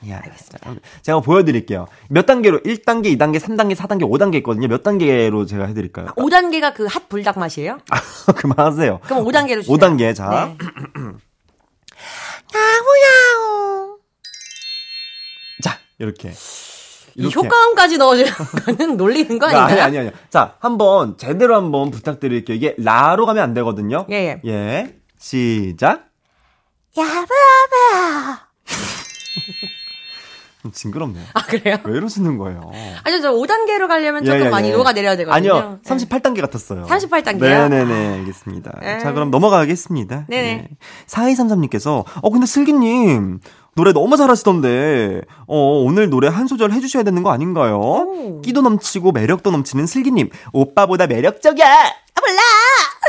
아니야. 0.05 0.21
알겠습니다. 0.25 0.75
제가 1.03 1.21
보여드릴게요. 1.21 1.87
몇 2.09 2.27
단계로 2.27 2.61
1단계, 2.61 3.17
2단계, 3.19 3.39
3단계, 3.41 3.75
4단계, 3.75 4.03
5단계 4.11 4.37
있거든요. 4.37 4.69
몇 4.69 4.83
단계로 4.83 5.47
제가 5.47 5.67
해드릴까요? 5.67 6.09
아, 6.09 6.13
5단계가 6.15 6.75
그 6.75 6.87
핫 6.87 7.09
불닭 7.09 7.39
맛이에요? 7.39 7.79
아, 7.91 8.33
그만하세요. 8.33 9.01
그럼 9.05 9.25
5단계로 9.25 9.63
주세요. 9.63 9.77
5단계 9.77 10.15
자. 10.15 10.29
네. 10.59 10.59
야우야우. 12.55 13.99
자 15.63 15.79
이렇게. 15.99 16.33
이 17.17 17.31
효과음까지 17.33 17.97
넣어주는 17.99 18.97
놀리는 18.99 19.39
거 19.39 19.47
아닌가요? 19.47 19.69
아니, 19.69 19.81
아니, 19.81 19.99
아니. 19.99 20.11
자, 20.31 20.57
한번 20.59 21.17
제대로 21.17 21.55
한번 21.55 21.91
부탁드릴게요. 21.93 22.57
이게 22.57 22.75
라로 22.79 23.25
가면 23.27 23.43
안 23.43 23.55
되거든요. 23.55 24.05
예, 24.11 24.41
예. 24.45 24.51
예. 24.51 24.97
시작. 25.19 26.07
야바야바. 26.97 28.49
징그럽네요. 30.73 31.25
아, 31.35 31.43
그래요? 31.43 31.77
왜 31.85 31.97
이러시는 31.97 32.39
거예요? 32.39 32.71
아니요, 33.05 33.21
저 33.21 33.33
5단계로 33.33 33.89
가려면 33.89 34.25
조금 34.25 34.41
예, 34.41 34.45
예, 34.47 34.49
많이 34.51 34.69
예. 34.69 34.73
녹아내려야 34.73 35.17
되거든요. 35.17 35.35
아니요, 35.35 35.79
38단계 35.85 36.41
같았어요. 36.41 36.87
38단계요? 36.87 37.41
네네네, 37.41 38.19
알겠습니다. 38.21 38.73
에 38.83 38.95
네. 38.95 38.99
자, 39.01 39.13
그럼 39.13 39.31
넘어가겠습니다. 39.31 40.27
네네. 40.29 40.55
네. 40.57 40.69
4233님께서, 41.07 42.05
어, 42.23 42.31
근데 42.31 42.47
슬기님, 42.47 43.41
노래 43.75 43.93
너무 43.93 44.17
잘하시던데, 44.17 45.23
어, 45.47 45.83
오늘 45.85 46.09
노래 46.09 46.29
한 46.29 46.47
소절 46.47 46.73
해주셔야 46.73 47.03
되는 47.03 47.23
거 47.23 47.31
아닌가요? 47.31 47.77
오. 47.79 48.41
끼도 48.41 48.63
넘치고 48.63 49.13
매력도 49.13 49.51
넘치는 49.51 49.87
슬기님, 49.87 50.31
오빠보다 50.53 51.07
매력적이야! 51.07 51.67
아, 51.67 52.21
몰라! 52.21 52.41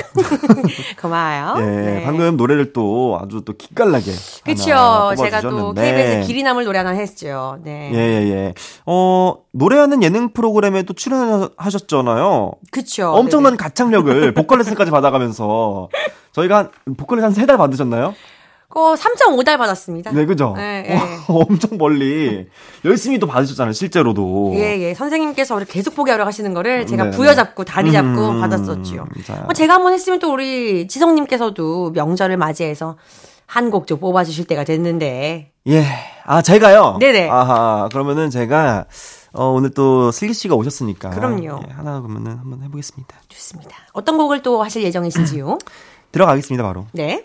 고마워요. 1.01 1.55
예, 1.59 1.65
네. 1.65 2.03
방금 2.03 2.37
노래를 2.37 2.73
또 2.73 3.19
아주 3.21 3.41
또 3.45 3.53
기깔나게. 3.53 4.11
그쵸. 4.43 5.13
제가 5.17 5.41
또 5.41 5.73
KBS 5.73 6.27
기리나물 6.27 6.65
노래 6.65 6.79
하나 6.79 6.91
했죠. 6.91 7.57
네. 7.63 7.91
예, 7.93 7.97
예, 7.97 8.29
예. 8.29 8.53
어, 8.85 9.35
노래하는 9.51 10.03
예능 10.03 10.29
프로그램에 10.33 10.83
또 10.83 10.93
출연하셨잖아요. 10.93 12.51
그쵸. 12.71 13.11
엄청난 13.11 13.53
네네. 13.53 13.57
가창력을 13.63 14.33
보컬 14.33 14.59
레슨까지 14.59 14.91
받아가면서 14.91 15.89
저희가 16.31 16.57
한, 16.57 16.69
보컬 16.97 17.17
레슨 17.17 17.27
한세 17.27 17.45
달 17.45 17.57
받으셨나요? 17.57 18.13
그 18.75 18.81
3.5달 18.95 19.57
받았습니다. 19.57 20.11
네, 20.11 20.25
그죠? 20.25 20.53
네, 20.57 20.83
네. 20.83 20.99
엄청 21.29 21.77
멀리 21.77 22.45
열심히 22.83 23.17
또 23.19 23.25
받으셨잖아요, 23.25 23.71
실제로도. 23.71 24.51
예, 24.55 24.77
예. 24.79 24.93
선생님께서 24.93 25.55
우리 25.55 25.63
계속 25.63 25.95
포기하려 25.95 26.25
하시는 26.25 26.53
거를 26.53 26.85
제가 26.85 27.05
네, 27.05 27.09
네. 27.11 27.15
부여잡고 27.17 27.63
다리 27.63 27.93
잡고 27.93 28.29
음, 28.31 28.41
받았었죠. 28.41 29.05
뭐 29.45 29.53
제가 29.53 29.75
한번 29.75 29.93
했으면 29.93 30.19
또 30.19 30.33
우리 30.33 30.89
지성님께서도 30.89 31.91
명절을 31.91 32.35
맞이해서 32.35 32.97
한 33.47 33.69
곡 33.71 33.87
좀 33.87 33.97
뽑아주실 33.99 34.45
때가 34.45 34.65
됐는데. 34.65 35.51
예. 35.67 35.85
아, 36.25 36.41
제가요? 36.41 36.97
네네. 36.99 37.29
아하. 37.29 37.87
그러면은 37.91 38.29
제가, 38.29 38.85
어, 39.31 39.45
오늘 39.51 39.69
또 39.69 40.11
슬기 40.11 40.33
씨가 40.33 40.55
오셨으니까. 40.55 41.11
그럼요. 41.11 41.61
예, 41.65 41.71
하나 41.71 42.01
그러면은 42.01 42.37
한번 42.39 42.61
해보겠습니다. 42.63 43.15
좋습니다. 43.29 43.77
어떤 43.93 44.17
곡을 44.17 44.41
또 44.41 44.63
하실 44.63 44.83
예정이신지요? 44.83 45.59
들어가겠습니다, 46.11 46.63
바로. 46.63 46.87
네. 46.91 47.23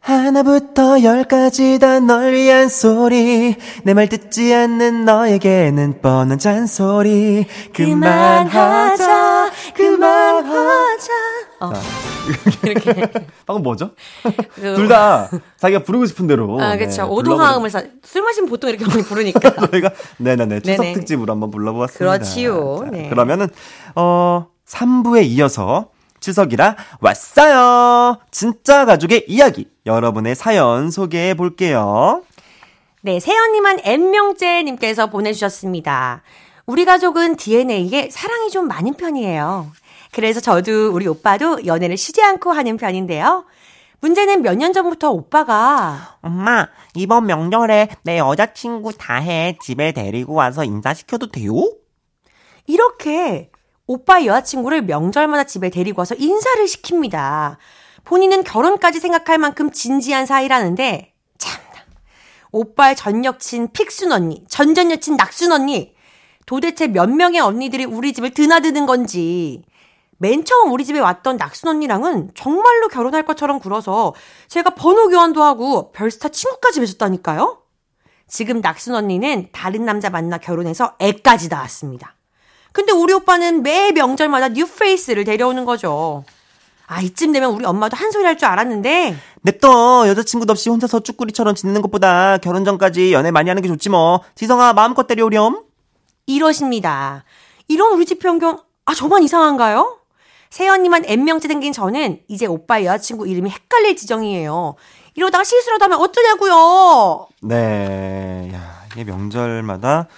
하나부터 0.00 1.02
열까지 1.02 1.78
다 1.78 2.00
널 2.00 2.32
위한 2.32 2.68
소리. 2.68 3.54
내 3.84 3.92
말 3.94 4.08
듣지 4.08 4.54
않는 4.54 5.04
너에게는 5.04 6.00
뻔한 6.00 6.38
잔소리. 6.38 7.46
그만하자 7.74 9.50
그만하자 9.76 11.12
어. 11.60 11.72
이렇게. 12.64 13.12
방금 13.46 13.62
뭐죠? 13.62 13.90
그 14.54 14.62
둘다 14.76 15.28
자기가 15.58 15.82
부르고 15.82 16.06
싶은 16.06 16.26
대로. 16.26 16.58
아 16.62 16.76
그렇죠 16.76 17.02
네, 17.02 17.08
오도화음을 17.08 17.68
사... 17.68 17.82
술 18.02 18.22
마시면 18.22 18.48
보통 18.48 18.70
이렇게 18.70 18.86
많이 18.86 19.02
부르니까. 19.02 19.54
저희가 19.70 19.90
네네네 20.16 20.60
추석 20.60 20.82
네네. 20.82 20.92
특집으로 20.94 21.30
한번 21.34 21.50
불러보았습니다. 21.50 21.98
그렇지요. 21.98 22.84
자, 22.86 22.90
네. 22.90 23.08
그러면은 23.10 23.48
어 23.94 24.46
3부에 24.66 25.24
이어서 25.26 25.90
추석이라 26.20 26.76
왔어요. 27.00 28.18
진짜 28.30 28.84
가족의 28.84 29.24
이야기. 29.28 29.68
여러분의 29.86 30.34
사연 30.34 30.90
소개해 30.90 31.34
볼게요. 31.34 32.22
네, 33.02 33.18
세연님한 33.18 33.80
N명째님께서 33.82 35.06
보내주셨습니다. 35.08 36.22
우리 36.66 36.84
가족은 36.84 37.36
DNA에 37.36 38.10
사랑이 38.10 38.50
좀 38.50 38.68
많은 38.68 38.94
편이에요. 38.94 39.70
그래서 40.12 40.40
저도 40.40 40.92
우리 40.92 41.06
오빠도 41.08 41.66
연애를 41.66 41.96
쉬지 41.96 42.22
않고 42.22 42.52
하는 42.52 42.76
편인데요. 42.76 43.44
문제는 44.00 44.42
몇 44.42 44.54
년 44.56 44.72
전부터 44.72 45.10
오빠가 45.10 46.16
엄마 46.22 46.68
이번 46.94 47.26
명절에 47.26 47.88
내 48.02 48.18
여자친구 48.18 48.94
다해 48.96 49.58
집에 49.62 49.92
데리고 49.92 50.34
와서 50.34 50.64
인사시켜도 50.64 51.30
돼요? 51.30 51.52
이렇게 52.66 53.49
오빠 53.90 54.24
여자친구를 54.24 54.82
명절마다 54.82 55.42
집에 55.42 55.68
데리고 55.68 55.98
와서 55.98 56.14
인사를 56.14 56.64
시킵니다. 56.64 57.56
본인은 58.04 58.44
결혼까지 58.44 59.00
생각할 59.00 59.38
만큼 59.38 59.72
진지한 59.72 60.26
사이라는데 60.26 61.12
참나. 61.38 61.60
오빠의 62.52 62.94
전 62.94 63.24
여친 63.24 63.72
픽순 63.72 64.12
언니, 64.12 64.44
전전 64.46 64.92
여친 64.92 65.16
낙순 65.16 65.50
언니 65.50 65.92
도대체 66.46 66.86
몇 66.86 67.10
명의 67.10 67.40
언니들이 67.40 67.84
우리 67.84 68.12
집을 68.12 68.30
드나드는 68.30 68.86
건지 68.86 69.64
맨 70.18 70.44
처음 70.44 70.70
우리 70.70 70.84
집에 70.84 71.00
왔던 71.00 71.36
낙순 71.36 71.70
언니랑은 71.70 72.30
정말로 72.36 72.86
결혼할 72.86 73.24
것처럼 73.24 73.58
굴어서 73.58 74.14
제가 74.46 74.70
번호 74.70 75.08
교환도 75.08 75.42
하고 75.42 75.90
별스타 75.90 76.28
친구까지 76.28 76.78
맺었다니까요. 76.78 77.60
지금 78.28 78.60
낙순 78.60 78.94
언니는 78.94 79.48
다른 79.50 79.84
남자 79.84 80.10
만나 80.10 80.38
결혼해서 80.38 80.94
애까지 81.00 81.48
낳았습니다. 81.48 82.19
근데 82.72 82.92
우리 82.92 83.12
오빠는 83.12 83.62
매 83.62 83.92
명절마다 83.92 84.48
뉴페이스를 84.50 85.24
데려오는 85.24 85.64
거죠. 85.64 86.24
아, 86.86 87.00
이쯤 87.00 87.32
되면 87.32 87.50
우리 87.52 87.64
엄마도 87.64 87.96
한 87.96 88.10
소리 88.10 88.24
할 88.24 88.36
줄 88.36 88.46
알았는데. 88.48 89.16
냅둬. 89.42 90.08
여자친구도 90.08 90.50
없이 90.52 90.70
혼자서 90.70 91.00
쭈꾸리처럼 91.00 91.54
지내는 91.54 91.82
것보다 91.82 92.38
결혼 92.38 92.64
전까지 92.64 93.12
연애 93.12 93.30
많이 93.30 93.48
하는 93.48 93.62
게 93.62 93.68
좋지 93.68 93.88
뭐. 93.90 94.20
지성아, 94.34 94.72
마음껏 94.72 95.06
때려오렴. 95.06 95.62
이러십니다. 96.26 97.24
이런 97.68 97.92
우리 97.92 98.06
집 98.06 98.18
변경, 98.18 98.58
아, 98.86 98.94
저만 98.94 99.22
이상한가요? 99.22 99.98
세연님한 100.50 101.04
N명째 101.06 101.46
생긴 101.46 101.72
저는 101.72 102.20
이제 102.26 102.46
오빠 102.46 102.82
여자친구 102.82 103.28
이름이 103.28 103.50
헷갈릴 103.50 103.94
지정이에요. 103.96 104.74
이러다가 105.14 105.44
실수라도 105.44 105.84
하면 105.84 106.00
어쩌냐고요. 106.00 107.28
네. 107.42 108.50
야, 108.52 108.82
이게 108.92 109.04
명절마다 109.04 110.08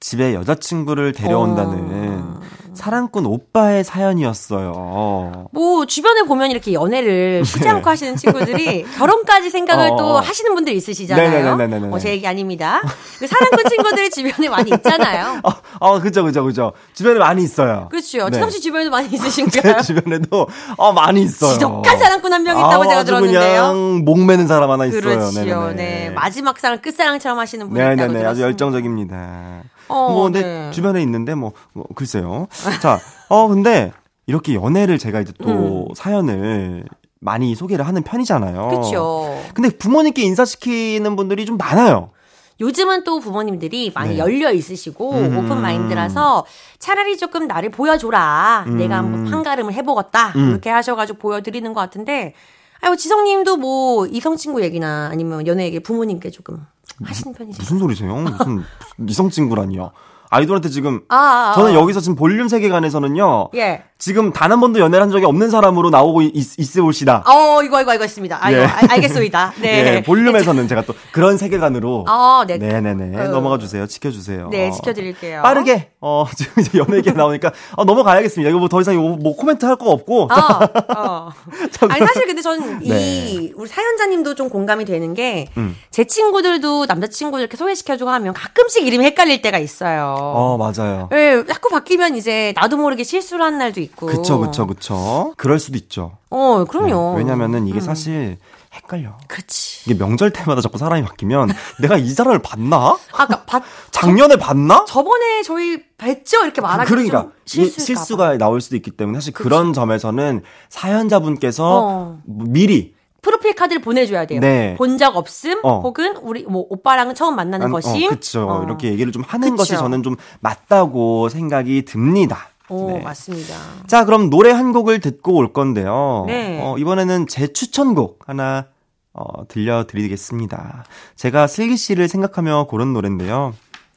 집에 0.00 0.34
여자친구를 0.34 1.12
데려온다는 1.12 2.20
어... 2.20 2.40
사랑꾼 2.74 3.24
오빠의 3.24 3.82
사연이었어요. 3.84 5.46
뭐 5.50 5.86
주변에 5.86 6.22
보면 6.24 6.50
이렇게 6.50 6.74
연애를 6.74 7.42
쉬지 7.44 7.60
네. 7.64 7.70
않고 7.70 7.88
하시는 7.88 8.16
친구들이 8.16 8.82
결혼까지 8.98 9.48
생각을 9.48 9.92
어... 9.92 9.96
또 9.96 10.18
하시는 10.18 10.54
분들 10.54 10.74
있으시잖아요. 10.74 11.56
네네네네. 11.56 11.94
어, 11.94 11.98
제 11.98 12.10
얘기 12.10 12.26
아닙니다. 12.26 12.82
그 13.18 13.26
사랑꾼 13.26 13.64
친구들이 13.70 14.10
주변에 14.10 14.50
많이 14.50 14.70
있잖아요. 14.70 15.40
어, 15.44 15.50
어, 15.80 16.00
그죠, 16.00 16.22
그죠, 16.24 16.44
그죠. 16.44 16.72
주변에 16.92 17.18
많이 17.18 17.42
있어요. 17.42 17.88
그렇죠. 17.90 18.26
네. 18.28 18.32
지성 18.32 18.50
씨 18.50 18.60
주변에도 18.60 18.90
많이 18.90 19.08
있으신가요? 19.08 19.76
제 19.80 19.94
주변에도 19.94 20.46
어 20.76 20.92
많이 20.92 21.22
있어요. 21.22 21.54
지독한 21.54 21.98
사랑꾼 21.98 22.32
한 22.32 22.42
명 22.46 22.58
있다고 22.58 22.84
아, 22.84 22.86
제가 22.88 23.04
들었는데요. 23.04 23.40
그냥 23.40 24.04
목매는 24.04 24.46
사람 24.46 24.70
하나 24.70 24.84
있어요. 24.84 25.00
그렇죠. 25.00 25.72
네. 25.74 26.10
마지막 26.10 26.58
사랑 26.60 26.78
끝사랑처럼 26.80 27.38
하시는 27.38 27.66
분이 27.68 27.80
있다고 27.80 27.96
들었습니다. 27.96 28.28
아주 28.28 28.42
열정적입니다. 28.42 29.62
어, 29.88 30.10
뭐 30.10 30.24
근데 30.24 30.42
네. 30.42 30.70
주변에 30.72 31.02
있는데 31.02 31.34
뭐, 31.34 31.52
뭐 31.72 31.84
글쎄요. 31.94 32.48
자, 32.80 32.98
어 33.28 33.48
근데 33.48 33.92
이렇게 34.26 34.54
연애를 34.54 34.98
제가 34.98 35.20
이제 35.20 35.32
또 35.42 35.86
음. 35.88 35.94
사연을 35.94 36.84
많이 37.20 37.54
소개를 37.54 37.86
하는 37.86 38.02
편이잖아요. 38.02 38.68
그렇죠. 38.68 39.42
근데 39.54 39.70
부모님께 39.70 40.22
인사시키는 40.22 41.16
분들이 41.16 41.46
좀 41.46 41.56
많아요. 41.56 42.10
요즘은 42.58 43.04
또 43.04 43.20
부모님들이 43.20 43.92
많이 43.94 44.14
네. 44.14 44.18
열려 44.18 44.50
있으시고 44.50 45.12
음. 45.12 45.38
오픈 45.38 45.60
마인드라서 45.60 46.46
차라리 46.78 47.18
조금 47.18 47.46
나를 47.46 47.70
보여줘라. 47.70 48.64
음. 48.66 48.78
내가 48.78 48.96
한번 48.96 49.24
판가름을 49.30 49.74
해보겠다. 49.74 50.32
음. 50.36 50.50
이렇게 50.50 50.70
하셔가지고 50.70 51.18
보여드리는 51.18 51.70
것 51.74 51.80
같은데 51.80 52.32
아유 52.80 52.96
지성님도 52.96 53.56
뭐 53.56 54.06
이성 54.06 54.36
친구 54.36 54.62
얘기나 54.62 55.08
아니면 55.10 55.46
연애 55.46 55.64
얘기 55.64 55.80
부모님께 55.80 56.30
조금 56.30 56.64
하시는 57.02 57.32
편이세요? 57.34 57.58
무슨 57.60 57.78
소리세요? 57.78 58.14
무슨 58.16 58.62
이성 59.08 59.30
친구라니요? 59.30 59.92
아이돌한테 60.30 60.68
지금 60.68 61.00
아, 61.08 61.16
아, 61.16 61.50
아. 61.50 61.54
저는 61.54 61.74
여기서 61.74 62.00
지금 62.00 62.16
볼륨 62.16 62.48
세계관에서는요. 62.48 63.50
예. 63.56 63.82
지금 63.98 64.30
단 64.32 64.46
한 64.52 64.60
번도 64.60 64.78
연애를 64.80 65.02
한 65.02 65.10
적이 65.10 65.24
없는 65.26 65.50
사람으로 65.50 65.90
나오고 65.90 66.22
있, 66.22 66.58
있어 66.58 66.82
봅시다. 66.82 67.22
어, 67.26 67.62
이거 67.62 67.80
이거 67.82 67.94
이거 67.94 68.04
있습니다. 68.04 68.38
아, 68.40 68.52
예. 68.52 68.64
알, 68.64 69.00
겠습니다 69.00 69.52
네. 69.60 69.96
예, 69.96 70.02
볼륨에서는 70.02 70.68
제가 70.68 70.82
또 70.82 70.94
그런 71.12 71.36
세계관으로 71.38 72.04
아, 72.06 72.44
네. 72.46 72.58
네, 72.58 72.80
네, 72.80 72.94
네. 72.94 73.18
어. 73.20 73.28
넘어가 73.28 73.58
주세요. 73.58 73.86
지켜 73.86 74.10
주세요. 74.10 74.48
네, 74.50 74.70
지켜 74.70 74.92
드릴게요. 74.92 75.42
빠르게 75.42 75.90
어, 76.00 76.26
지금 76.36 76.62
이제 76.62 76.78
연애 76.78 76.98
얘기 76.98 77.10
나오니까 77.12 77.52
어, 77.76 77.84
넘어가야겠습니다. 77.84 78.48
이거 78.50 78.58
뭐 78.58 78.68
더 78.68 78.80
이상 78.80 78.94
이거 78.94 79.02
뭐 79.02 79.34
코멘트 79.36 79.64
할 79.64 79.76
거 79.76 79.90
없고. 79.90 80.28
아, 80.30 80.68
어. 80.96 81.30
아니 81.88 82.06
사실 82.06 82.26
근데 82.26 82.40
저는 82.42 82.78
네. 82.80 82.98
이 82.98 83.52
우리 83.56 83.68
사연자님도 83.68 84.34
좀 84.34 84.48
공감이 84.48 84.84
되는 84.84 85.12
게제 85.14 85.50
음. 85.56 85.76
친구들도 86.06 86.86
남자 86.86 87.06
친구들 87.08 87.42
이렇게 87.42 87.56
소개시켜 87.56 87.96
주고 87.96 88.10
하면 88.10 88.32
가끔씩 88.32 88.86
이름이 88.86 89.04
헷갈릴 89.06 89.42
때가 89.42 89.58
있어요. 89.58 90.15
어, 90.18 90.56
맞아요. 90.58 91.08
예, 91.12 91.44
자꾸 91.46 91.68
바뀌면 91.70 92.16
이제 92.16 92.52
나도 92.56 92.76
모르게 92.76 93.04
실수를 93.04 93.44
한 93.44 93.58
날도 93.58 93.80
있고. 93.80 94.06
그쵸, 94.06 94.38
그쵸, 94.38 94.66
그쵸. 94.66 95.34
그럴 95.36 95.58
수도 95.58 95.76
있죠. 95.76 96.18
어, 96.30 96.64
그럼요. 96.64 97.12
네, 97.14 97.18
왜냐면은 97.18 97.66
이게 97.66 97.78
음. 97.78 97.80
사실 97.80 98.38
헷갈려. 98.74 99.16
그렇지. 99.28 99.90
이게 99.90 99.98
명절 99.98 100.32
때마다 100.32 100.60
자꾸 100.60 100.78
사람이 100.78 101.02
바뀌면 101.02 101.48
내가 101.80 101.96
이 101.96 102.08
사람을 102.10 102.40
봤나? 102.40 102.96
아까 103.12 103.44
봤 103.44 103.62
작년에 103.90 104.34
저, 104.34 104.38
봤나? 104.38 104.84
저번에 104.86 105.42
저희 105.42 105.78
뵀죠 105.96 106.42
이렇게 106.42 106.60
말하기 106.60 106.88
그러니까 106.88 107.28
실수가 107.46 108.36
나올 108.38 108.60
수도 108.60 108.76
있기 108.76 108.90
때문에 108.90 109.18
사실 109.18 109.32
그치. 109.32 109.42
그런 109.44 109.72
점에서는 109.72 110.42
사연자분께서 110.68 111.80
어. 111.82 112.20
미리 112.24 112.95
프로필 113.26 113.54
카드를 113.54 113.82
보내줘야 113.82 114.24
돼요. 114.24 114.40
네. 114.40 114.76
본 114.78 114.96
적 114.96 115.16
없음, 115.16 115.60
어. 115.64 115.80
혹은 115.80 116.16
우리 116.18 116.44
뭐 116.44 116.64
오빠랑은 116.70 117.14
처음 117.16 117.34
만나는 117.36 117.66
안, 117.66 117.72
것이. 117.72 118.06
어, 118.06 118.08
그렇죠. 118.08 118.48
어. 118.48 118.62
이렇게 118.64 118.88
얘기를 118.92 119.10
좀 119.12 119.22
하는 119.26 119.50
그쵸. 119.50 119.56
것이 119.56 119.72
저는 119.76 120.02
좀 120.04 120.14
맞다고 120.40 121.28
생각이 121.28 121.84
듭니다. 121.84 122.48
오, 122.68 122.92
네. 122.92 123.00
맞습니다. 123.00 123.54
자, 123.88 124.04
그럼 124.04 124.30
노래 124.30 124.50
한 124.52 124.72
곡을 124.72 125.00
듣고 125.00 125.34
올 125.34 125.52
건데요. 125.52 126.24
네. 126.28 126.60
어, 126.62 126.78
이번에는 126.78 127.26
제 127.26 127.48
추천곡 127.52 128.20
하나 128.26 128.66
어, 129.12 129.46
들려드리겠습니다. 129.48 130.84
제가 131.16 131.46
슬기 131.48 131.76
씨를 131.76 132.08
생각하며 132.08 132.66
고른 132.68 132.92
노래인데요. 132.92 133.54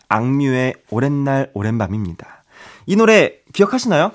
악뮤의 0.08 0.74
오랜 0.90 1.24
날 1.24 1.52
오랜 1.54 1.78
밤입니다. 1.78 2.44
이 2.88 2.96
노래 2.96 3.34
기억하시나요? 3.54 4.12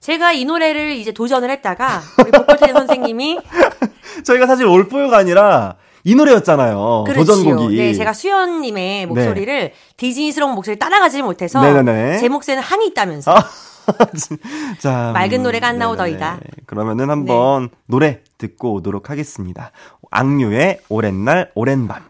제가 0.00 0.32
이 0.32 0.46
노래를 0.46 0.92
이제 0.92 1.12
도전을 1.12 1.50
했다가 1.50 2.00
우리 2.22 2.30
보컬텐 2.30 2.72
선생님이 2.72 3.38
저희가 4.24 4.46
사실 4.46 4.66
올포유가 4.66 5.18
아니라 5.18 5.76
이 6.04 6.14
노래였잖아요. 6.14 7.04
그렇지요. 7.06 7.24
도전곡이. 7.44 7.76
네, 7.76 7.92
제가 7.92 8.14
수연님의 8.14 9.06
목소리를 9.06 9.60
네. 9.60 9.74
디즈니스러운 9.98 10.54
목소리 10.54 10.78
따라가지 10.78 11.22
못해서 11.22 11.60
네네네. 11.60 12.18
제 12.18 12.28
목소리는 12.30 12.62
한이 12.62 12.86
있다면서. 12.88 13.34
아, 13.36 13.42
자, 14.80 15.10
맑은 15.14 15.42
노래가 15.42 15.68
안 15.68 15.78
나오더이다. 15.78 16.38
네. 16.42 16.46
그러면은 16.64 17.10
한번 17.10 17.64
네. 17.64 17.76
노래 17.84 18.20
듣고 18.38 18.72
오도록 18.74 19.10
하겠습니다. 19.10 19.72
악뮤의 20.10 20.80
오랜 20.88 21.26
날 21.26 21.50
오랜 21.54 21.86
밤. 21.86 22.02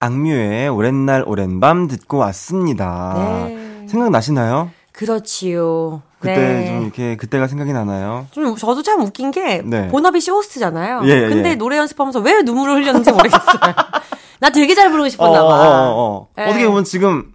악뮤의 0.00 0.68
오랜 0.68 1.06
날 1.06 1.22
오랜 1.24 1.60
밤 1.60 1.86
듣고 1.86 2.16
왔습니다. 2.18 3.44
네. 3.46 3.86
생각나시나요? 3.88 4.70
그렇지요. 4.90 6.02
그때 6.22 6.36
네. 6.36 6.66
좀 6.68 6.82
이렇게 6.84 7.16
그때가 7.16 7.48
생각이 7.48 7.72
나나요? 7.72 8.26
좀 8.30 8.54
저도 8.56 8.82
참 8.82 9.02
웃긴 9.02 9.30
게 9.32 9.60
네. 9.64 9.88
보너비 9.88 10.20
씨 10.20 10.30
호스트잖아요. 10.30 11.02
예, 11.04 11.08
예, 11.24 11.28
근데 11.28 11.50
예. 11.50 11.54
노래 11.56 11.76
연습하면서 11.78 12.20
왜 12.20 12.42
눈물을 12.42 12.76
흘렸는지 12.76 13.10
모르겠어요. 13.12 13.42
나 14.40 14.50
되게 14.50 14.74
잘 14.74 14.90
부르고 14.90 15.08
싶었나 15.08 15.44
어, 15.44 15.48
봐. 15.48 15.54
어, 15.54 15.90
어, 15.90 16.16
어. 16.16 16.28
네. 16.36 16.44
어떻게 16.48 16.66
보면 16.66 16.84
지금 16.84 17.32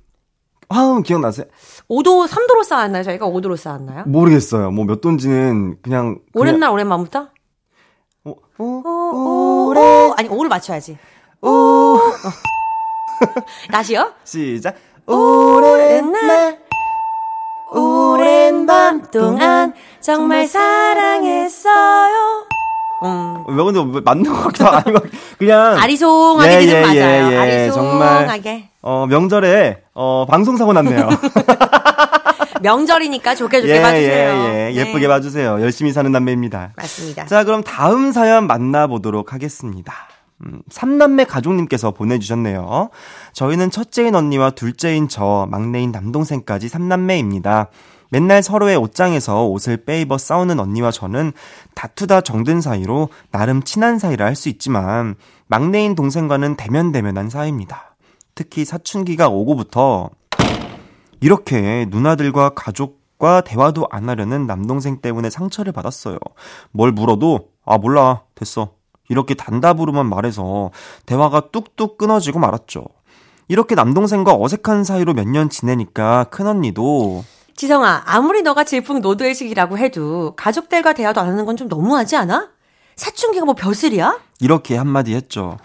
화음 0.70 1.04
기억나세요? 1.04 1.46
5도, 1.90 2.28
3도로 2.28 2.64
쌓았나요? 2.64 3.04
저희가 3.04 3.28
5도로 3.28 3.56
쌓았나요? 3.56 4.04
모르겠어요. 4.08 4.72
뭐 4.72 4.86
몇 4.86 5.00
도인지는 5.02 5.78
그냥. 5.82 6.20
오랜 6.34 6.60
날, 6.60 6.70
오랜 6.72 6.90
밤부터? 6.90 7.28
오, 8.26 8.36
오, 8.58 8.64
오, 8.64 9.74
오, 9.74 10.14
아니, 10.18 10.28
5를 10.28 10.48
맞춰야지. 10.50 10.98
오. 11.42 11.98
다시요? 13.72 14.12
시작. 14.26 14.76
오랜 15.06 16.12
날, 16.12 16.60
오랜 17.78 18.66
밤 18.66 19.04
동안 19.12 19.74
정말 20.02 20.48
사랑했어요. 20.48 22.46
음. 23.04 23.44
왜 23.48 23.64
근데 23.64 23.80
뭐 23.80 24.02
맞는 24.04 24.24
것 24.24 24.44
같기도 24.44 24.68
아니고 24.70 25.00
그냥 25.38 25.78
아리송하게 25.80 26.52
예, 26.52 26.68
예, 26.68 26.82
맞아요. 26.82 26.96
예, 26.96 27.32
예, 27.32 27.38
아리송하게. 27.38 27.72
정말 27.72 28.70
어 28.82 29.06
명절에 29.08 29.84
어 29.94 30.26
방송 30.28 30.58
사고 30.58 30.74
났네요. 30.74 31.08
명절이니까 32.62 33.36
좋게 33.36 33.62
좋게 33.62 33.76
예, 33.76 33.82
봐주세요. 33.82 34.34
예, 34.34 34.72
예. 34.72 34.76
예 34.76 34.92
쁘게 34.92 35.02
네. 35.02 35.08
봐주세요. 35.08 35.62
열심히 35.62 35.94
사는 35.94 36.12
남매입니다. 36.12 36.72
맞습니다. 36.76 37.26
자, 37.26 37.44
그럼 37.44 37.64
다음 37.64 38.12
사연 38.12 38.48
만나보도록 38.48 39.34
하겠습니다. 39.34 39.94
음, 40.46 40.62
삼남매 40.70 41.26
가족님께서 41.26 41.92
보내주셨네요. 41.92 42.90
저희는 43.34 43.72
첫째인 43.72 44.16
언니와 44.16 44.52
둘째인 44.52 45.08
저, 45.08 45.48
막내인 45.50 45.92
남동생까지 45.92 46.70
삼남매입니다. 46.70 47.70
맨날 48.10 48.42
서로의 48.42 48.78
옷장에서 48.78 49.48
옷을 49.48 49.84
빼입어 49.84 50.18
싸우는 50.18 50.60
언니와 50.60 50.92
저는 50.92 51.34
다투다 51.76 52.22
정든 52.22 52.62
사이로 52.62 53.10
나름 53.32 53.62
친한 53.64 54.00
사이라 54.00 54.26
할 54.26 54.36
수 54.36 54.48
있지만 54.50 55.16
막내인 55.48 55.96
동생과는 55.96 56.56
대면대면한 56.56 57.30
사이입니다. 57.30 57.96
특히 58.34 58.64
사춘기가 58.64 59.28
오고부터 59.30 60.10
이렇게 61.20 61.86
누나들과 61.90 62.50
가족과 62.50 63.42
대화도 63.42 63.88
안 63.90 64.08
하려는 64.08 64.46
남동생 64.46 65.02
때문에 65.02 65.30
상처를 65.30 65.74
받았어요. 65.74 66.18
뭘 66.72 66.92
물어도 66.92 67.50
아 67.66 67.78
몰라 67.78 68.22
됐어 68.36 68.77
이렇게 69.10 69.34
단답으로만 69.34 70.08
말해서 70.08 70.72
대화가 71.06 71.50
뚝뚝 71.52 71.98
끊어지고 71.98 72.40
말았죠. 72.40 72.84
이렇게 73.48 73.76
남동생과 73.76 74.36
어색한 74.36 74.84
사이로 74.84 75.14
몇 75.14 75.26
년 75.28 75.50
지내니까 75.50 76.26
큰언니도 76.26 77.24
지성아, 77.56 78.04
아무리 78.06 78.42
너가 78.44 78.64
질풍노도의식이라고 78.66 79.78
해도 79.78 80.34
가족들과 80.36 80.94
대화도 80.94 81.22
안 81.22 81.30
하는 81.30 81.46
건 81.46 81.56
좀 81.58 81.68
너무하지 81.68 82.16
않아? 82.18 82.50
사춘기가 82.96 83.46
뭐 83.46 83.56
벼슬이야? 83.56 84.20
이렇게 84.40 84.76
한마디 84.78 85.16
했죠. 85.16 85.58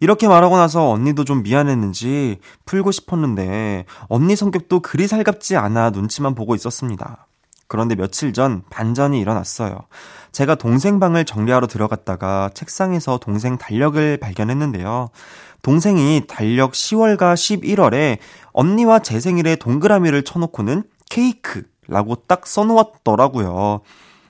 이렇게 0.00 0.28
말하고 0.28 0.56
나서 0.56 0.88
언니도 0.90 1.24
좀 1.24 1.42
미안했는지 1.42 2.38
풀고 2.66 2.90
싶었는데 2.92 3.84
언니 4.08 4.36
성격도 4.36 4.80
그리 4.80 5.06
살갑지 5.06 5.56
않아 5.56 5.90
눈치만 5.90 6.34
보고 6.34 6.54
있었습니다. 6.54 7.26
그런데 7.68 7.94
며칠 7.94 8.32
전 8.32 8.62
반전이 8.70 9.20
일어났어요. 9.20 9.78
제가 10.32 10.54
동생 10.54 11.00
방을 11.00 11.24
정리하러 11.24 11.66
들어갔다가 11.66 12.50
책상에서 12.54 13.18
동생 13.18 13.58
달력을 13.58 14.16
발견했는데요. 14.18 15.10
동생이 15.62 16.22
달력 16.26 16.72
10월과 16.72 17.34
11월에 17.34 18.18
언니와 18.52 19.00
제 19.00 19.20
생일에 19.20 19.56
동그라미를 19.56 20.22
쳐놓고는 20.22 20.84
케이크라고 21.10 22.16
딱 22.26 22.46
써놓았더라고요. 22.46 23.80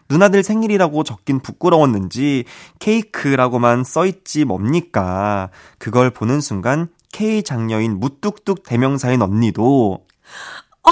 누나들 0.09 0.43
생일이라고 0.43 1.05
적긴 1.05 1.39
부끄러웠는지 1.41 2.45
케이크라고만 2.81 3.85
써있지 3.85 4.45
뭡니까. 4.45 5.51
그걸 5.79 6.11
보는 6.11 6.41
순간 6.41 6.89
K 7.13 7.45
장녀인 7.45 8.01
무뚝뚝 8.01 8.65
대명사인 8.65 9.23
언니도 9.23 10.05
어, 10.83 10.91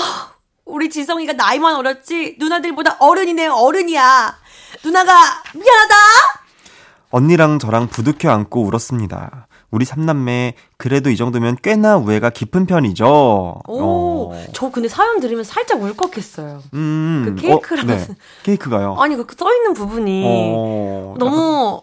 우리 0.65 0.89
지성이가 0.89 1.33
나이만 1.33 1.75
어렸지 1.75 2.37
누나들보다 2.39 2.99
어른이네 3.01 3.49
어른이야. 3.49 4.38
누나가 4.85 5.13
미안하다. 5.55 5.95
언니랑 7.11 7.59
저랑 7.59 7.89
부둥켜 7.89 8.31
안고 8.31 8.63
울었습니다. 8.65 9.47
우리 9.71 9.85
삼남매 9.85 10.55
그래도 10.79 11.11
이 11.11 11.17
정도면 11.17 11.57
꽤나 11.63 11.97
우애가 11.99 12.31
깊은 12.31 12.67
편이죠. 12.67 13.07
오, 13.67 14.33
어. 14.33 14.45
저 14.55 14.71
근데 14.71 14.89
사연 14.89 15.21
들으면 15.21 15.45
살짝 15.45 15.81
울컥했어요. 15.83 16.63
음, 16.75 17.23
그 17.27 17.35
케이크라는 17.43 17.95
어, 17.95 17.97
네. 17.99 18.07
케이크가요. 18.45 18.97
아니 18.99 19.17
그 19.17 19.27
써 19.39 19.53
있는 19.55 19.75
부분이 19.75 20.23
어, 20.27 21.15
너무 21.19 21.83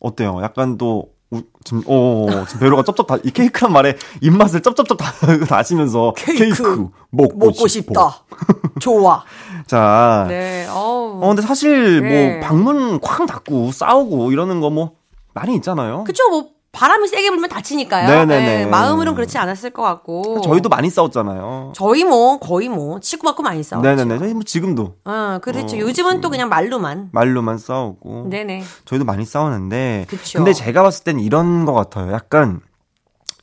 어때요? 0.00 0.40
약간 0.42 0.78
또 0.78 1.10
우, 1.30 1.42
지금, 1.62 1.82
어, 1.86 1.94
어, 1.94 2.26
어, 2.40 2.44
지금 2.46 2.60
배로가 2.60 2.82
쩝쩝 2.84 3.06
다, 3.06 3.16
이 3.22 3.30
케이크란 3.30 3.72
말에 3.72 3.96
입맛을 4.22 4.62
쩝쩝쩝 4.62 4.96
다, 4.96 5.12
다시면서 5.46 6.14
케이크, 6.16 6.44
케이크 6.44 6.88
먹고, 7.10 7.36
먹고 7.38 7.66
싶다. 7.68 8.24
좋아. 8.80 9.22
자. 9.66 10.24
네, 10.28 10.66
어우. 10.70 11.20
어, 11.22 11.26
근데 11.28 11.42
사실 11.42 12.00
네. 12.00 12.38
뭐 12.38 12.48
방문 12.48 12.98
쾅 13.00 13.26
닫고 13.26 13.72
싸우고 13.72 14.32
이러는 14.32 14.60
거 14.60 14.70
뭐 14.70 14.92
많이 15.34 15.54
있잖아요. 15.56 16.04
그쵸, 16.04 16.28
뭐 16.30 16.48
바람이 16.72 17.08
세게 17.08 17.30
불면 17.30 17.48
다치니까요. 17.48 18.06
네네네. 18.08 18.64
네, 18.64 18.66
마음으로는 18.66 19.14
그렇지 19.14 19.38
않았을 19.38 19.70
것 19.70 19.82
같고. 19.82 20.42
저희도 20.42 20.68
많이 20.68 20.90
싸웠잖아요. 20.90 21.72
저희 21.74 22.04
뭐 22.04 22.38
거의 22.38 22.68
뭐 22.68 23.00
치고 23.00 23.24
받고 23.24 23.42
많이 23.42 23.62
싸웠죠. 23.62 23.88
네네네. 23.88 24.18
저희 24.18 24.34
뭐 24.34 24.42
지금도. 24.42 24.96
어, 25.04 25.38
그렇죠. 25.42 25.76
어, 25.76 25.80
요즘은 25.80 26.20
또 26.20 26.30
그냥 26.30 26.48
말로만. 26.48 27.08
말로만 27.12 27.58
싸우고. 27.58 28.28
네네. 28.28 28.62
저희도 28.84 29.04
많이 29.04 29.24
싸우는데. 29.24 30.06
그쵸. 30.08 30.38
근데 30.38 30.52
제가 30.52 30.82
봤을 30.82 31.04
땐 31.04 31.18
이런 31.18 31.64
것 31.64 31.72
같아요. 31.72 32.12
약간 32.12 32.60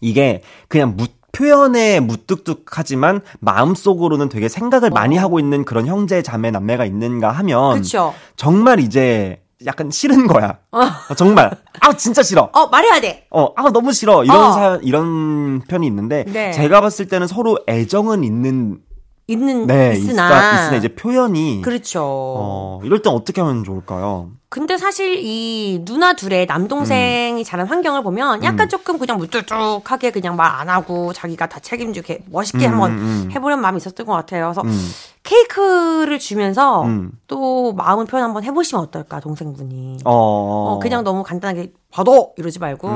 이게 0.02 0.44
그냥 0.68 0.96
무, 0.96 1.08
표현에 1.32 2.00
무뚝뚝하지만 2.00 3.22
마음속으로는 3.40 4.30
되게 4.30 4.48
생각을 4.48 4.92
어. 4.92 4.94
많이 4.94 5.18
하고 5.18 5.40
있는 5.40 5.66
그런 5.66 5.88
형제 5.88 6.22
자매 6.22 6.52
남매가 6.52 6.86
있는가 6.86 7.32
하면 7.32 7.74
그쵸. 7.82 8.14
정말 8.38 8.80
이제 8.80 9.42
약간 9.66 9.90
싫은 9.90 10.28
거야. 10.28 10.58
어. 10.72 10.80
어. 10.82 11.16
정말. 11.16 11.52
아, 11.80 11.94
진짜 11.94 12.22
싫어. 12.24 12.50
어, 12.52 12.68
말해야 12.68 13.00
돼. 13.00 13.28
어, 13.32 13.54
아, 13.56 13.72
너무 13.72 13.94
싫어. 13.94 14.24
이런 14.24 14.38
어. 14.38 14.52
사, 14.52 14.80
이런 14.82 15.62
편이 15.62 15.88
있는데, 15.88 16.26
네. 16.28 16.52
제가 16.52 16.82
봤을 16.82 17.08
때는 17.08 17.28
서로 17.28 17.58
애정은 17.68 18.24
있는 18.24 18.80
있는 19.28 19.66
네, 19.68 19.94
있으나 19.94 20.54
있 20.54 20.62
있으나 20.62 20.76
이제 20.78 20.88
표현이 20.90 21.62
그렇죠. 21.62 22.02
어, 22.04 22.80
이럴 22.84 23.02
땐 23.02 23.14
어떻게 23.14 23.42
하면 23.42 23.64
좋을까요? 23.64 24.30
근데 24.50 24.78
사실 24.78 25.18
이 25.18 25.82
누나 25.84 26.14
둘의 26.14 26.46
남동생이 26.46 27.42
음. 27.42 27.44
자란 27.44 27.68
환경을 27.68 28.04
보면 28.04 28.44
약간 28.44 28.68
음. 28.68 28.70
조금 28.70 28.98
그냥 29.00 29.18
무뚝뚝하게 29.18 30.12
그냥 30.12 30.36
말 30.36 30.56
안 30.56 30.70
하고 30.70 31.12
자기가 31.12 31.48
다 31.48 31.60
책임지게 31.60 32.26
멋있게 32.32 32.68
음, 32.68 32.72
한번 32.72 32.92
음, 32.92 32.98
음. 32.98 33.30
해보려는 33.32 33.62
마음이 33.62 33.78
있었던 33.78 34.06
것 34.06 34.14
같아요. 34.14 34.46
그래서 34.46 34.62
음. 34.62 34.90
케이크를 35.24 36.18
주면서 36.20 36.86
또 37.28 37.74
마음을 37.74 38.06
표현 38.06 38.24
한번 38.24 38.44
해보시면 38.44 38.84
어떨까 38.84 39.20
동생분이. 39.20 39.98
어, 40.06 40.12
어 40.12 40.80
그냥 40.80 41.04
너무 41.04 41.24
간단하게 41.24 41.74
받아 41.92 42.12
이러지 42.38 42.60
말고. 42.60 42.88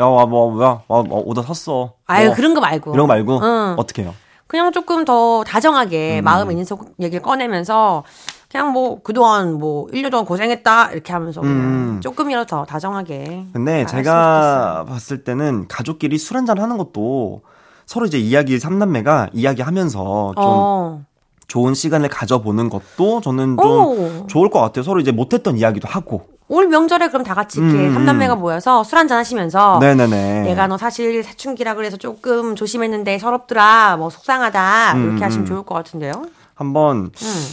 야, 0.00 0.04
와, 0.06 0.26
뭐, 0.26 0.60
야, 0.64 0.82
와, 0.88 1.02
뭐, 1.04 1.22
오다 1.24 1.42
샀어. 1.42 1.92
아유, 2.06 2.26
뭐, 2.26 2.34
그런 2.34 2.52
거 2.54 2.60
말고. 2.60 2.94
이런 2.94 3.06
거 3.06 3.12
말고? 3.12 3.40
응. 3.44 3.74
어떻게 3.78 4.02
해요? 4.02 4.12
그냥 4.46 4.72
조금 4.72 5.04
더 5.04 5.42
다정하게 5.44 6.20
음. 6.20 6.24
마음에 6.24 6.52
있는 6.52 6.64
속 6.64 6.94
얘기를 7.00 7.22
꺼내면서 7.22 8.04
그냥 8.50 8.72
뭐 8.72 9.00
그동안 9.02 9.54
뭐 9.54 9.86
1년 9.88 10.10
동안 10.10 10.24
고생했다 10.24 10.92
이렇게 10.92 11.12
하면서 11.12 11.40
음. 11.42 12.00
조금이라도 12.02 12.46
더 12.46 12.64
다정하게. 12.64 13.46
근데 13.52 13.84
제가 13.86 14.84
봤을 14.88 15.24
때는 15.24 15.66
가족끼리 15.66 16.18
술 16.18 16.36
한잔 16.36 16.58
하는 16.58 16.76
것도 16.76 17.42
서로 17.86 18.06
이제 18.06 18.18
이야기 18.18 18.58
삼남매가 18.58 19.30
이야기하면서 19.32 20.32
좀 20.36 20.44
어. 20.44 21.04
좋은 21.48 21.74
시간을 21.74 22.08
가져보는 22.08 22.68
것도 22.68 23.20
저는 23.20 23.56
좀 23.56 23.66
오. 23.66 24.26
좋을 24.28 24.50
것 24.50 24.60
같아요. 24.60 24.82
서로 24.82 25.00
이제 25.00 25.12
못했던 25.12 25.56
이야기도 25.56 25.88
하고. 25.88 26.33
올 26.48 26.68
명절에 26.68 27.08
그럼 27.08 27.24
다 27.24 27.34
같이 27.34 27.58
이렇게 27.58 27.88
음. 27.88 27.94
삼남매가 27.94 28.36
모여서 28.36 28.84
술 28.84 28.98
한잔 28.98 29.18
하시면서 29.18 29.78
네네네. 29.80 30.42
내가 30.42 30.66
너 30.66 30.76
사실 30.76 31.22
사춘기라 31.22 31.74
그래서 31.74 31.96
조금 31.96 32.54
조심했는데 32.54 33.18
서럽더라 33.18 33.96
뭐 33.96 34.10
속상하다 34.10 34.92
음. 34.94 35.04
이렇게 35.04 35.24
하시면 35.24 35.46
음. 35.46 35.48
좋을 35.48 35.62
것 35.62 35.74
같은데요. 35.74 36.26
한번 36.54 37.10
음. 37.22 37.44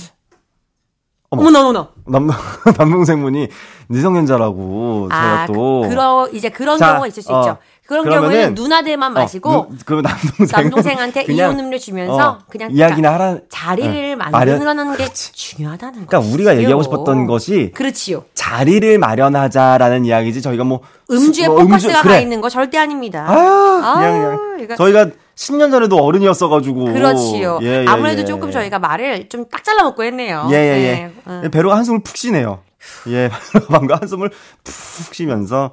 어머나 1.30 1.62
어머나 1.62 1.88
남 2.06 2.28
남동생분이 2.78 3.48
미성년자라고 3.88 5.08
아, 5.10 5.46
제가 5.46 5.46
또 5.48 5.82
그, 5.84 5.90
그러 5.90 6.28
이제 6.34 6.50
그런 6.50 6.78
자, 6.78 6.88
경우가 6.88 7.08
있을 7.08 7.24
수 7.24 7.34
어, 7.34 7.40
있죠. 7.40 7.58
그런 7.92 8.10
경우에는 8.10 8.54
누나들만 8.56 9.12
어, 9.12 9.14
마시고 9.14 9.50
어, 9.50 9.68
누, 9.70 9.78
그러면 9.86 10.04
남동생 10.04 10.62
남동생한테 10.64 11.26
이온 11.30 11.60
음료 11.60 11.78
주면서 11.78 12.30
어, 12.30 12.40
그냥 12.50 12.72
이야기나 12.72 13.14
하라 13.14 13.38
자리를 13.50 14.14
어, 14.14 14.16
만들어내는 14.16 14.98
게 14.98 15.10
중요하다는 15.14 16.06
거. 16.06 16.08
그러니까 16.08 16.34
우리가 16.34 16.58
얘기하고 16.58 16.84
싶었던 16.84 17.28
것이 17.28 17.72
그렇지요. 17.76 18.24
자리를 18.34 18.98
마련하자라는 18.98 20.06
이야기지 20.06 20.42
저희가 20.42 20.64
뭐 20.64 20.80
음주에 21.10 21.48
뭐, 21.48 21.58
포커스가 21.58 21.94
음주, 21.94 22.02
그래. 22.04 22.14
가 22.16 22.20
있는 22.22 22.40
거 22.42 22.50
절대 22.50 22.78
아닙니다. 22.78 23.26
아유, 23.28 23.82
아, 23.84 23.94
그냥, 23.96 24.58
그냥. 24.58 24.78
저희가 24.78 25.08
10년 25.36 25.72
전에도 25.72 25.98
어른이었어가지고. 25.98 26.86
그렇지요. 26.86 27.60
예, 27.64 27.82
예, 27.82 27.86
아무래도 27.88 28.22
예, 28.22 28.26
조금 28.26 28.52
저희가 28.52 28.80
말을 28.80 29.28
좀 29.28 29.46
딱 29.52 29.64
잘라먹고 29.64 30.04
했네요. 30.04 30.48
예, 30.52 30.56
예, 30.56 31.12
예. 31.28 31.32
네. 31.42 31.50
배로가 31.50 31.76
한숨을 31.78 32.02
푹 32.04 32.16
쉬네요. 32.16 32.60
예, 33.08 33.30
방금 33.70 33.96
한숨을 34.00 34.30
푹 34.64 35.14
쉬면서. 35.14 35.72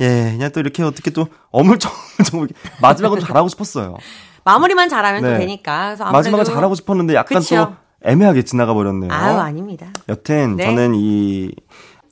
예, 0.00 0.32
그냥 0.32 0.50
또 0.52 0.60
이렇게 0.60 0.82
어떻게 0.82 1.10
또 1.10 1.28
어물쩡어물쩡 1.50 2.48
마지막은 2.80 3.20
잘하고 3.20 3.48
싶었어요. 3.48 3.96
마무리만 4.44 4.88
잘하면 4.88 5.22
네. 5.22 5.32
또 5.32 5.38
되니까. 5.38 5.88
그래서 5.88 6.10
마지막은 6.10 6.44
잘하고 6.44 6.74
싶었는데 6.74 7.14
약간 7.14 7.40
그쵸? 7.40 7.56
또 8.02 8.08
애매하게 8.08 8.42
지나가 8.42 8.72
버렸네요. 8.72 9.12
아유, 9.12 9.38
아닙니다. 9.38 9.86
여튼 10.08 10.56
네. 10.56 10.64
저는 10.64 10.94
이 10.94 11.52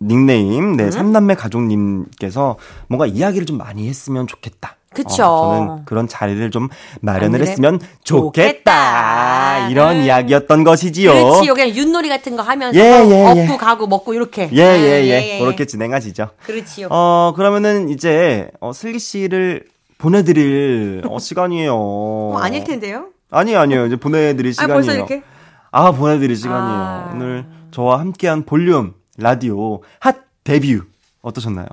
닉네임 0.01 0.77
네 0.77 0.85
음? 0.85 0.91
삼남매 0.91 1.35
가족님께서 1.35 2.57
뭔가 2.89 3.07
이야기를 3.07 3.47
좀 3.47 3.59
많이 3.59 3.89
했으면 3.89 4.27
좋겠다. 4.27 4.77
그쵸. 4.95 5.25
어, 5.25 5.55
저는 5.55 5.85
그런 5.85 6.09
자리를 6.09 6.51
좀 6.51 6.69
마련을 7.01 7.41
했으면 7.43 7.79
좋겠다. 8.05 8.69
좋겠다. 8.69 9.69
이런 9.69 9.97
음. 9.97 10.03
이야기였던 10.03 10.65
것이지요. 10.65 11.13
그렇지. 11.13 11.49
그냥 11.49 11.69
윷놀이 11.71 12.09
같은 12.09 12.37
거 12.37 12.43
하면서 12.43 12.79
예, 12.79 12.85
예, 12.85 13.37
예. 13.37 13.45
업고 13.45 13.59
가고 13.59 13.87
먹고 13.87 14.15
이렇게. 14.15 14.49
예, 14.53 14.59
예, 14.59 15.05
예. 15.05 15.05
예, 15.05 15.35
예. 15.37 15.39
그렇게 15.41 15.67
진행하시죠. 15.67 16.31
그렇지요. 16.45 16.89
어, 16.91 17.33
그러면은 17.37 17.91
이제 17.91 18.51
어, 18.61 18.73
슬기 18.73 18.99
씨를 18.99 19.65
보내드릴 19.99 21.03
어, 21.09 21.19
시간이에요. 21.19 21.75
어, 21.75 22.39
아닐 22.41 22.65
텐데요? 22.65 23.09
아니요, 23.31 23.59
아니요. 23.59 23.87
이제 23.87 23.97
보내드릴 23.97 24.55
시간이에요. 24.55 24.73
아, 24.73 24.77
벌써 24.77 24.95
이렇게? 24.95 25.23
아, 25.71 25.93
보내드릴 25.93 26.35
시간이에요. 26.35 26.79
아... 26.81 27.11
오늘 27.13 27.45
저와 27.71 28.01
함께한 28.01 28.45
볼륨 28.47 28.95
라디오 29.19 29.83
핫 30.01 30.17
데뷔 30.45 30.81
어떠셨나요? 31.21 31.67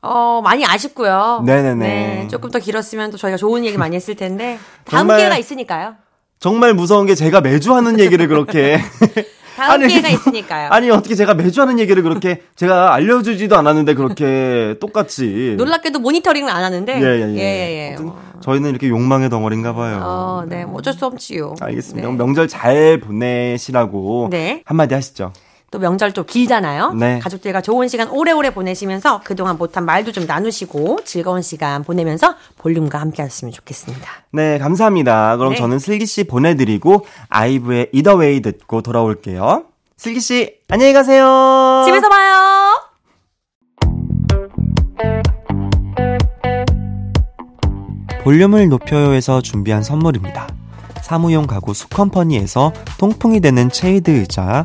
어, 0.00 0.40
많이 0.42 0.64
아쉽고요. 0.64 1.42
네네네. 1.44 1.74
네, 1.86 2.28
조금 2.28 2.50
더 2.50 2.58
길었으면 2.58 3.10
또 3.10 3.16
저희가 3.16 3.36
좋은 3.36 3.64
얘기 3.64 3.76
많이 3.76 3.96
했을 3.96 4.14
텐데 4.14 4.58
다음 4.84 5.00
정말, 5.08 5.18
기회가 5.18 5.36
있으니까요. 5.38 5.94
정말 6.38 6.74
무서운 6.74 7.06
게 7.06 7.14
제가 7.14 7.40
매주 7.40 7.74
하는 7.74 7.98
얘기를 7.98 8.28
그렇게 8.28 8.78
다음 9.56 9.72
아니, 9.72 9.88
기회가 9.88 10.08
있으니까요. 10.08 10.68
아니 10.70 10.88
어떻게 10.88 11.16
제가 11.16 11.34
매주 11.34 11.60
하는 11.60 11.80
얘기를 11.80 12.00
그렇게 12.04 12.42
제가 12.54 12.94
알려주지도 12.94 13.56
않았는데 13.56 13.94
그렇게 13.94 14.76
똑같이 14.80 15.56
놀랍게도 15.58 15.98
모니터링을 15.98 16.48
안 16.48 16.62
하는데 16.62 16.92
예예예. 16.94 17.34
예, 17.34 17.40
예. 17.40 17.40
예, 17.40 17.92
예. 17.92 17.96
저희는 18.40 18.70
이렇게 18.70 18.88
욕망의 18.88 19.30
덩어리인가 19.30 19.74
봐요. 19.74 20.00
어, 20.04 20.44
네, 20.46 20.64
뭐 20.64 20.76
어쩔 20.76 20.92
수 20.94 21.04
없지요. 21.06 21.56
알겠습니다. 21.60 22.08
네. 22.08 22.14
명절 22.14 22.46
잘 22.46 23.00
보내시라고 23.00 24.28
네. 24.30 24.62
한마디 24.64 24.94
하시죠. 24.94 25.32
또 25.70 25.78
명절 25.78 26.12
또 26.12 26.24
길잖아요. 26.24 26.94
네. 26.94 27.18
가족들과 27.18 27.60
좋은 27.60 27.88
시간 27.88 28.08
오래오래 28.08 28.54
보내시면서 28.54 29.20
그동안 29.22 29.58
못한 29.58 29.84
말도 29.84 30.12
좀 30.12 30.26
나누시고 30.26 31.00
즐거운 31.04 31.42
시간 31.42 31.84
보내면서 31.84 32.34
볼륨과 32.56 32.98
함께 32.98 33.22
하셨으면 33.22 33.52
좋겠습니다. 33.52 34.10
네, 34.32 34.58
감사합니다. 34.58 35.36
그럼 35.36 35.52
네. 35.52 35.58
저는 35.58 35.78
슬기 35.78 36.06
씨 36.06 36.24
보내드리고 36.24 37.04
아이브의 37.28 37.90
Either 37.92 38.24
Way 38.24 38.40
듣고 38.40 38.80
돌아올게요. 38.80 39.64
슬기 39.96 40.20
씨, 40.20 40.54
안녕히 40.68 40.92
가세요. 40.94 41.82
집에서 41.84 42.08
봐요. 42.08 42.88
볼륨을 48.22 48.68
높여요에서 48.68 49.42
준비한 49.42 49.82
선물입니다. 49.82 50.48
사무용 51.02 51.46
가구 51.46 51.74
수컴퍼니에서 51.74 52.72
통풍이 52.98 53.40
되는 53.40 53.70
체이드 53.70 54.10
의자, 54.10 54.64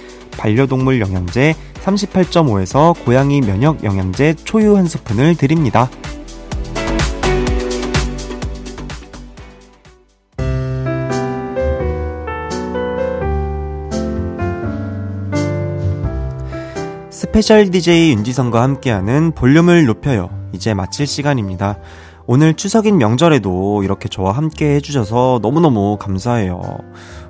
반려동물 0.37 0.99
영양제 0.99 1.55
38.5에서 1.83 2.95
고양이 3.05 3.41
면역 3.41 3.83
영양제 3.83 4.35
초유 4.43 4.77
한 4.77 4.85
스푼을 4.85 5.35
드립니다. 5.35 5.89
special 17.09 17.71
DJ 17.71 18.11
윤지성과 18.11 18.61
함께하는 18.61 19.31
볼륨을 19.31 19.85
높여요. 19.85 20.29
이제 20.53 20.73
마칠 20.73 21.07
시간입니다. 21.07 21.77
오늘 22.27 22.53
추석인 22.53 22.97
명절에도 22.97 23.83
이렇게 23.83 24.09
저와 24.09 24.33
함께 24.33 24.75
해주셔서 24.75 25.39
너무너무 25.41 25.97
감사해요. 25.97 26.61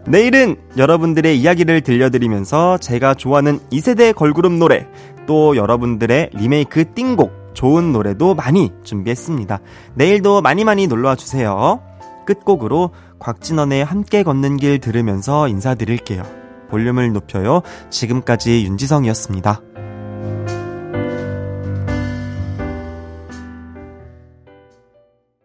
내일은 0.07 0.55
여러분들의 0.77 1.39
이야기를 1.39 1.81
들려드리면서 1.81 2.77
제가 2.79 3.13
좋아하는 3.13 3.59
2세대 3.71 4.15
걸그룹 4.15 4.53
노래, 4.53 4.87
또 5.27 5.55
여러분들의 5.55 6.31
리메이크 6.33 6.93
띵곡, 6.93 7.53
좋은 7.53 7.91
노래도 7.91 8.33
많이 8.33 8.71
준비했습니다. 8.83 9.59
내일도 9.93 10.41
많이 10.41 10.63
많이 10.63 10.87
놀러와 10.87 11.15
주세요. 11.15 11.81
끝곡으로 12.25 12.91
곽진언의 13.19 13.83
함께 13.85 14.23
걷는 14.23 14.57
길 14.57 14.79
들으면서 14.79 15.47
인사드릴게요. 15.47 16.23
볼륨을 16.69 17.11
높여요. 17.11 17.61
지금까지 17.89 18.65
윤지성이었습니다. 18.65 19.61